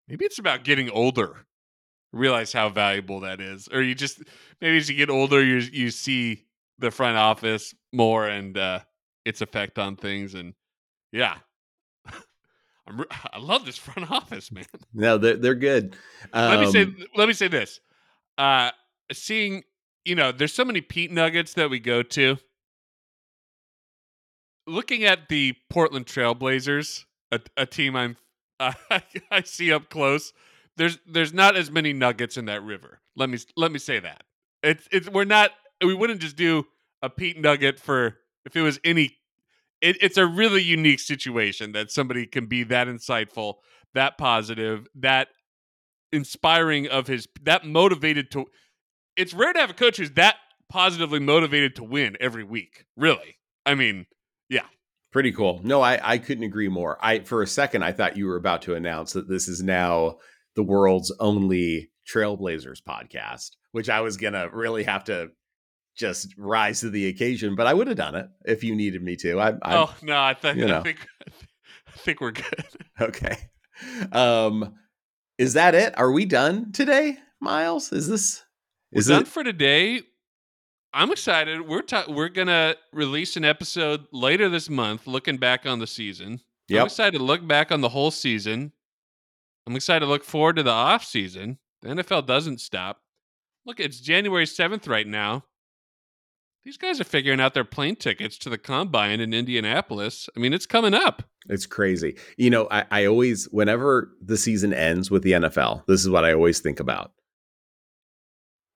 maybe 0.08 0.26
it's 0.26 0.40
about 0.40 0.64
getting 0.64 0.90
older. 0.90 1.46
Realize 2.12 2.54
how 2.54 2.70
valuable 2.70 3.20
that 3.20 3.40
is, 3.40 3.68
or 3.72 3.82
you 3.82 3.94
just 3.94 4.24
maybe 4.62 4.78
as 4.78 4.90
you 4.90 4.96
get 4.96 5.10
older, 5.12 5.44
you 5.44 5.58
you 5.58 5.92
see 5.92 6.46
the 6.80 6.92
front 6.92 7.18
office 7.18 7.74
more 7.92 8.28
and 8.28 8.58
uh, 8.58 8.80
its 9.26 9.42
effect 9.42 9.80
on 9.80 9.96
things, 9.96 10.34
and 10.34 10.54
yeah, 11.12 11.38
I'm, 12.88 13.04
I 13.34 13.40
love 13.40 13.66
this 13.66 13.78
front 13.78 14.12
office, 14.12 14.52
man. 14.52 14.66
No, 14.94 15.18
they're 15.18 15.38
they're 15.38 15.56
good. 15.56 15.96
Um, 16.34 16.50
let 16.50 16.60
me 16.60 16.72
say 16.72 16.84
um, 16.84 16.98
let 17.16 17.28
me 17.28 17.34
say 17.34 17.48
this. 17.48 17.80
Uh, 18.38 18.72
seeing 19.12 19.64
you 20.06 20.16
know, 20.16 20.32
there's 20.32 20.54
so 20.54 20.66
many 20.66 20.82
Pete 20.82 21.12
Nuggets 21.12 21.54
that 21.54 21.70
we 21.70 21.80
go 21.80 22.04
to. 22.04 22.38
Looking 24.66 25.04
at 25.04 25.28
the 25.28 25.56
Portland 25.70 26.06
Trailblazers, 26.06 27.04
a, 27.32 27.40
a 27.58 27.66
team 27.66 27.96
I'm 27.96 28.18
uh, 28.60 28.74
I 29.32 29.42
see 29.44 29.72
up 29.74 29.90
close. 29.90 30.34
There's 30.78 31.00
there's 31.06 31.34
not 31.34 31.56
as 31.56 31.70
many 31.70 31.94
nuggets 31.94 32.38
in 32.38 32.46
that 32.46 32.64
river. 32.64 33.00
Let 33.16 33.30
me 33.30 33.38
let 33.56 33.72
me 33.72 33.80
say 33.80 34.00
that. 34.00 34.24
It's 34.62 34.88
it's 34.92 35.10
we're 35.10 35.26
not 35.26 35.52
we 35.86 35.94
wouldn't 35.94 36.22
just 36.22 36.36
do 36.36 36.66
a 37.02 37.10
Pete 37.10 37.40
Nugget 37.40 37.80
for 37.80 38.18
if 38.46 38.56
it 38.56 38.62
was 38.62 38.80
any 38.84 39.18
it, 39.82 39.98
it's 40.02 40.18
a 40.18 40.26
really 40.26 40.64
unique 40.64 41.02
situation 41.02 41.74
that 41.74 41.92
somebody 41.92 42.26
can 42.26 42.46
be 42.46 42.64
that 42.64 42.88
insightful, 42.88 43.56
that 43.94 44.18
positive, 44.18 44.88
that 44.96 45.28
inspiring 46.14 46.88
of 46.88 47.08
his 47.08 47.28
that 47.42 47.66
motivated 47.66 48.32
to 48.32 48.46
it's 49.18 49.34
rare 49.34 49.54
to 49.54 49.60
have 49.60 49.70
a 49.70 49.74
coach 49.74 49.98
who's 49.98 50.12
that 50.12 50.38
positively 50.70 51.20
motivated 51.20 51.76
to 51.76 51.84
win 51.84 52.16
every 52.20 52.44
week. 52.44 52.86
Really. 52.96 53.38
I 53.66 53.76
mean, 53.76 54.06
yeah. 54.50 54.66
Pretty 55.12 55.32
cool. 55.32 55.60
No, 55.64 55.82
I, 55.82 56.00
I 56.02 56.18
couldn't 56.18 56.46
agree 56.46 56.70
more. 56.70 56.98
I 57.02 57.20
for 57.20 57.42
a 57.42 57.48
second 57.48 57.84
I 57.84 57.92
thought 57.92 58.18
you 58.18 58.26
were 58.26 58.38
about 58.38 58.64
to 58.64 58.76
announce 58.76 59.14
that 59.14 59.28
this 59.28 59.48
is 59.48 59.62
now 59.62 60.18
the 60.56 60.64
world's 60.64 61.12
only 61.20 61.92
Trailblazers 62.08 62.82
podcast, 62.82 63.52
which 63.72 63.90
I 63.90 64.02
was 64.02 64.18
gonna 64.18 64.50
really 64.52 64.84
have 64.84 65.04
to 65.06 65.32
just 65.96 66.34
rise 66.38 66.82
to 66.82 66.90
the 66.90 67.08
occasion. 67.08 67.56
But 67.56 67.68
I 67.68 67.74
would 67.74 67.88
have 67.88 67.98
done 67.98 68.16
it 68.16 68.28
if 68.46 68.64
you 68.64 68.76
needed 68.76 69.02
me 69.04 69.16
to. 69.18 69.40
I, 69.40 69.50
I 69.62 69.76
oh 69.78 69.94
no, 70.02 70.22
I, 70.22 70.34
th- 70.34 70.56
you 70.56 70.66
know. 70.66 70.80
I 70.80 70.84
think 70.84 71.08
I 71.28 71.98
think 71.98 72.22
we're 72.22 72.32
good. 72.32 72.66
Okay. 73.02 73.36
Um, 74.12 74.76
is 75.40 75.54
that 75.54 75.74
it? 75.74 75.98
Are 75.98 76.12
we 76.12 76.26
done 76.26 76.72
today, 76.72 77.18
Miles? 77.42 77.92
Is 77.92 78.08
this 78.08 78.44
is 78.92 79.10
we're 79.10 79.16
done 79.16 79.26
for 79.26 79.44
today? 79.44 80.04
I'm 80.94 81.12
excited. 81.12 81.68
We're 81.68 81.82
ta- 81.82 82.06
we're 82.08 82.30
gonna 82.30 82.76
release 82.94 83.36
an 83.36 83.44
episode 83.46 84.06
later 84.12 84.48
this 84.48 84.70
month, 84.70 85.08
looking 85.08 85.38
back 85.38 85.66
on 85.66 85.80
the 85.80 85.88
season. 85.88 86.40
Yep. 86.70 86.80
I'm 86.82 86.86
excited 86.86 87.18
to 87.18 87.24
look 87.24 87.46
back 87.48 87.72
on 87.72 87.82
the 87.82 87.90
whole 87.90 88.12
season. 88.12 88.72
I'm 89.68 89.76
excited 89.76 90.02
to 90.02 90.06
look 90.06 90.24
forward 90.24 90.58
to 90.58 90.64
the 90.64 90.72
off 90.72 91.04
season. 91.04 91.58
The 91.82 91.90
NFL 91.90 92.26
doesn't 92.28 92.62
stop. 92.62 93.02
Look, 93.66 93.80
it's 93.80 94.00
January 94.00 94.46
7th 94.46 94.88
right 94.88 95.08
now. 95.08 95.46
These 96.66 96.78
guys 96.78 97.02
are 97.02 97.06
figuring 97.06 97.42
out 97.42 97.54
their 97.54 97.66
plane 97.66 97.98
tickets 97.98 98.38
to 98.40 98.50
the 98.50 98.58
combine 98.58 99.20
in 99.20 99.34
Indianapolis. 99.34 100.30
I 100.36 100.40
mean, 100.40 100.54
it's 100.54 100.66
coming 100.66 100.94
up. 100.94 101.24
It's 101.50 101.66
crazy. 101.66 102.18
You 102.38 102.50
know, 102.50 102.70
I, 102.72 102.86
I 102.90 103.06
always, 103.06 103.46
whenever 103.52 104.14
the 104.22 104.38
season 104.38 104.74
ends 104.74 105.12
with 105.12 105.24
the 105.24 105.34
NFL, 105.34 105.86
this 105.88 106.02
is 106.02 106.10
what 106.10 106.24
I 106.24 106.32
always 106.32 106.62
think 106.62 106.80
about. 106.80 107.12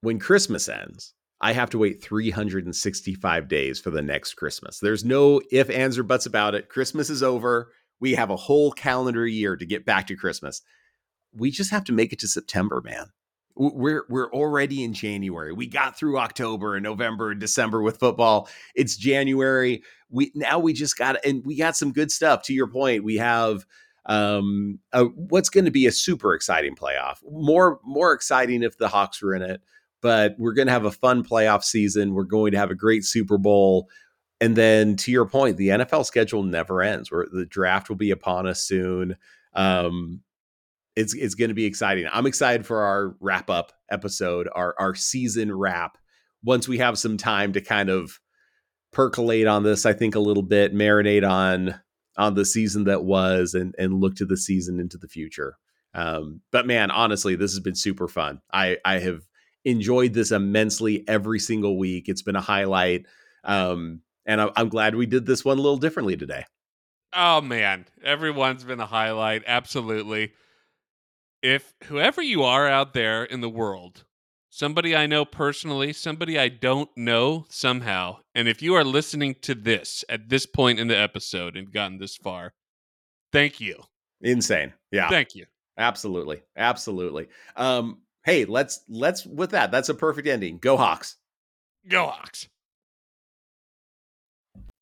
When 0.01 0.19
Christmas 0.19 0.67
ends, 0.67 1.13
I 1.39 1.53
have 1.53 1.69
to 1.69 1.77
wait 1.77 2.03
365 2.03 3.47
days 3.47 3.79
for 3.79 3.89
the 3.89 4.01
next 4.01 4.33
Christmas. 4.33 4.79
There's 4.79 5.05
no 5.05 5.39
if, 5.49 5.69
ands, 5.69 5.97
or 5.97 6.03
buts 6.03 6.25
about 6.25 6.55
it. 6.55 6.67
Christmas 6.67 7.09
is 7.09 7.23
over. 7.23 7.71
We 8.01 8.15
have 8.15 8.29
a 8.29 8.35
whole 8.35 8.71
calendar 8.73 9.25
year 9.25 9.55
to 9.55 9.65
get 9.65 9.85
back 9.85 10.07
to 10.07 10.17
Christmas. 10.17 10.61
We 11.33 11.51
just 11.51 11.71
have 11.71 11.85
to 11.85 11.93
make 11.93 12.11
it 12.11 12.19
to 12.19 12.27
September, 12.27 12.81
man 12.83 13.11
we're 13.57 14.05
we're 14.09 14.31
already 14.31 14.83
in 14.83 14.93
January. 14.93 15.51
We 15.51 15.67
got 15.67 15.97
through 15.97 16.17
October 16.19 16.75
and 16.75 16.83
November 16.83 17.31
and 17.31 17.39
December 17.39 17.81
with 17.81 17.99
football. 17.99 18.49
It's 18.75 18.95
January. 18.95 19.83
We 20.09 20.31
now 20.35 20.59
we 20.59 20.73
just 20.73 20.97
got 20.97 21.23
and 21.25 21.45
we 21.45 21.57
got 21.57 21.75
some 21.75 21.91
good 21.91 22.11
stuff. 22.11 22.43
To 22.43 22.53
your 22.53 22.67
point, 22.67 23.03
we 23.03 23.17
have 23.17 23.65
um 24.05 24.79
a, 24.93 25.05
what's 25.05 25.49
going 25.49 25.65
to 25.65 25.71
be 25.71 25.85
a 25.85 25.91
super 25.91 26.33
exciting 26.33 26.75
playoff. 26.75 27.17
More 27.29 27.79
more 27.83 28.13
exciting 28.13 28.63
if 28.63 28.77
the 28.77 28.87
Hawks 28.87 29.21
were 29.21 29.35
in 29.35 29.41
it, 29.41 29.61
but 30.01 30.35
we're 30.37 30.53
going 30.53 30.67
to 30.67 30.73
have 30.73 30.85
a 30.85 30.91
fun 30.91 31.23
playoff 31.23 31.63
season. 31.63 32.13
We're 32.13 32.23
going 32.23 32.51
to 32.51 32.57
have 32.57 32.71
a 32.71 32.75
great 32.75 33.03
Super 33.03 33.37
Bowl. 33.37 33.89
And 34.39 34.55
then 34.55 34.95
to 34.97 35.11
your 35.11 35.25
point, 35.25 35.57
the 35.57 35.69
NFL 35.69 36.05
schedule 36.05 36.43
never 36.43 36.81
ends. 36.81 37.11
Where 37.11 37.25
the 37.31 37.45
draft 37.45 37.89
will 37.89 37.95
be 37.95 38.11
upon 38.11 38.47
us 38.47 38.61
soon. 38.61 39.17
Um, 39.53 40.21
it's 40.97 41.13
it's 41.13 41.35
going 41.35 41.49
to 41.49 41.55
be 41.55 41.65
exciting. 41.65 42.07
I'm 42.11 42.25
excited 42.25 42.65
for 42.65 42.81
our 42.81 43.15
wrap 43.21 43.51
up 43.51 43.71
episode, 43.91 44.49
our 44.53 44.73
our 44.79 44.95
season 44.95 45.55
wrap. 45.55 45.97
Once 46.43 46.67
we 46.67 46.79
have 46.79 46.97
some 46.97 47.17
time 47.17 47.53
to 47.53 47.61
kind 47.61 47.89
of 47.89 48.19
percolate 48.91 49.45
on 49.45 49.61
this, 49.61 49.85
I 49.85 49.93
think 49.93 50.15
a 50.15 50.19
little 50.19 50.41
bit, 50.41 50.73
marinate 50.73 51.27
on 51.27 51.79
on 52.17 52.33
the 52.33 52.45
season 52.45 52.85
that 52.85 53.03
was, 53.03 53.53
and 53.53 53.75
and 53.77 54.01
look 54.01 54.15
to 54.15 54.25
the 54.25 54.37
season 54.37 54.79
into 54.79 54.97
the 54.97 55.07
future. 55.07 55.57
Um, 55.93 56.41
but 56.51 56.65
man, 56.65 56.89
honestly, 56.89 57.35
this 57.35 57.51
has 57.51 57.59
been 57.59 57.75
super 57.75 58.07
fun. 58.07 58.41
I 58.51 58.77
I 58.83 58.97
have 58.97 59.21
enjoyed 59.65 60.13
this 60.13 60.31
immensely 60.31 61.07
every 61.07 61.37
single 61.37 61.77
week. 61.77 62.09
It's 62.09 62.23
been 62.23 62.35
a 62.35 62.41
highlight, 62.41 63.05
um, 63.43 64.01
and 64.25 64.41
I, 64.41 64.49
I'm 64.55 64.69
glad 64.69 64.95
we 64.95 65.05
did 65.05 65.27
this 65.27 65.45
one 65.45 65.59
a 65.59 65.61
little 65.61 65.77
differently 65.77 66.17
today. 66.17 66.45
Oh 67.13 67.41
man, 67.41 67.85
everyone's 68.03 68.63
been 68.63 68.79
a 68.79 68.87
highlight. 68.87 69.43
Absolutely 69.45 70.33
if 71.41 71.73
whoever 71.85 72.21
you 72.21 72.43
are 72.43 72.67
out 72.67 72.93
there 72.93 73.23
in 73.23 73.41
the 73.41 73.49
world, 73.49 74.05
somebody 74.49 74.95
I 74.95 75.07
know 75.07 75.25
personally, 75.25 75.93
somebody 75.93 76.37
I 76.37 76.49
don't 76.49 76.89
know 76.95 77.45
somehow, 77.49 78.17
and 78.33 78.47
if 78.47 78.61
you 78.61 78.73
are 78.75 78.83
listening 78.83 79.35
to 79.43 79.55
this 79.55 80.03
at 80.09 80.29
this 80.29 80.45
point 80.45 80.79
in 80.79 80.87
the 80.87 80.97
episode 80.97 81.55
and 81.55 81.71
gotten 81.71 81.99
this 81.99 82.15
far, 82.15 82.53
thank 83.31 83.59
you. 83.59 83.83
Insane. 84.21 84.73
Yeah. 84.91 85.09
Thank 85.09 85.35
you. 85.35 85.45
Absolutely. 85.77 86.41
Absolutely. 86.55 87.27
Um 87.55 87.99
hey, 88.23 88.45
let's 88.45 88.81
let's 88.89 89.25
with 89.25 89.51
that. 89.51 89.71
That's 89.71 89.89
a 89.89 89.93
perfect 89.93 90.27
ending. 90.27 90.57
Go 90.57 90.75
Hawks. 90.75 91.17
Go 91.87 92.07
Hawks. 92.07 92.47